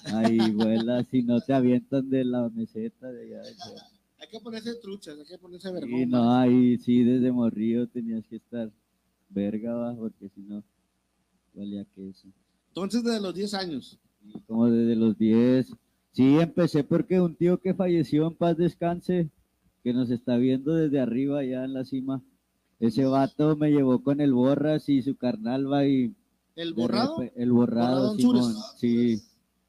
ahí 0.05 0.51
vuela, 0.51 1.03
si 1.05 1.23
no 1.23 1.39
te 1.41 1.53
avientan 1.53 2.09
de 2.09 2.23
la 2.25 2.49
meseta 2.49 3.11
de 3.11 3.37
allá. 3.37 3.49
Hay 4.19 4.27
que 4.29 4.39
ponerse 4.39 4.75
truchas, 4.75 5.17
hay 5.19 5.25
que 5.25 5.37
ponerse 5.37 5.67
Sí, 5.69 5.73
vergüenza. 5.73 6.17
no, 6.17 6.31
ahí 6.35 6.77
sí, 6.77 7.03
desde 7.03 7.31
morrillo 7.31 7.87
tenías 7.87 8.25
que 8.27 8.37
estar 8.37 8.71
verga, 9.29 9.73
va, 9.73 9.95
porque 9.95 10.29
si 10.29 10.41
no, 10.41 10.63
valía 11.53 11.85
queso. 11.95 12.27
Entonces, 12.69 13.03
desde 13.03 13.21
los 13.21 13.33
10 13.35 13.53
años. 13.53 13.99
Y 14.25 14.39
como 14.41 14.69
desde 14.69 14.95
los 14.95 15.17
10. 15.17 15.71
Sí, 16.13 16.39
empecé 16.39 16.83
porque 16.83 17.19
un 17.19 17.35
tío 17.35 17.59
que 17.59 17.73
falleció 17.73 18.27
en 18.27 18.35
paz 18.35 18.55
descanse, 18.57 19.29
que 19.83 19.93
nos 19.93 20.09
está 20.09 20.37
viendo 20.37 20.73
desde 20.73 20.99
arriba 20.99 21.39
allá 21.39 21.65
en 21.65 21.73
la 21.73 21.83
cima. 21.83 22.21
Ese 22.79 23.05
vato 23.05 23.55
me 23.57 23.71
llevó 23.71 24.01
con 24.01 24.21
el 24.21 24.33
Borras 24.33 24.87
y 24.89 25.01
su 25.01 25.15
carnal 25.15 25.71
va 25.71 25.85
y 25.85 26.13
El 26.55 26.73
borrado, 26.73 27.17
el 27.35 27.51
borrado, 27.51 28.15
Simón, 28.15 28.53
sí, 28.77 29.21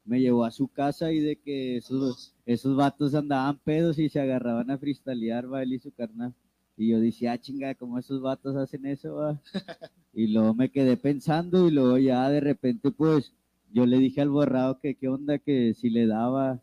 me 0.05 0.21
llevó 0.21 0.45
a 0.45 0.51
su 0.51 0.67
casa 0.67 1.11
y 1.11 1.19
de 1.19 1.35
que 1.35 1.77
esos, 1.77 2.33
esos 2.45 2.75
vatos 2.75 3.15
andaban 3.15 3.57
pedos 3.57 3.99
y 3.99 4.07
se 4.09 4.19
agarraban 4.19 4.69
a 4.71 4.77
freestylear, 4.77 5.51
va 5.51 5.63
él 5.63 5.73
y 5.73 5.79
su 5.79 5.91
carnal. 5.91 6.33
Y 6.77 6.89
yo 6.89 6.99
decía, 6.99 7.33
ah, 7.33 7.37
chinga, 7.39 7.73
¿cómo 7.75 7.97
esos 7.97 8.21
vatos 8.21 8.55
hacen 8.55 8.85
eso, 8.85 9.15
va? 9.15 9.41
Y 10.17 10.27
luego 10.27 10.53
me 10.53 10.69
quedé 10.69 10.95
pensando 10.95 11.67
y 11.67 11.71
luego 11.71 11.97
ya 11.97 12.29
de 12.29 12.39
repente, 12.39 12.89
pues, 12.89 13.33
yo 13.73 13.85
le 13.85 13.97
dije 13.97 14.21
al 14.21 14.29
borrado 14.29 14.79
que 14.79 14.95
qué 14.95 15.09
onda, 15.09 15.39
que 15.39 15.73
si 15.73 15.89
le 15.89 16.07
daba, 16.07 16.61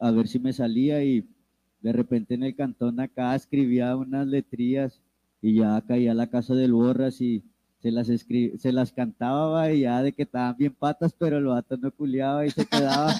a 0.00 0.10
ver 0.10 0.26
si 0.26 0.40
me 0.40 0.52
salía 0.52 1.04
y 1.04 1.24
de 1.82 1.92
repente 1.92 2.34
en 2.34 2.42
el 2.42 2.56
cantón 2.56 2.98
acá 2.98 3.36
escribía 3.36 3.94
unas 3.96 4.26
letrillas 4.26 5.00
y 5.40 5.54
ya 5.54 5.80
caía 5.86 6.10
a 6.10 6.14
la 6.14 6.30
casa 6.30 6.54
del 6.54 6.72
borras 6.72 7.20
y 7.20 7.44
se 7.82 7.90
las 7.90 8.08
se 8.08 8.72
las 8.72 8.92
cantaba 8.92 9.72
y 9.72 9.80
ya 9.80 10.02
de 10.02 10.12
que 10.12 10.22
estaban 10.22 10.56
bien 10.56 10.74
patas, 10.74 11.14
pero 11.18 11.38
el 11.38 11.46
vato 11.46 11.76
no 11.78 11.90
culiaba 11.90 12.44
y 12.44 12.50
se 12.50 12.66
quedaba, 12.66 13.14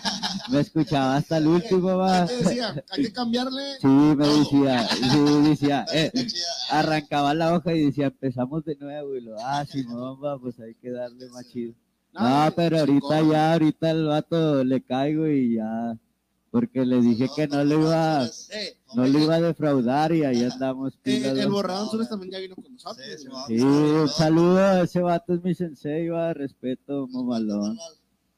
me 0.51 0.61
escuchaba 0.61 1.17
hasta 1.17 1.39
el 1.39 1.47
último, 1.47 1.97
va. 1.97 2.27
¿qué 2.27 2.35
te 2.35 2.45
decía? 2.45 2.85
Hay 2.91 3.05
que 3.05 3.13
cambiarle. 3.13 3.63
Sí, 3.81 3.87
me 3.87 4.27
decía, 4.27 4.87
sí, 4.89 5.49
decía, 5.49 5.87
eh, 5.95 6.13
arrancaba 6.71 7.33
la 7.33 7.55
hoja 7.55 7.75
y 7.75 7.87
decía, 7.87 8.07
empezamos 8.07 8.65
de 8.65 8.77
nuevo, 8.77 9.17
y 9.17 9.23
lo, 9.23 9.37
ah, 9.41 9.65
Simón, 9.65 10.19
va, 10.23 10.39
pues 10.39 10.61
hay 10.61 10.75
que 10.75 10.91
darle 10.91 11.29
más 11.31 11.49
chido. 11.49 11.75
No, 12.13 12.53
pero 12.55 12.81
ahorita 12.81 13.23
ya, 13.23 13.53
ahorita 13.53 13.91
el 13.91 14.07
vato 14.07 14.65
le 14.65 14.83
caigo 14.83 15.27
y 15.29 15.55
ya, 15.55 15.97
porque 16.51 16.85
le 16.85 17.01
dije 17.01 17.29
que 17.35 17.47
no 17.47 17.63
le 17.65 17.77
los 17.77 17.85
iba. 17.85 18.27
Eh, 18.27 18.77
no 18.95 19.05
le 19.07 19.23
iba 19.23 19.35
a 19.37 19.41
defraudar 19.41 20.13
y 20.15 20.25
ahí 20.25 20.43
andamos 20.43 20.95
eh, 21.05 21.23
el 21.37 21.49
borrado 21.49 21.89
también 22.09 22.33
ya 22.33 22.39
vino 22.41 22.57
con 22.57 22.73
nosotros. 22.73 23.07
Sí, 23.47 23.59
sí, 23.59 23.63
un 23.65 24.09
saludo, 24.09 24.83
ese 24.83 25.01
vato 25.01 25.35
es 25.35 25.43
mi 25.43 25.55
sensei, 25.55 26.09
va, 26.09 26.35
respeto, 26.35 27.07
mamalón. 27.09 27.79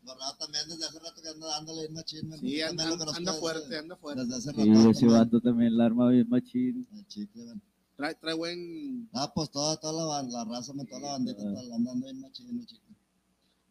Borrado 0.05 0.35
también 0.37 0.64
desde 0.68 0.85
hace 0.85 0.98
rato 0.98 1.22
que 1.22 1.29
anda 1.29 1.46
dándole 1.46 1.81
bien 1.83 1.92
machín. 1.94 2.33
Sí, 2.40 2.61
anda, 2.61 2.87
lo 2.87 2.94
anda 2.94 3.07
desde- 3.33 3.33
fuerte, 3.40 3.79
anda 3.79 3.96
fuerte. 3.96 4.22
Desde 4.25 4.37
hace 4.37 4.51
rato. 4.51 4.62
Sí, 4.62 4.70
ese 4.70 5.01
también. 5.01 5.11
vato 5.12 5.40
también 5.40 5.77
la 5.79 5.85
arma 5.87 6.09
bien 6.11 6.29
machín. 6.29 6.87
Chicle, 7.07 7.44
man. 7.44 7.62
Trae, 7.96 8.14
trae 8.16 8.35
buen 8.35 9.09
Ah, 9.12 9.31
pues 9.35 9.51
toda, 9.51 9.77
toda 9.77 10.22
la, 10.22 10.29
la 10.29 10.44
raza, 10.44 10.72
toda 10.88 11.01
la 11.01 11.09
bandita 11.12 11.42
Ah. 11.46 11.53
está 11.62 11.75
andando 11.77 12.05
bien 12.05 12.20
machín, 12.20 12.66
chicle. 12.66 12.83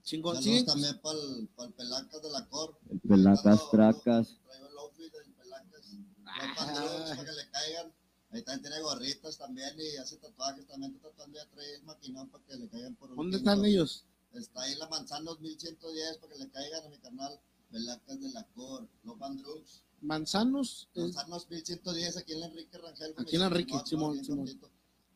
Chingón. 0.03 0.35
Saludos 0.35 0.59
Sí, 0.59 0.65
también 0.65 0.99
para 1.01 1.19
el, 1.19 1.73
Pelacas 1.73 2.21
de 2.21 2.29
la 2.31 2.47
Cor. 2.47 2.77
El 2.89 2.99
pelacas 3.01 3.69
tracas. 3.71 4.37
Traigo 4.45 4.67
el 4.67 4.77
outfit 4.79 5.11
del 5.13 5.33
Pelacas. 5.33 5.81
Ah. 6.25 6.45
Los 6.47 6.57
pantalones 6.57 7.09
para 7.17 7.25
que 7.25 7.31
le 7.31 7.49
caigan. 7.51 7.93
Ahí 8.31 8.41
también 8.43 8.61
tiene 8.61 8.81
gorritas 8.81 9.37
también 9.37 9.73
y 9.79 9.97
hace 9.97 10.17
tatuajes. 10.17 10.65
También 10.67 10.93
está 10.95 11.09
tatuando 11.09 11.37
ya 11.37 11.45
trae 11.49 11.75
el 11.75 11.83
maquinón 11.83 12.29
para 12.29 12.43
que 12.45 12.55
le 12.55 12.69
caigan 12.69 12.95
por 12.95 13.09
un 13.11 13.17
¿dónde 13.17 13.37
quinto. 13.37 13.51
están 13.51 13.65
ellos? 13.65 14.05
Está 14.33 14.61
ahí 14.61 14.75
la 14.75 14.87
manzana 14.87 15.25
2110 15.25 16.17
para 16.17 16.33
que 16.33 16.39
le 16.39 16.49
caigan 16.49 16.85
a 16.85 16.89
mi 16.89 16.97
canal. 16.99 17.39
Pelacas 17.69 18.19
de 18.21 18.29
la 18.29 18.45
Cor. 18.55 18.87
Los 19.03 19.17
Van 19.19 19.37
Drugs. 19.37 19.83
Manzanos. 20.01 20.87
eh, 20.95 21.01
Manzanos 21.01 21.47
1110 21.49 22.17
aquí 22.17 22.33
en 22.33 22.39
la 22.39 22.45
Enrique 22.47 22.77
Rangel. 22.77 23.13
Aquí 23.17 23.35
en 23.35 23.41
Enrique, 23.43 23.73
Simón. 23.85 24.19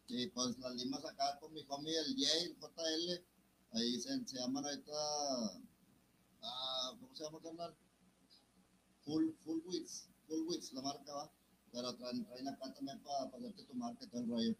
Y 0.07 0.27
pues 0.27 0.57
las 0.59 0.75
limas 0.75 1.03
acá 1.03 1.39
con 1.39 1.51
mi 1.53 1.65
homie 1.67 1.97
el 1.97 2.15
Jay, 2.15 2.43
el 2.45 2.55
JL. 2.59 3.23
Ahí 3.75 3.99
se, 3.99 4.25
se 4.25 4.37
llaman 4.37 4.65
ahorita. 4.65 4.91
Ah, 6.41 6.93
¿Cómo 6.99 7.15
se 7.15 7.23
llama, 7.23 7.39
carnal? 7.41 7.75
Full, 9.03 9.31
full 9.43 9.59
Wits. 9.65 10.07
Full 10.27 10.47
Wits, 10.47 10.73
la 10.73 10.81
marca 10.81 11.13
va. 11.13 11.31
Pero 11.71 11.93
traen, 11.95 12.25
traen 12.25 12.47
acá 12.47 12.73
también 12.73 12.99
para 13.03 13.25
hacerte 13.25 13.63
tu 13.63 13.73
marca 13.75 14.05
y 14.05 14.07
todo 14.07 14.21
el 14.21 14.29
rollo. 14.29 14.55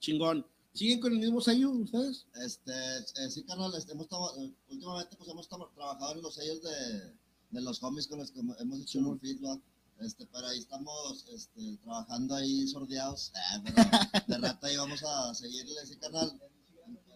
chingón. 0.00 0.46
¿Siguen 0.74 1.00
con 1.00 1.12
el 1.12 1.18
mismo 1.18 1.40
sello 1.40 1.70
ustedes? 1.70 2.26
Este, 2.44 2.72
eh, 2.72 3.30
sí, 3.30 3.42
carnal, 3.44 3.74
este, 3.74 3.92
hemos 3.92 4.06
eh, 4.06 4.52
últimamente 4.68 5.16
pues 5.16 5.28
hemos 5.30 5.48
traba- 5.48 5.70
trabajado 5.74 6.12
en 6.14 6.22
los 6.22 6.34
sellos 6.34 6.62
de, 6.62 7.14
de 7.50 7.60
los 7.62 7.82
homies 7.82 8.06
con 8.06 8.18
los 8.18 8.30
que 8.30 8.40
hemos- 8.40 8.60
hecho 8.80 8.98
un 9.00 9.18
feed, 9.18 9.42
¿va? 9.42 9.58
Este, 10.00 10.26
pero 10.26 10.46
ahí 10.46 10.58
estamos 10.58 11.24
este, 11.32 11.78
trabajando 11.78 12.34
ahí 12.36 12.68
sordeados. 12.68 13.32
Ah, 13.34 13.62
pero 13.64 14.24
de 14.28 14.38
rato 14.46 14.66
ahí 14.66 14.76
vamos 14.76 15.02
a 15.02 15.34
seguirle, 15.34 15.84
sí, 15.86 15.96
carnal. 15.96 16.38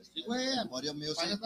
Sí, 0.03 0.23
güey. 0.27 0.47
Music. 0.95 1.41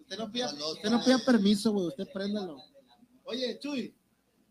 Usted 0.00 0.18
no 0.18 0.32
pida, 0.32 0.48
Saludos, 0.48 0.72
usted 0.76 0.90
no 0.90 0.96
güey. 0.96 1.06
pida 1.06 1.18
permiso, 1.24 1.72
güey. 1.72 1.86
Usted 1.88 2.08
préndalo. 2.12 2.56
Oye, 3.24 3.58
Chuy, 3.60 3.94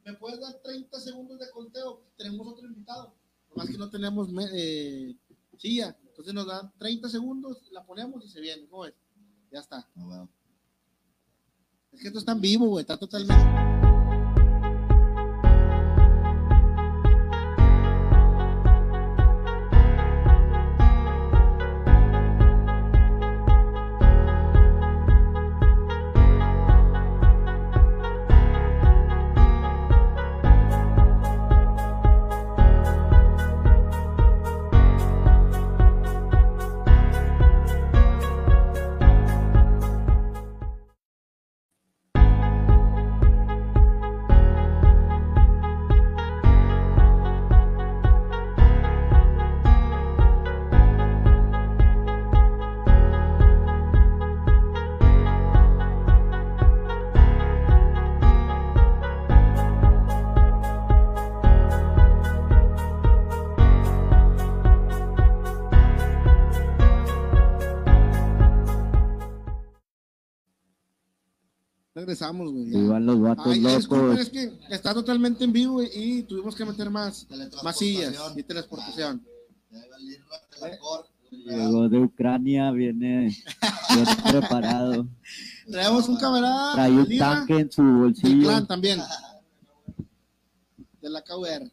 ¿me 0.06 0.14
puedes 0.14 0.40
dar 0.40 0.54
30 0.64 1.00
segundos 1.02 1.38
de 1.40 1.50
conteo? 1.52 2.02
Tenemos 2.18 2.48
otro 2.48 2.66
invitado. 2.68 3.14
Más 3.56 3.68
que 3.70 3.78
no 3.78 3.90
tenemos 3.90 4.30
me- 4.30 4.48
eh, 4.54 5.16
silla. 5.58 5.98
Entonces 6.08 6.34
nos 6.34 6.48
dan 6.48 6.72
30 6.78 7.10
segundos, 7.10 7.58
la 7.72 7.84
ponemos 7.86 8.24
y 8.26 8.30
se 8.30 8.40
viene. 8.40 8.68
¿Cómo 8.70 8.86
es? 8.86 8.94
Ya 9.52 9.60
está. 9.60 9.88
Es 11.92 12.02
que 12.02 12.08
esto 12.08 12.20
está 12.20 12.32
en 12.34 12.42
vivo, 12.42 12.68
güey. 12.68 12.82
Está 12.84 12.98
totalmente. 12.98 13.79
Regresamos, 72.00 72.52
güey. 72.54 72.70
Iban 72.78 73.06
los 73.06 73.20
vatos 73.20 73.48
Ay, 73.48 73.60
disculpen, 73.60 74.08
locos. 74.08 74.20
es 74.22 74.30
que 74.30 74.52
está 74.70 74.94
totalmente 74.94 75.44
en 75.44 75.52
vivo 75.52 75.84
y 75.84 76.24
tuvimos 76.24 76.56
que 76.56 76.64
meter 76.64 76.90
más, 76.90 77.28
más 77.62 77.78
sillas 77.78 78.16
y 78.38 78.44
transportación. 78.44 79.22
Llegó 81.30 81.90
de 81.90 82.00
Ucrania, 82.00 82.72
viene 82.72 83.36
preparado. 84.32 85.08
Traemos 85.70 86.08
un 86.08 86.16
camarada 86.16 86.74
Trae 86.74 86.92
un 86.92 87.18
tanque 87.18 87.60
en 87.60 87.72
su 87.72 87.84
bolsillo. 87.84 88.48
clan 88.48 88.66
también. 88.66 89.00
De 91.02 91.10
la 91.10 91.22
KUR. 91.22 91.70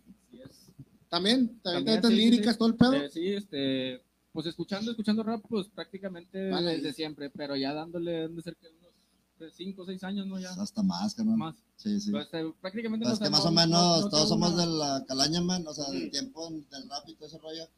También, 1.08 1.60
también, 1.62 2.02
sí, 2.02 2.12
líricas, 2.12 2.54
sí. 2.54 2.58
todo 2.58 2.68
el 2.68 2.74
pedo. 2.74 2.94
Eh, 2.94 3.10
sí, 3.10 3.28
este, 3.28 4.02
pues 4.32 4.46
escuchando, 4.46 4.90
escuchando 4.90 5.22
rap, 5.22 5.40
pues 5.48 5.68
prácticamente 5.68 6.50
Vale. 6.50 6.72
desde 6.76 6.92
siempre, 6.92 7.30
pero 7.30 7.54
ya 7.56 7.72
dándole, 7.72 8.24
han 8.24 8.34
de 8.34 8.42
ser 8.42 8.56
5 9.54 9.82
o 9.82 9.86
6 9.86 10.02
años, 10.04 10.26
¿no? 10.26 10.38
Ya, 10.38 10.50
Hasta 10.50 10.82
más, 10.82 11.14
carnal. 11.14 11.36
más. 11.36 11.56
Sí, 11.76 12.00
sí. 12.00 12.10
Pues, 12.10 12.28
eh, 12.32 12.52
prácticamente 12.60 13.04
Pues 13.04 13.20
no 13.20 13.24
es 13.26 13.28
que 13.28 13.30
más 13.30 13.42
no- 13.44 13.48
o 13.48 13.52
menos 13.52 13.70
no- 13.70 14.00
no 14.02 14.08
todos 14.08 14.28
somos 14.28 14.52
una- 14.52 14.64
de 14.64 14.72
la 14.72 15.04
calaña, 15.06 15.40
man, 15.40 15.66
o 15.66 15.74
sea, 15.74 15.90
del 15.90 16.10
tiempo 16.10 16.48
en- 16.48 16.68
del 16.70 16.88
rap 16.88 17.08
y 17.08 17.14
todo 17.14 17.28
ese 17.28 17.38
rollo. 17.38 17.68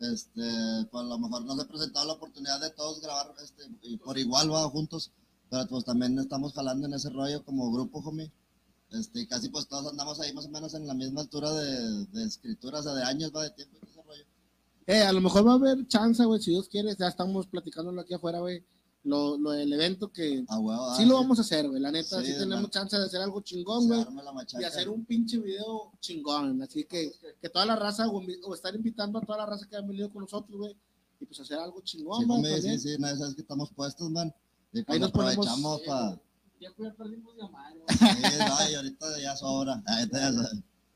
Este, 0.00 0.42
pues 0.90 1.04
a 1.04 1.08
lo 1.08 1.18
mejor 1.18 1.44
nos 1.44 1.58
ha 1.58 1.66
presentado 1.66 2.06
la 2.06 2.12
oportunidad 2.14 2.60
de 2.60 2.70
todos 2.70 3.00
grabar 3.00 3.34
este, 3.42 3.62
y 3.82 3.96
por 3.96 4.18
igual, 4.18 4.52
va, 4.52 4.68
juntos, 4.68 5.10
pero 5.48 5.66
pues 5.68 5.84
también 5.84 6.18
estamos 6.18 6.52
jalando 6.52 6.86
en 6.86 6.92
ese 6.94 7.08
rollo 7.08 7.42
como 7.44 7.72
grupo, 7.72 8.00
homie. 8.00 8.30
Este, 8.90 9.26
casi 9.26 9.48
pues 9.48 9.66
todos 9.66 9.86
andamos 9.90 10.20
ahí 10.20 10.32
más 10.34 10.44
o 10.46 10.50
menos 10.50 10.74
en 10.74 10.86
la 10.86 10.94
misma 10.94 11.22
altura 11.22 11.50
de, 11.52 12.04
de 12.06 12.24
escritura, 12.24 12.80
o 12.80 12.82
sea, 12.82 12.92
de 12.92 13.02
años, 13.04 13.32
va, 13.34 13.42
de 13.42 13.50
tiempo 13.50 13.74
y 13.76 13.80
todo 13.80 13.90
ese 13.90 14.02
rollo. 14.02 14.24
Eh, 14.86 15.02
a 15.02 15.12
lo 15.12 15.20
mejor 15.20 15.46
va 15.46 15.52
a 15.52 15.56
haber 15.56 15.88
chance, 15.88 16.24
güey, 16.24 16.40
si 16.40 16.50
Dios 16.52 16.68
quiere. 16.68 16.94
Ya 16.96 17.08
estamos 17.08 17.46
platicándolo 17.48 18.00
aquí 18.02 18.14
afuera, 18.14 18.38
güey. 18.40 18.62
Lo, 19.06 19.38
lo 19.38 19.52
del 19.52 19.72
evento 19.72 20.10
que 20.10 20.44
Ah, 20.48 20.94
sí 20.96 21.04
lo 21.04 21.14
vamos 21.14 21.38
a 21.38 21.42
hacer, 21.42 21.68
güey. 21.68 21.80
La 21.80 21.92
neta, 21.92 22.20
sí, 22.20 22.26
Sí, 22.26 22.32
tenemos 22.32 22.62
man. 22.62 22.70
chance 22.70 22.98
de 22.98 23.04
hacer 23.04 23.20
algo 23.20 23.40
chingón, 23.40 23.86
güey. 23.86 24.04
y 24.60 24.64
hacer 24.64 24.88
un 24.88 25.04
pinche 25.04 25.38
video 25.38 25.92
chingón. 26.00 26.60
Así 26.62 26.84
que, 26.84 27.12
que 27.40 27.48
toda 27.48 27.64
la 27.66 27.76
raza, 27.76 28.08
o, 28.08 28.54
estar 28.54 28.74
invitando 28.74 29.18
a 29.18 29.22
toda 29.22 29.38
la 29.38 29.46
raza 29.46 29.66
que 29.68 29.76
han 29.76 29.86
venido 29.86 30.10
con 30.12 30.22
nosotros, 30.22 30.58
güey, 30.58 30.76
y 31.20 31.24
pues 31.24 31.38
hacer 31.38 31.56
algo 31.58 31.80
chingón, 31.82 32.20
Sí, 32.20 32.26
güey, 32.26 32.38
homie, 32.40 32.60
sí, 32.62 32.78
sí, 32.80 32.96
nadie 32.98 33.16
sabes 33.16 33.34
que 33.36 33.42
estamos 33.42 33.70
puestos, 33.70 34.10
man. 34.10 34.34
Y 34.72 34.82
pues 34.82 34.94
Ahí 34.94 35.00
nos 35.00 35.12
ponemos- 35.12 35.46
aprovechamos 35.46 35.80
para... 35.82 36.20
Ya, 36.60 36.70
ya 36.76 36.92
perdimos 36.94 37.34
madre, 37.52 37.80
Sí, 37.88 38.38
no, 38.40 38.70
y 38.70 38.74
ahorita 38.74 39.20
ya 39.20 39.36
sobra. 39.36 39.82
Ahorita 39.86 40.18
ya 40.18 40.32
sobra. 40.32 40.50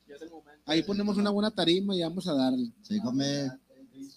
ya 0.08 0.14
es 0.16 0.22
el 0.22 0.30
momento. 0.30 0.62
Ahí 0.66 0.82
ponemos 0.82 1.16
una 1.16 1.30
buena 1.30 1.50
tarima 1.52 1.94
y 1.94 2.02
vamos 2.02 2.26
a 2.26 2.34
darle. 2.34 2.72
Sí, 2.82 2.98
homie. 3.04 3.50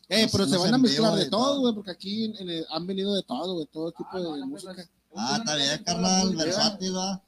Eh, 0.10 0.28
pero 0.32 0.46
se 0.48 0.58
van 0.58 0.74
a 0.74 0.78
mezclar 0.78 1.16
de 1.16 1.26
todo, 1.30 1.62
güey, 1.62 1.74
porque 1.74 1.92
aquí 1.92 2.26
en- 2.26 2.36
en 2.38 2.50
el- 2.50 2.66
han 2.70 2.86
venido 2.86 3.14
de 3.16 3.24
todo, 3.24 3.60
de 3.60 3.66
todo 3.68 3.92
tipo 3.92 4.10
Ah, 4.14 4.20
no, 4.20 4.34
de 4.34 4.40
no, 4.42 4.50
pues, 4.50 4.64
música. 4.66 4.82
es- 4.82 4.90
Ah, 5.16 5.38
está 5.40 5.56
bien, 5.56 5.84
carnal, 5.84 6.36
versátil, 6.36 6.96
va. 6.96 7.22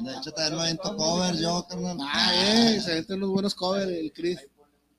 De 0.00 0.12
hecho, 0.16 0.32
también 0.32 0.56
me 0.56 0.62
aviento 0.62 0.96
cover 0.96 1.36
yo, 1.36 1.66
carnal. 1.68 1.96
Ah, 2.00 2.32
eh, 2.34 2.80
se 2.80 2.94
venden 2.94 3.18
unos 3.18 3.30
buenos 3.30 3.54
covers, 3.54 3.88
el 3.90 4.12
Chris. 4.12 4.38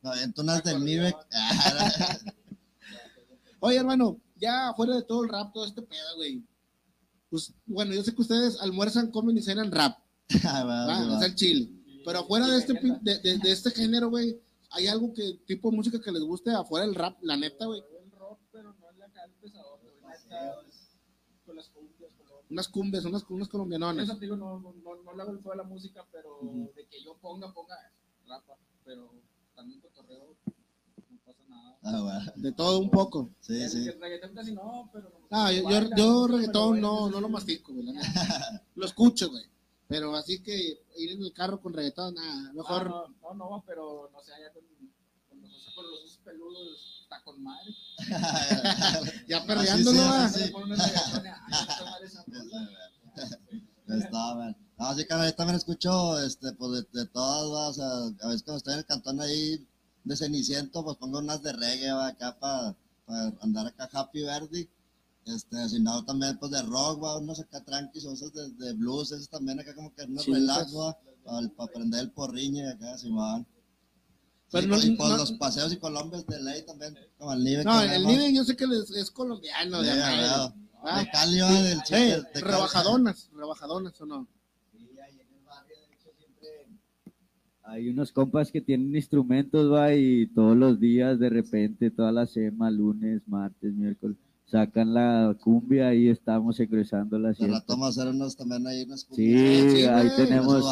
Me 0.01 0.09
aviento 0.11 0.41
unas 0.41 0.63
del 0.63 0.83
Nivek. 0.83 1.15
Oye, 3.59 3.77
hermano, 3.77 4.17
ya 4.39 4.73
fuera 4.75 4.95
de 4.95 5.03
todo 5.03 5.23
el 5.23 5.29
rap, 5.29 5.53
todo 5.53 5.65
este 5.65 5.81
pedo, 5.81 6.15
güey. 6.17 6.43
Pues, 7.29 7.51
bueno, 7.65 7.93
yo 7.93 8.03
sé 8.03 8.13
que 8.13 8.21
ustedes 8.21 8.59
almuerzan, 8.61 9.11
comen 9.11 9.37
y 9.37 9.41
cenan 9.41 9.71
rap, 9.71 9.97
¿va? 10.45 11.17
es 11.17 11.23
el 11.23 11.35
chile. 11.35 11.69
Pero 12.05 12.19
afuera 12.19 12.47
de 12.47 12.57
este, 12.57 12.73
pin- 12.75 12.99
de, 13.01 13.17
de- 13.19 13.37
de 13.39 13.51
este 13.51 13.71
género, 13.71 14.09
güey, 14.09 14.39
¿hay 14.71 14.87
algo 14.87 15.13
que 15.13 15.39
tipo 15.45 15.69
de 15.71 15.77
música 15.77 15.99
que 16.01 16.11
les 16.11 16.23
guste 16.23 16.51
afuera 16.51 16.85
del 16.85 16.95
rap, 16.95 17.17
la 17.21 17.35
neta, 17.35 17.65
güey? 17.65 17.81
El 18.03 18.11
rock, 18.11 18.39
pero 18.51 18.73
no 18.73 18.89
es 18.89 18.97
la 18.97 19.09
cara 19.09 19.31
pesador, 19.41 19.79
güey, 19.81 19.95
neta, 20.01 20.55
con 21.45 21.55
las 21.55 21.69
cumbias, 21.69 22.11
Unas 22.49 22.67
cumbias, 22.67 23.05
unas, 23.05 23.23
unas 23.29 23.47
colombianonas. 23.47 24.03
Eso 24.05 24.15
te 24.17 24.25
digo, 24.25 24.35
no, 24.35 24.59
no, 24.59 24.73
no, 24.83 24.95
no 25.03 25.13
le 25.15 25.21
hago 25.21 25.31
el 25.31 25.51
a 25.51 25.55
la 25.55 25.63
música, 25.63 26.05
pero 26.11 26.39
de 26.75 26.85
que 26.87 27.03
yo 27.03 27.15
ponga, 27.17 27.51
ponga 27.53 27.75
rapa, 28.27 28.57
pero 28.83 29.11
también 29.55 29.79
cotorreo, 29.81 30.35
no 31.09 31.17
pasa 31.25 31.39
nada. 31.47 31.77
Ah, 31.83 32.01
bueno. 32.01 32.31
De 32.35 32.51
todo 32.51 32.79
un 32.79 32.89
poco. 32.89 33.29
Sí, 33.39 33.61
El- 33.61 33.69
sí. 33.69 33.87
el 33.87 33.99
reggaetón 33.99 34.33
casi 34.35 34.53
no, 34.53 34.89
pero... 34.93 35.11
Ah, 35.31 35.51
yo, 35.51 35.69
yo, 35.69 35.89
yo 35.95 36.27
reggaetón 36.27 36.81
no, 36.81 37.09
no 37.09 37.19
lo 37.21 37.27
sí. 37.27 37.33
mastico, 37.33 37.73
güey. 37.73 37.87
Lo 38.75 38.85
escucho, 38.85 39.29
güey. 39.29 39.43
Pero 39.87 40.15
así 40.15 40.41
que 40.41 40.79
ir 40.97 41.11
en 41.11 41.21
el 41.23 41.31
carro 41.33 41.61
con 41.61 41.73
reggaetón, 41.73 42.15
nada, 42.15 42.49
Ah, 42.49 42.53
mejor. 42.53 42.89
no, 42.89 43.07
no, 43.21 43.33
no, 43.35 43.63
pero 43.67 44.09
no 44.11 44.23
sé, 44.23 44.33
allá 44.33 44.51
con, 44.51 44.63
con 45.29 45.41
los 45.41 45.69
con 45.75 45.85
los 45.91 46.17
peludos, 46.23 46.99
está 47.03 47.21
con 47.23 47.43
madre. 47.43 47.71
Ya 49.27 49.45
perreándolo, 49.45 49.97
sí, 49.97 50.03
va. 50.09 50.29
sí, 50.29 50.51
está 53.87 54.35
man. 54.35 54.55
No, 54.77 54.93
sí, 54.95 55.05
carnal, 55.05 55.29
yo 55.29 55.35
también 55.35 55.55
escucho, 55.55 56.19
este, 56.19 56.51
pues, 56.53 56.71
de, 56.91 56.99
de 57.01 57.05
todas, 57.07 57.45
va, 57.49 57.69
o 57.69 57.73
sea, 57.73 57.87
a 57.87 58.27
veces 58.27 58.43
cuando 58.43 58.57
estoy 58.57 58.73
en 58.73 58.79
el 58.79 58.85
cantón 58.85 59.21
ahí 59.21 59.65
de 60.03 60.15
Ceniciento, 60.17 60.83
pues 60.83 60.97
pongo 60.97 61.19
unas 61.19 61.41
de 61.43 61.53
reggae, 61.53 61.91
va, 61.93 62.07
acá 62.07 62.37
para 62.39 62.75
andar 63.41 63.67
acá 63.67 63.89
happy 63.93 64.23
verde. 64.23 64.69
Este, 65.25 65.69
si 65.69 65.79
no, 65.81 66.05
también, 66.05 66.37
pues, 66.37 66.51
de 66.51 66.61
rock, 66.61 67.03
va, 67.03 67.17
unos 67.17 67.39
acá 67.39 67.63
tranquis, 67.63 68.05
o 68.05 68.13
esos 68.13 68.31
de, 68.31 68.51
de 68.51 68.73
blues, 68.73 69.11
esos 69.11 69.27
también 69.29 69.59
acá 69.59 69.73
como 69.73 69.93
que 69.93 70.03
unos 70.03 70.23
Sí, 70.23 70.31
relax, 70.33 70.71
pues. 70.71 70.75
va, 70.75 71.49
para 71.57 71.71
prender 71.73 72.01
el 72.01 72.11
porriño 72.11 72.63
y 72.63 72.67
acá, 72.67 72.95
si 72.97 73.09
van. 73.09 73.45
Pero 74.51 74.77
Sí, 74.77 74.87
no- 74.89 74.93
y 74.93 74.95
pues 74.95 75.09
no- 75.09 75.17
los 75.17 75.31
paseos 75.33 75.73
y 75.73 75.77
colombias 75.77 76.25
de 76.27 76.41
ley 76.43 76.63
también, 76.65 76.95
como 77.17 77.33
el 77.33 77.43
nivel 77.43 77.65
No, 77.65 77.81
el 77.81 78.05
Nide 78.05 78.33
yo 78.33 78.43
sé 78.43 78.55
que 78.55 78.67
les- 78.67 78.91
es 78.91 79.09
colombiano, 79.09 79.81
de 79.81 79.89
acá, 79.91 80.53
de, 80.93 81.01
¿eh? 81.01 81.09
Cali, 81.11 81.39
va, 81.39 81.51
del 81.63 81.79
Eh, 81.79 81.83
de- 81.89 82.21
de 82.31 82.41
rebajadonas, 82.41 83.29
rebajadonas 83.33 83.99
o 84.01 84.05
no. 84.05 84.27
Hay 87.63 87.89
unos 87.89 88.11
compas 88.11 88.51
que 88.51 88.61
tienen 88.61 88.95
instrumentos, 88.95 89.71
va, 89.73 89.91
y 89.95 90.27
todos 90.27 90.55
los 90.55 90.79
días, 90.79 91.17
de 91.17 91.29
repente, 91.31 91.89
toda 91.89 92.11
la 92.11 92.27
semana, 92.27 92.69
lunes, 92.69 93.23
martes, 93.27 93.73
miércoles, 93.73 94.15
sacan 94.45 94.93
la 94.93 95.35
cumbia 95.41 95.93
y 95.93 96.09
estamos 96.09 96.59
egresando 96.59 97.17
la 97.19 97.29
De 97.29 97.35
siempre. 97.35 97.59
rato 97.59 97.73
vamos 97.73 97.97
a 97.97 98.01
hacer 98.01 98.13
unos 98.13 98.35
también 98.37 98.65
ahí, 98.67 98.83
unos 98.83 99.01
Sí, 99.01 99.15
Sí, 99.15 99.83
ahí 99.83 99.83
güey. 99.85 100.05
Esos 100.07 100.15
tenemos. 100.17 100.63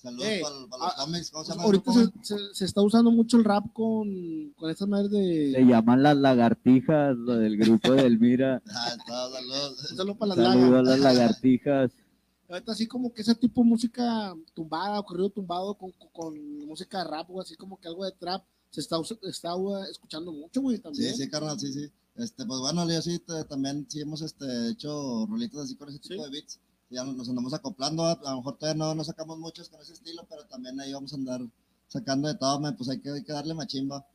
Saludos 0.00 0.26
Eh, 0.26 0.40
para, 0.42 0.54
los 0.54 0.92
ah, 0.92 0.94
cómics. 1.04 1.30
¿Cómo 1.32 1.44
se 1.44 1.50
llama? 1.52 1.64
ahorita 1.64 1.92
se, 1.92 2.06
se- 2.22 2.54
se 2.54 2.64
está 2.64 2.82
usando 2.82 3.10
mucho 3.10 3.36
el 3.36 3.44
rap 3.44 3.72
con, 3.72 4.52
con 4.56 4.70
estas 4.70 4.86
madres 4.86 5.10
Se 5.10 5.16
de. 5.58 5.66
llaman 5.66 6.02
las 6.04 6.16
lagartijas, 6.16 7.16
lo 7.16 7.36
del 7.36 7.56
grupo 7.56 7.92
del 7.92 8.18
Mira. 8.18 8.62
Ah, 8.68 9.28
saludos. 9.32 9.90
Un 9.90 9.96
saludo 9.96 10.14
para 10.16 10.36
las 10.36 10.36
Saludos 10.52 10.78
a 10.78 10.82
las 10.82 11.00
lagartijas. 11.00 11.92
Ahorita 12.48 12.72
así 12.72 12.86
como 12.86 13.12
que 13.12 13.20
ese 13.22 13.34
tipo 13.34 13.60
de 13.62 13.68
música 13.68 14.34
tumbada, 14.54 15.02
corrido 15.02 15.28
tumbado 15.30 15.74
con, 15.74 15.90
con, 15.92 16.08
con 16.12 16.66
música 16.66 16.98
de 17.04 17.10
rap, 17.10 17.28
o 17.30 17.40
así 17.42 17.56
como 17.56 17.78
que 17.78 17.88
algo 17.88 18.04
de 18.06 18.12
trap, 18.12 18.42
se 18.70 18.80
está, 18.80 18.96
está 19.22 19.56
uh, 19.56 19.82
escuchando 19.84 20.32
mucho, 20.32 20.60
güey, 20.60 20.76
Sí, 20.76 20.82
también. 20.82 21.14
sí, 21.16 21.28
carnal, 21.30 21.58
sí, 21.58 21.72
sí. 21.72 21.90
Este, 22.16 22.44
pues 22.44 22.60
bueno, 22.60 22.88
yo 22.90 23.00
sí, 23.00 23.18
te- 23.20 23.44
también 23.44 23.86
sí 23.88 24.00
hemos 24.00 24.22
este, 24.22 24.70
hecho 24.70 25.26
rolitas 25.26 25.60
así 25.60 25.76
con 25.76 25.88
ese 25.88 25.98
tipo 26.00 26.24
Sí. 26.24 26.30
de 26.30 26.36
beats. 26.36 26.60
Ya 26.90 27.04
nos, 27.04 27.14
nos 27.16 27.28
andamos 27.28 27.52
acoplando, 27.54 28.04
a, 28.04 28.12
a 28.12 28.30
lo 28.30 28.36
mejor 28.38 28.56
todavía 28.58 28.78
no, 28.78 28.94
no 28.94 29.04
sacamos 29.04 29.38
muchos 29.38 29.68
con 29.68 29.80
ese 29.80 29.92
estilo, 29.92 30.24
pero 30.28 30.44
también 30.46 30.78
ahí 30.80 30.92
vamos 30.92 31.12
a 31.12 31.16
andar 31.16 31.40
sacando 31.86 32.28
de 32.28 32.34
todo, 32.34 32.58
man, 32.60 32.76
pues 32.76 32.88
hay 32.88 33.00
que, 33.00 33.10
hay 33.10 33.22
que 33.22 33.32
darle 33.32 33.54
machimba. 33.54 34.06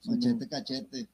Sí, 0.00 0.10
Machete, 0.10 0.48
cachete. 0.48 1.08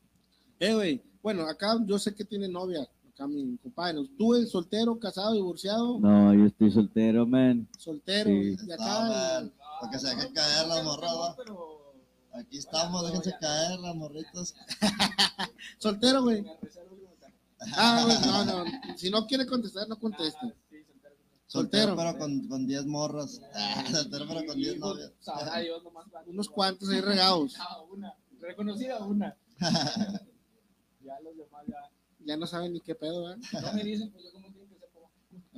Eh, 0.60 0.74
güey, 0.74 1.02
bueno, 1.22 1.42
acá 1.48 1.78
yo 1.86 1.98
sé 1.98 2.14
que 2.14 2.24
tiene 2.24 2.48
novia, 2.48 2.88
acá 3.12 3.26
mi 3.26 3.56
compadre. 3.58 4.08
¿Tú 4.16 4.34
eres 4.34 4.50
soltero, 4.50 4.98
casado, 4.98 5.32
divorciado? 5.34 5.98
No, 5.98 6.32
yo 6.34 6.46
estoy 6.46 6.70
soltero, 6.70 7.26
man. 7.26 7.68
Soltero. 7.78 8.30
Sí. 8.30 8.36
Y 8.50 8.54
Está, 8.54 8.74
acá, 8.74 9.08
man. 9.40 9.52
Para 9.80 9.92
que 9.92 9.98
se 9.98 10.08
dejen 10.08 10.32
caer 10.32 10.66
las 10.68 10.84
morras, 10.84 11.12
¿va? 11.12 11.36
Pero 11.36 11.77
Aquí 12.38 12.58
estamos, 12.58 13.04
déjense 13.06 13.34
caer 13.40 13.78
las 13.80 13.94
morritas. 13.96 14.54
soltero, 15.78 16.22
güey. 16.22 16.44
Ah, 17.76 18.02
güey, 18.04 18.18
no, 18.20 18.44
no. 18.64 18.64
Si 18.96 19.10
no 19.10 19.26
quiere 19.26 19.44
contestar, 19.46 19.88
no 19.88 19.98
conteste. 19.98 20.38
Ah, 20.42 20.54
sí, 20.70 20.76
soltero. 20.84 21.16
Soltero. 21.46 21.86
Soltero, 21.88 21.96
pero 21.96 22.18
con, 22.18 22.48
con 22.48 22.66
10 22.66 22.86
morras. 22.86 23.40
Soltero, 23.90 24.26
pero 24.28 24.46
con 24.46 24.56
10 24.56 24.76
Y, 24.76 24.78
novias. 24.78 25.12
pues. 25.24 25.36
Unos 26.26 26.48
cuantos 26.48 26.88
ahí 26.90 27.00
regados. 27.00 27.54
Ah, 27.58 27.80
una. 27.90 28.14
Reconocida 28.40 28.98
una. 29.04 29.36
ya 29.58 31.20
los 31.20 31.36
demás 31.36 31.64
ya. 31.66 31.90
Ya 32.20 32.36
no 32.36 32.46
saben 32.46 32.72
ni 32.72 32.80
qué 32.80 32.94
pedo, 32.94 33.22
¿verdad? 33.24 33.38
No 33.62 33.72
me 33.72 33.82
dicen, 33.82 34.10
pues 34.12 34.24
yo 34.24 34.32
como 34.32 34.48
quiero 34.52 34.68
que 34.68 34.74
sepa. 34.76 34.98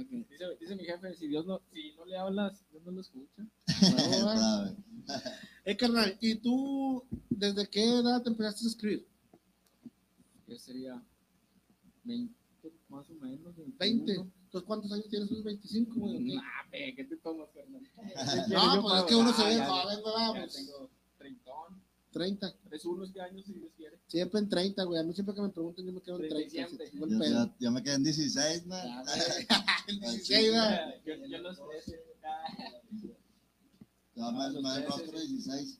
Ok. 0.00 0.28
Dice, 0.28 0.44
dice 0.60 0.76
mi 0.76 0.84
jefe, 0.84 1.14
si 1.14 1.28
Dios 1.28 1.46
no, 1.46 1.60
si 1.72 1.92
no 1.96 2.04
le 2.04 2.16
hablas, 2.16 2.64
Dios 2.70 2.82
no 2.84 2.92
lo 2.92 3.00
escucha. 3.00 3.46
¿Sabe? 3.66 4.76
Eh, 5.64 5.76
carnal, 5.76 6.16
¿y 6.20 6.36
tú 6.36 7.04
desde 7.28 7.68
qué 7.68 7.84
edad 7.84 8.22
te 8.22 8.30
empezaste 8.30 8.64
a 8.64 8.68
escribir? 8.68 9.06
Que 10.46 10.58
sería 10.58 11.02
20 12.04 12.34
más 12.88 13.08
o 13.10 13.14
menos. 13.14 13.56
20. 13.56 13.76
21. 13.78 14.30
Entonces, 14.44 14.66
¿cuántos 14.66 14.92
años 14.92 15.08
tienes? 15.08 15.30
¿Unos 15.30 15.44
25, 15.44 16.00
güey? 16.00 16.16
o 16.16 16.18
qué? 16.18 16.34
Nah, 16.34 16.70
pe, 16.70 16.94
¿qué 16.96 17.04
te 17.04 17.16
tomas, 17.18 17.48
Fernando? 17.52 17.88
No, 18.48 18.82
pues 18.82 18.94
es 18.98 19.02
que 19.04 19.14
uno 19.14 19.32
se 19.32 19.44
ve 19.44 19.56
ya, 19.56 19.66
joven, 19.66 20.00
güey, 20.02 20.14
Ya 20.14 20.32
vamos. 20.32 20.52
tengo 20.52 20.90
30, 22.10 22.46
30. 22.50 22.68
31 22.68 23.04
este 23.04 23.20
año, 23.20 23.42
si 23.44 23.52
Dios 23.52 23.70
quiere. 23.76 23.98
Siempre 24.06 24.40
en 24.40 24.48
30, 24.48 24.82
güey. 24.84 25.00
A 25.00 25.04
mí 25.04 25.12
siempre 25.14 25.34
que 25.34 25.42
me 25.42 25.48
preguntan, 25.50 25.86
yo 25.86 25.92
me 25.92 26.00
quedo 26.02 26.16
en 26.16 26.28
30. 26.28 26.50
37. 26.50 26.84
así, 26.84 26.96
igual 26.96 27.10
Yo, 27.10 27.24
yo- 27.46 27.54
yo 27.60 27.70
me 27.70 27.82
quedé 27.82 27.94
en 27.94 28.04
16, 28.04 28.66
man. 28.66 28.84
Ya, 28.86 29.02
güey. 29.02 29.46
En 29.88 30.00
16, 30.00 30.50
¿verdad? 30.52 30.94
Yo, 31.04 31.26
yo 31.26 31.38
los 31.38 31.56
13. 31.68 32.00
ah, 32.24 32.44
Yo 34.14 34.32
me, 34.32 34.60
me 34.60 34.70
den 34.74 34.86
rostro 34.86 35.18
16. 35.20 35.78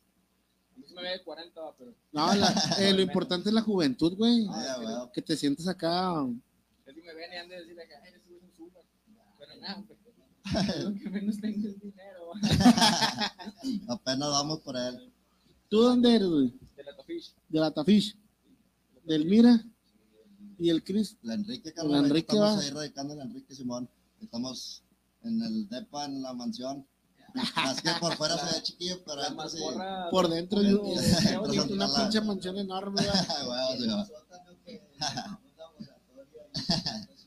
A 0.75 0.79
mí 0.79 0.87
se 0.89 0.95
me 0.95 1.03
ve 1.03 1.09
de 1.11 1.23
40, 1.25 1.61
va, 1.61 1.77
pero 1.77 1.95
No, 2.13 2.35
la- 2.35 2.55
eh, 2.79 2.93
lo 2.93 3.03
importante 3.03 3.49
es 3.51 3.55
la 3.55 3.63
juventud, 3.63 4.17
güey. 4.17 4.47
Ah, 4.51 4.77
güey. 4.81 5.13
Que 5.13 5.23
te 5.23 5.37
sientes 5.37 5.67
acá. 5.69 6.15
es 6.87 6.95
que 6.95 7.03
me 7.03 7.15
ven 7.15 7.33
y 7.33 7.37
han 7.37 7.49
de 7.49 7.57
decirle 7.57 7.87
que 7.87 7.95
ay, 7.97 8.13
ese 8.15 8.29
güey 8.29 8.39
es 8.39 8.45
un 8.45 8.57
super. 8.57 8.83
Pero 9.39 9.57
nada, 9.61 9.85
pues, 9.87 9.99
lo 10.85 10.95
que 10.95 11.11
menos 11.11 11.39
tengo 11.41 11.69
es 11.69 11.81
dinero. 11.81 12.33
Apenas 13.89 14.29
vamos 14.31 14.61
por 14.61 14.77
él. 14.77 15.13
¿Tú 15.71 15.81
dónde 15.83 16.15
eres, 16.17 16.29
güey? 16.29 16.53
De 16.77 16.83
la 16.85 16.95
Tofish. 16.97 17.35
De 17.49 17.61
la 17.61 17.71
Tafish. 17.71 18.17
Del 19.05 19.25
Mira. 19.25 19.65
Y 20.59 20.69
el 20.69 20.85
Chris. 20.85 21.17
La 21.23 21.35
Enrique, 21.35 21.71
La 21.71 21.75
carnal. 21.75 22.05
Enrique 22.07 22.33
estamos 22.33 22.59
va. 22.59 22.61
ahí 22.63 22.71
radicando 22.71 23.15
en 23.15 23.21
Enrique 23.23 23.55
Simón. 23.55 23.89
Estamos 24.21 24.83
en 25.23 25.41
el 25.43 25.69
DEPA, 25.69 26.05
en 26.05 26.21
la 26.23 26.35
mansión. 26.35 26.87
Más 27.57 27.81
que 27.81 27.91
por 28.01 28.15
fuera 28.17 28.37
se 28.37 28.57
ve 28.57 28.63
chiquillo, 28.63 29.01
pero 29.05 29.17
La 29.23 29.27
adentro 29.29 29.49
sí. 29.49 29.59
Por 30.11 30.29
dentro 30.29 30.63
y, 30.63 30.75
por 30.75 30.85
dentro, 30.85 31.55
y- 31.55 31.57
y- 31.57 31.61
y 31.71 31.73
una 31.73 31.95
pinche 31.95 32.21
mansión 32.21 32.59
enorme, 32.59 33.03
güey. 33.03 33.89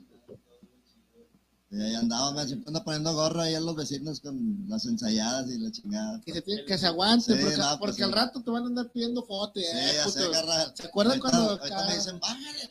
Ah, 1.74 1.78
Y 1.78 1.82
ahí 1.82 1.96
andamos, 1.96 2.34
man, 2.36 2.48
siempre 2.48 2.70
anda 2.70 2.84
poniendo 2.84 3.14
gorro 3.14 3.42
ahí 3.42 3.56
a 3.56 3.60
los 3.60 3.76
vecinos 3.76 4.20
con 4.20 4.66
las 4.68 4.86
ensayadas 4.86 5.50
y 5.50 5.58
la 5.58 5.72
chingada. 5.72 6.22
Que 6.22 6.34
se, 6.34 6.42
tiene- 6.44 6.66
que 6.66 6.78
se 6.78 6.86
aguante, 6.88 7.34
Sí, 7.36 7.42
porque, 7.42 7.58
no, 7.58 7.64
pues 7.64 7.78
porque 7.80 7.96
sí. 7.96 8.04
al 8.04 8.12
rato 8.12 8.42
te 8.44 8.52
van 8.52 8.64
a 8.64 8.68
andar 8.68 8.92
pidiendo 8.92 9.24
fotos, 9.26 9.64
Sí, 9.64 9.70
eh, 9.72 9.92
ya 9.96 10.08
sé, 10.10 10.20
puto. 10.20 10.32
carnal. 10.32 10.74
¿Se 10.76 10.84
acuerdan 10.86 11.20
Ahorita- 11.20 11.30
cuando 11.38 11.52
Ahorita 11.52 11.76
acá- 11.78 11.88
me 11.90 11.96
dicen, 11.96 12.20
bájale. 12.20 12.70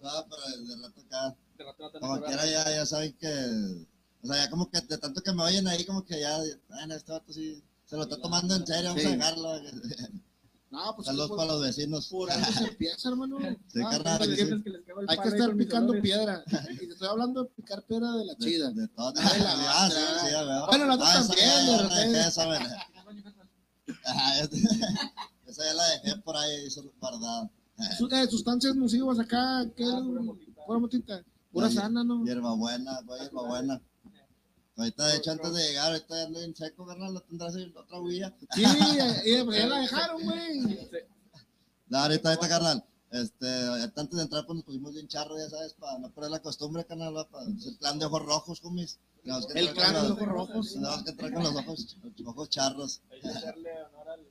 No, 0.00 0.10
pero 0.28 0.66
de 0.66 0.76
rato 0.82 1.00
acá. 1.00 1.36
de 1.58 1.64
rato 1.64 1.82
no 1.82 1.90
te 1.90 1.98
Como 2.00 2.20
quiera 2.22 2.46
ya, 2.46 2.70
ya 2.70 2.86
saben 2.86 3.12
que, 3.18 3.28
o 4.22 4.26
sea, 4.26 4.44
ya 4.44 4.50
como 4.50 4.70
que 4.70 4.80
de 4.82 4.98
tanto 4.98 5.22
que 5.22 5.32
me 5.32 5.42
oyen 5.42 5.66
ahí, 5.66 5.84
como 5.84 6.04
que 6.04 6.20
ya, 6.20 6.38
bueno, 6.68 6.94
este 6.94 7.10
vato 7.12 7.32
sí 7.32 7.62
se 7.86 7.96
lo 7.96 8.02
está 8.02 8.16
tomando 8.20 8.54
en 8.54 8.66
serio, 8.66 8.90
vamos 8.90 9.02
Sí. 9.02 9.08
a 9.08 9.12
dejarlo. 9.12 9.52
No, 10.70 10.94
pues 10.94 11.06
Saludos 11.06 11.30
para 11.30 11.46
los 11.52 11.62
vecinos. 11.62 12.06
por 12.08 12.30
algo 12.30 12.52
se 12.52 12.64
empieza, 12.64 13.08
hermano. 13.08 13.38
Sí, 13.72 13.80
Ah, 13.84 13.88
carnal, 13.90 14.20
hay 14.22 14.28
sí, 14.28 14.36
que- 14.36 14.44
sí. 14.44 14.50
Que 14.62 14.70
Hay 15.08 15.16
que 15.18 15.28
ahí 15.28 15.34
estar 15.34 15.56
picando 15.56 15.92
piedra. 16.02 16.44
Y 16.72 16.76
te 16.76 16.84
estoy 16.92 17.08
hablando 17.08 17.44
de 17.44 17.50
picar 17.50 17.82
piedra 17.84 18.12
de 18.12 18.24
la 18.26 18.36
chida. 18.36 18.70
de. 18.70 18.88
Ah, 18.96 19.12
de 19.12 19.22
la 19.22 19.30
Ah, 19.70 19.90
sí. 19.90 19.96
Bueno, 20.68 20.86
la 20.86 20.94
otra 20.94 21.06
Ah, 21.08 21.18
esa 21.20 21.28
también, 21.28 21.48
ya 21.48 21.58
de 21.60 21.66
la 21.76 21.82
repente. 21.82 22.18
dejé, 22.18 22.28
esa, 22.28 22.44
Esa 25.46 25.64
ya 25.64 25.74
la 25.74 25.84
dejé 25.90 26.16
por 26.22 26.36
ahí, 26.36 26.66
eso 26.66 26.82
guardada. 27.00 27.50
Eh, 27.78 28.26
sustancias 28.28 28.74
nocivas 28.76 29.18
acá, 29.18 29.64
¿qué? 29.76 29.84
Ah, 29.84 30.02
pura 30.66 30.78
motita. 30.78 31.22
Pura 31.50 31.70
sana, 31.70 32.04
¿no? 32.04 32.24
Hierba 32.24 32.52
buena, 32.54 33.00
pues, 33.06 33.22
hierba 33.22 33.42
buena. 33.48 33.80
Ahorita, 34.78 35.06
de 35.08 35.16
hecho, 35.16 35.32
antes 35.32 35.52
de 35.52 35.68
llegar, 35.68 35.88
ahorita 35.88 36.16
ya 36.16 36.22
ando 36.22 36.40
en 36.40 36.54
seco, 36.54 36.86
carnal, 36.86 37.12
lo 37.12 37.20
tendrás 37.20 37.54
en 37.56 37.76
otra 37.76 38.00
huilla. 38.00 38.32
Sí, 38.54 38.62
pues 39.44 39.58
ya 39.58 39.66
la 39.66 39.80
dejaron, 39.80 40.22
güey. 40.22 40.88
No, 41.88 41.98
ahorita, 41.98 42.28
ahorita, 42.28 42.48
carnal. 42.48 42.84
Este, 43.10 43.46
antes 43.96 44.10
de 44.16 44.22
entrar, 44.22 44.46
pues 44.46 44.56
nos 44.56 44.64
pusimos 44.64 44.92
bien 44.92 45.08
charro, 45.08 45.36
ya 45.36 45.50
sabes, 45.50 45.74
para 45.74 45.98
no 45.98 46.10
perder 46.10 46.30
la 46.30 46.42
costumbre, 46.42 46.84
carnal, 46.84 47.16
va, 47.16 47.28
para 47.28 47.44
el 47.44 47.76
plan 47.78 47.98
de 47.98 48.04
ojos 48.06 48.22
rojos, 48.22 48.60
que 48.62 49.58
El 49.58 49.72
clan 49.74 49.94
de 49.94 50.12
ojos 50.12 50.28
rojos. 50.28 50.72
Tenemos 50.72 51.02
que 51.02 51.10
entrar 51.10 51.32
con 51.32 51.42
los 51.42 51.56
ojos, 51.56 51.96
ojos 52.24 52.48
charros. 52.48 53.02
Hay 53.10 53.20
que 53.20 53.28
hacerle 53.28 53.70
honor 53.84 54.08
al, 54.10 54.26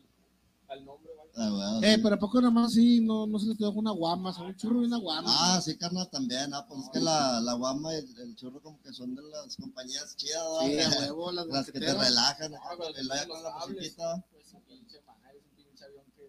al 0.69 0.83
nombre. 0.85 1.11
Ah, 1.35 1.51
weón, 1.53 1.83
Eh, 1.83 1.95
sí. 1.95 2.01
pero 2.01 2.15
¿a 2.15 2.19
poco 2.19 2.41
nada 2.41 2.51
más 2.51 2.73
sí, 2.73 2.99
no, 3.01 3.27
no 3.27 3.37
se 3.39 3.47
les 3.47 3.57
dejó 3.57 3.71
una 3.73 3.91
guama, 3.91 4.33
son 4.33 4.47
un 4.47 4.55
churro 4.55 4.81
y 4.81 4.85
una 4.85 4.97
guama. 4.97 5.29
Ah, 5.29 5.61
sí, 5.61 5.77
carnal, 5.77 6.09
también. 6.09 6.53
Ah, 6.53 6.65
pues 6.67 6.81
es 6.83 6.89
que 6.91 6.99
la, 6.99 7.39
la 7.41 7.53
guama 7.53 7.93
y 7.93 7.97
el, 7.97 8.17
el 8.19 8.35
churro, 8.35 8.61
como 8.61 8.81
que 8.81 8.91
son 8.91 9.13
de 9.15 9.21
las 9.21 9.55
compañías 9.55 10.15
chidas, 10.15 10.43
sí, 10.61 10.77
huevo, 11.11 11.31
las, 11.31 11.47
Las 11.47 11.65
que 11.71 11.79
te 11.79 11.93
relajan, 11.93 12.53
Ah, 12.55 12.59
y 12.73 12.77
luego 12.77 12.93
ponen 13.07 13.29
con 13.29 13.43
la 13.43 13.65
musiquita. 13.67 14.25
Pues 14.31 14.53
un 14.53 14.61
pinche 14.63 14.97
es 14.97 15.03
un 15.43 15.55
pinche 15.55 15.85
avión 15.85 16.05
que 16.15 16.23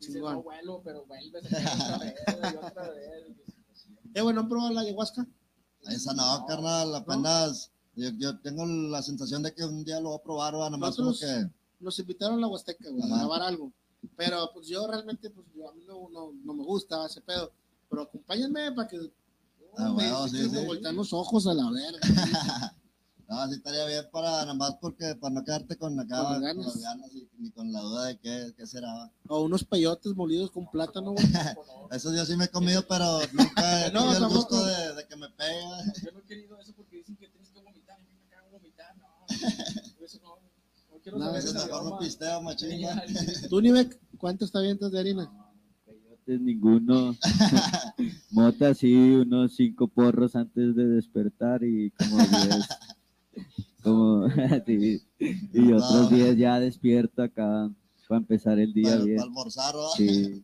dice 0.00 0.12
Chingón. 0.12 0.34
no 0.34 0.42
vuelo, 0.42 0.80
pero 0.84 1.04
vuelve, 1.06 1.40
se 1.42 1.48
cae 1.48 1.64
otra 1.74 1.98
vez 1.98 2.14
y 2.26 2.56
otra 2.56 2.90
vez. 2.90 3.08
Eh, 4.14 4.22
bueno, 4.22 4.40
¿han 4.40 4.48
probado 4.48 4.72
la 4.72 4.80
ayahuasca? 4.80 5.26
Esa 5.82 6.14
no, 6.14 6.44
carnal, 6.46 6.94
apenas. 6.94 7.70
Yo, 7.94 8.08
yo 8.16 8.38
tengo 8.40 8.64
la 8.64 9.02
sensación 9.02 9.42
de 9.42 9.52
que 9.54 9.64
un 9.64 9.84
día 9.84 10.00
lo 10.00 10.08
voy 10.10 10.18
a 10.18 10.22
probar, 10.22 10.54
¿va? 10.56 10.70
Nomás 10.70 10.96
como 10.96 11.10
Nosotros- 11.10 11.30
que. 11.48 11.58
Nos 11.80 11.96
invitaron 12.00 12.38
a 12.38 12.40
la 12.40 12.48
Huasteca, 12.48 12.88
güey, 12.90 13.02
a 13.04 13.16
grabar 13.18 13.42
algo. 13.42 13.72
Pero 14.16 14.50
pues 14.52 14.66
yo 14.68 14.86
realmente, 14.86 15.30
pues 15.30 15.46
yo, 15.54 15.68
a 15.68 15.74
mí 15.74 15.82
no, 15.86 16.08
no, 16.10 16.32
no 16.44 16.54
me 16.54 16.64
gusta 16.64 17.06
ese 17.06 17.20
pedo. 17.20 17.52
Pero 17.88 18.02
acompáñenme 18.02 18.72
para 18.72 18.88
que... 18.88 18.98
Ah, 19.76 19.90
me- 19.90 19.96
huevo, 20.10 20.28
sí, 20.28 20.48
sí. 20.48 20.64
voltean 20.66 20.96
los 20.96 21.12
ojos 21.12 21.46
a 21.46 21.54
la 21.54 21.70
verga. 21.70 22.00
No, 23.30 23.46
sí 23.46 23.56
estaría 23.56 23.84
bien 23.84 24.06
para, 24.10 24.46
nomás 24.46 24.76
porque, 24.80 25.14
para 25.14 25.34
no 25.34 25.44
quedarte 25.44 25.76
con 25.76 26.00
acá, 26.00 26.16
Con 26.16 26.26
con, 26.32 26.40
las 26.42 26.56
ganas. 26.56 26.80
ganas 26.80 27.12
y, 27.14 27.28
ni 27.36 27.50
con 27.50 27.70
la 27.70 27.80
duda 27.82 28.04
de 28.06 28.18
qué, 28.18 28.54
qué 28.56 28.66
será. 28.66 29.12
o 29.28 29.42
unos 29.42 29.64
peyotes 29.64 30.14
molidos 30.16 30.50
con 30.50 30.66
plátano. 30.70 31.14
Eso 31.92 32.14
yo 32.14 32.24
sí 32.24 32.36
me 32.38 32.46
he 32.46 32.48
comido, 32.48 32.82
pero 32.88 33.18
nunca 33.34 33.86
he 33.86 33.90
No, 33.92 34.00
tenido 34.00 34.12
el 34.14 34.18
tampoco. 34.20 34.34
gusto 34.56 34.64
de, 34.64 34.94
de 34.94 35.06
que 35.06 35.16
me 35.16 35.28
pega. 35.28 35.84
Yo 36.02 36.12
no 36.12 36.20
he 36.20 36.22
querido 36.22 36.58
eso 36.58 36.72
porque 36.74 36.96
dicen 36.96 37.16
que 37.16 37.28
tienes 37.28 37.50
que 37.50 37.60
vomitar, 37.60 38.00
a 38.00 38.02
mí 38.02 38.08
me 38.18 38.26
cago 38.30 38.46
en 38.46 38.52
vomitar, 38.52 38.96
no. 38.96 39.06
Eso 40.02 40.18
no 40.22 40.38
quiero 41.02 41.18
mejor 41.18 41.34
no 41.34 41.60
idioma. 41.64 41.98
pisteo, 41.98 42.42
machín. 42.42 42.84
¿va? 42.84 43.02
Tú, 43.50 43.60
Nivek, 43.60 43.98
¿cuántos 44.18 44.50
te 44.52 44.58
avientas 44.58 44.90
de 44.92 45.00
harina? 45.00 45.30
Peyotes 45.86 46.40
ninguno. 46.40 47.16
Mota 48.30 48.74
sí, 48.74 48.94
unos 48.94 49.54
cinco 49.56 49.88
porros 49.88 50.36
antes 50.36 50.74
de 50.76 50.86
despertar 50.86 51.62
y 51.64 51.90
como 51.92 52.18
diez. 52.26 52.68
Como, 53.82 54.28
sí, 54.66 55.02
y 55.52 55.72
otros 55.72 56.10
diez 56.10 56.36
ya 56.36 56.58
despierto 56.60 57.22
acá 57.22 57.70
para 58.08 58.18
empezar 58.20 58.58
el 58.58 58.72
día 58.72 58.90
Para, 58.92 59.04
bien. 59.04 59.16
para 59.16 59.26
almorzar, 59.26 59.74
¿va? 59.76 59.88
Sí, 59.96 60.42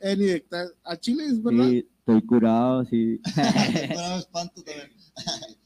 Eh, 0.00 0.16
Nivek, 0.16 0.48
¿ta- 0.48 0.68
¿a 0.84 0.96
Chile 0.96 1.26
es 1.26 1.42
verdad? 1.42 1.64
sí, 1.68 1.86
estoy 1.98 2.22
curado, 2.22 2.84
sí. 2.86 3.20
Pero 3.34 4.08
me 4.08 4.16
espanto 4.18 4.62
también. 4.62 4.90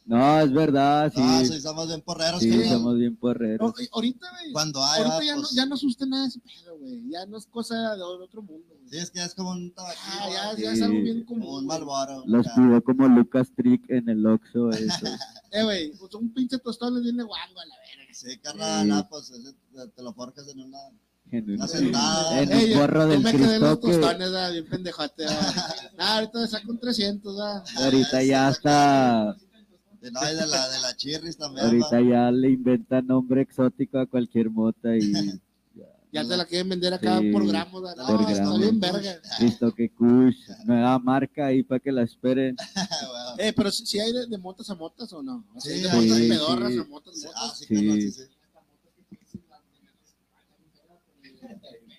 No, 0.05 0.39
es 0.41 0.53
verdad, 0.53 1.13
sí. 1.13 1.21
Ah, 1.23 1.43
sí, 1.45 1.61
somos 1.61 1.89
bien 1.89 2.01
porreros, 2.01 2.41
Sí, 2.41 2.49
carnal. 2.51 2.69
somos 2.69 2.97
bien 2.97 3.13
No, 3.15 3.19
porreros. 3.19 3.81
y 3.81 3.89
ahorita, 3.91 4.31
güey. 4.31 4.53
Cuando 4.53 4.85
hay, 4.85 5.03
Ahorita 5.03 5.25
ya, 5.25 5.35
pues, 5.35 5.51
no, 5.53 5.57
ya 5.57 5.67
no 5.67 5.75
asusta 5.75 6.07
nada 6.07 6.27
ese 6.29 6.39
pedo, 6.41 6.79
güey. 6.79 7.11
Ya 7.11 7.27
no 7.27 7.37
es 7.39 7.47
cosa 7.47 7.97
de 7.97 8.03
otro 8.03 8.43
mundo. 8.43 8.67
güey. 8.69 8.89
Sí, 8.89 8.99
es 8.99 9.11
que 9.11 9.21
es 9.25 9.35
como 9.35 9.51
un 9.51 9.73
tabaquillo, 9.75 10.01
Ah, 10.07 10.29
ya, 10.33 10.47
va, 10.47 10.51
ya 10.53 10.57
Sí. 10.71 10.77
es 10.77 10.83
algo 10.83 11.01
bien 11.03 11.25
como 11.25 11.41
común. 11.45 11.59
un 11.59 11.67
güey. 11.67 11.79
Marlboro. 11.81 12.23
Los 12.27 12.47
pidió 12.55 12.85
como 12.85 13.09
Lucas 13.09 13.49
Trick 13.57 13.83
en 13.91 14.09
el 14.09 14.25
Oxxo, 14.27 14.71
eso. 14.71 15.07
Eh, 15.51 15.65
güey, 15.65 15.91
pues 15.99 16.15
un 16.15 16.33
pinche 16.33 16.59
tostón 16.59 16.95
les 16.95 17.03
viene 17.03 17.25
guango 17.25 17.59
a 17.61 17.67
la 17.67 17.75
verga. 17.77 18.15
Sí, 18.15 18.39
carnal, 18.39 18.87
Sí. 18.87 18.93
ah, 18.95 19.07
pues 19.11 19.33
te 19.95 20.03
lo 20.03 20.13
forjas 20.15 20.47
en 20.49 20.61
una... 20.61 20.79
En 21.33 21.45
un, 21.51 21.57
Una 21.57 21.67
sentada. 21.67 22.43
en 22.43 22.53
Ey, 22.53 22.73
un 22.73 22.79
porro 22.81 23.01
yo 23.03 23.07
del 23.09 23.21
me 23.21 23.33
quedé 23.33 23.55
en 23.57 23.61
los 23.61 23.79
que 23.79 23.87
tostones, 23.93 24.31
ah, 24.33 24.51
bien 24.51 24.67
pendejote. 24.69 25.25
ah. 25.29 25.75
Ah, 25.99 26.15
ahorita 26.19 26.39
me 26.41 26.47
saco 26.47 26.71
un 26.71 26.79
300, 26.79 27.41
ah. 27.41 27.65
ahorita 27.79 28.21
Sí, 28.21 28.27
ya 28.29 28.49
está, 28.51 29.37
Y 30.03 30.11
no, 30.11 30.21
y 30.23 30.27
de 30.37 30.47
la, 30.47 30.69
de 30.69 30.81
la 30.81 30.97
chirris 30.97 31.37
también, 31.37 31.67
ahorita 31.67 32.01
va. 32.01 32.09
ya 32.11 32.31
le 32.31 32.51
inventan 32.51 33.07
nombre 33.09 33.43
exótico 33.43 33.99
a 33.99 34.07
cualquier 34.07 34.51
mota 34.51 34.97
y 34.97 35.01
Ya 36.13 36.27
te 36.27 36.37
la 36.37 36.47
quieren 36.47 36.69
vender 36.71 36.95
acá 36.95 37.19
Sí, 37.19 37.31
por 37.33 37.47
gramos. 37.47 37.83
ah. 37.99 38.07
por 38.07 38.15
No, 38.23 38.29
está 38.29 38.35
gramos. 38.43 38.59
bien 38.61 38.81
verga. 38.81 39.21
listo 39.41 39.75
que 39.75 39.91
Kush, 39.91 40.37
nueva 40.65 40.99
marca 41.01 41.47
ahí 41.47 41.63
para 41.65 41.81
que 41.81 41.91
la 41.93 42.03
esperen. 42.05 42.57
Bueno, 43.37 43.37
Eh, 43.39 43.53
pero 43.55 43.71
si, 43.73 43.85
si 43.85 43.99
hay 44.01 44.13
de, 44.13 44.27
de 44.27 44.39
motas 44.39 44.71
a 44.71 44.75
motas 44.77 45.13
o 45.13 45.23
no. 45.23 45.45
O 45.55 45.61
Sí, 45.61 45.71
de 45.71 45.91
sí, 45.91 45.97
motas 45.97 46.17
sí. 46.19 46.29
pedorras 46.29 46.73
a 46.79 46.85
motas, 46.85 47.15
sí, 47.21 47.27
motas. 47.27 47.33
ah, 47.37 47.53
sí, 47.55 47.65
Sí. 47.67 47.75
carnal, 47.75 48.01
sí, 48.01 48.13
sí. 48.13 48.23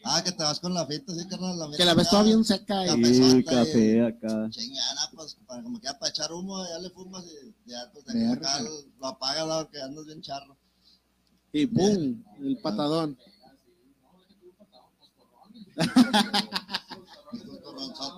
Ah, 0.10 0.24
que 0.24 0.32
te 0.32 0.44
vas 0.44 0.60
con 0.60 0.74
la 0.74 0.86
finta, 0.86 1.14
sí, 1.14 1.28
carnal. 1.28 1.58
La 1.60 1.76
Que 1.78 1.84
la 1.86 1.94
ves 1.94 2.10
toda 2.10 2.24
bien 2.24 2.44
seca. 2.46 2.86
Y, 2.98 3.06
Sí, 3.14 3.44
café 3.44 4.06
acá. 4.06 4.50
Chingada, 4.50 5.10
pues, 5.16 5.38
para 5.46 5.62
como 5.64 5.80
queda 5.82 5.98
para 6.00 6.10
echar 6.10 6.32
humo, 6.32 6.66
ya 6.66 6.80
le 6.80 6.90
fumas 6.92 7.26
y 7.26 7.54
ya, 7.70 7.90
pues, 7.92 8.06
de 8.06 8.28
acá 8.32 8.62
lo 8.62 9.08
apagas, 9.08 9.46
¿no? 9.48 9.70
que 9.70 9.82
andas 9.82 10.06
bien 10.06 10.22
charro. 10.22 10.58
y 11.52 11.66
pum, 11.66 12.24
el 12.42 12.58
patadón. 12.62 13.18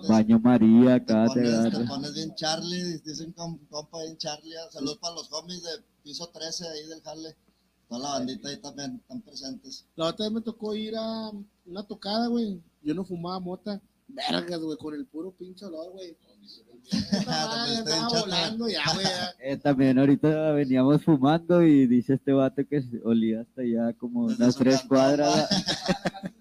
Baño 0.08 0.40
María 0.40 0.96
acá 0.96 1.26
te 1.34 1.42
pones, 1.42 1.74
te 1.74 1.86
pones 1.86 2.14
bien 2.14 2.34
Charlie, 2.36 3.00
dicen 3.00 3.32
com- 3.34 3.60
compa 3.70 4.02
bien 4.04 4.18
Charlie. 4.18 4.56
ah, 4.58 4.70
Saludos 4.72 4.98
para 5.00 5.16
los 5.16 5.32
homies 5.32 5.62
de 5.64 5.70
piso 6.04 6.28
13 6.28 6.68
ahí 6.68 6.86
del 6.88 7.02
Jale. 7.02 7.36
Toda 7.88 8.02
la 8.02 8.10
bandita 8.20 8.50
ahí 8.50 8.58
también 8.58 8.96
están 9.02 9.22
presentes. 9.22 9.86
La 9.96 10.06
otra 10.08 10.26
vez 10.28 10.34
me 10.34 10.42
tocó 10.42 10.76
ir 10.76 10.96
a 10.96 11.32
una 11.70 11.84
tocada, 11.84 12.28
güey. 12.28 12.62
Yo 12.84 12.94
no 12.94 13.04
fumaba 13.04 13.40
mota. 13.40 13.82
Vergas, 14.08 14.60
güey, 14.60 14.78
con 14.78 14.96
el 14.96 15.06
puro 15.06 15.32
pinche 15.32 15.66
olor, 15.66 15.92
güey. 15.92 16.18
Volando 18.10 18.68
ya, 18.68 18.84
ya. 19.02 19.34
Eh, 19.44 19.58
también 19.58 20.00
ahorita 20.00 20.52
veníamos 20.54 21.04
fumando 21.04 21.62
y 21.62 21.86
dice 21.86 22.16
este 22.16 22.32
vato 22.34 22.64
que 22.68 22.84
olía 23.04 23.42
hasta 23.42 23.64
ya 23.64 23.94
como 23.94 24.22
unas 24.22 24.56
tres 24.56 24.82
cuadras. 24.88 25.48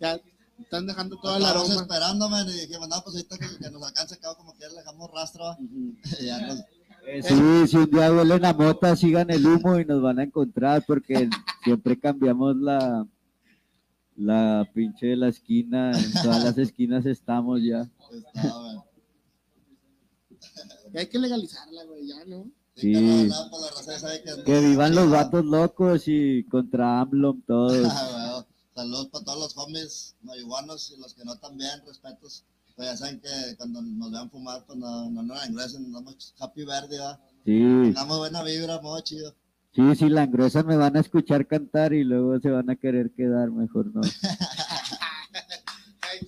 Ya 0.00 0.16
están 0.60 0.86
dejando 0.86 1.16
todo 1.20 1.36
el 1.36 1.42
Estábamos 1.42 1.70
aroma. 1.70 1.82
esperándome 1.82 2.40
y 2.42 2.60
dijimos, 2.66 2.88
no, 2.88 3.02
pues 3.02 3.16
ahorita 3.16 3.36
que, 3.36 3.46
que 3.64 3.70
nos 3.70 3.82
alcance 3.82 4.14
acá 4.14 4.32
como 4.36 4.52
que 4.54 4.60
ya 4.60 4.68
le 4.68 4.76
dejamos 4.76 5.10
rastro. 5.10 5.56
ya 6.22 6.38
nos, 6.46 6.60
Eh, 7.04 7.22
sí, 7.22 7.66
si 7.66 7.76
un 7.78 7.90
día 7.90 8.12
huelen 8.12 8.44
a 8.44 8.52
mota, 8.52 8.94
sigan 8.94 9.28
el 9.30 9.44
humo 9.44 9.76
y 9.80 9.84
nos 9.84 10.00
van 10.00 10.20
a 10.20 10.22
encontrar 10.22 10.84
porque 10.86 11.28
siempre 11.64 11.98
cambiamos 11.98 12.54
la 12.58 13.08
la 14.18 14.68
pinche 14.74 15.06
de 15.06 15.16
la 15.16 15.28
esquina, 15.28 15.92
en 15.92 16.12
todas 16.12 16.44
las 16.44 16.58
esquinas 16.58 17.06
estamos 17.06 17.62
ya. 17.62 17.88
estaba, 18.12 18.84
hay 20.94 21.06
que 21.06 21.18
legalizarla, 21.18 21.84
güey, 21.84 22.06
ya, 22.08 22.24
¿no? 22.26 22.50
Sí, 22.74 22.92
no, 22.92 24.44
que... 24.44 24.60
Vivan 24.60 24.94
los 24.94 25.10
vatos 25.10 25.44
locos 25.44 26.02
y 26.06 26.44
contra 26.44 27.00
AMLOM 27.00 27.42
todos. 27.42 27.88
Ah, 27.92 28.44
Saludos 28.74 29.08
para 29.08 29.24
todos 29.24 29.40
los 29.40 29.56
homies 29.56 30.14
marihuanos 30.22 30.94
y 30.96 31.00
los 31.00 31.12
que 31.12 31.24
no 31.24 31.36
también, 31.38 31.84
respetos. 31.84 32.44
Pues 32.76 32.88
ya 32.88 32.96
saben 32.96 33.20
que 33.20 33.56
cuando 33.56 33.82
nos 33.82 34.12
vean 34.12 34.30
fumar, 34.30 34.64
pues 34.66 34.78
no, 34.78 35.10
no 35.10 35.22
nos 35.24 35.48
ingresen, 35.48 35.90
nos 35.90 36.04
damos 36.04 36.34
happy 36.38 36.64
verde, 36.64 37.00
¿va? 37.00 37.20
Sí, 37.44 37.92
Damos 37.92 38.18
buena 38.18 38.44
vibra, 38.44 38.80
modo 38.80 39.00
chido. 39.00 39.34
Sí, 39.72 39.94
si 39.96 40.08
la 40.08 40.24
engruesan 40.24 40.66
me 40.66 40.76
van 40.76 40.96
a 40.96 41.00
escuchar 41.00 41.46
cantar 41.46 41.92
y 41.92 42.04
luego 42.04 42.38
se 42.40 42.50
van 42.50 42.70
a 42.70 42.76
querer 42.76 43.12
quedar, 43.12 43.50
mejor 43.50 43.86
no. 43.94 44.00
Ay. 46.02 46.20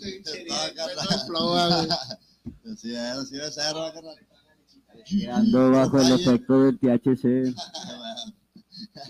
Ando 5.32 5.70
bajo 5.70 6.00
el 6.00 6.12
efecto 6.12 6.62
del 6.64 6.78
THC. 6.78 7.54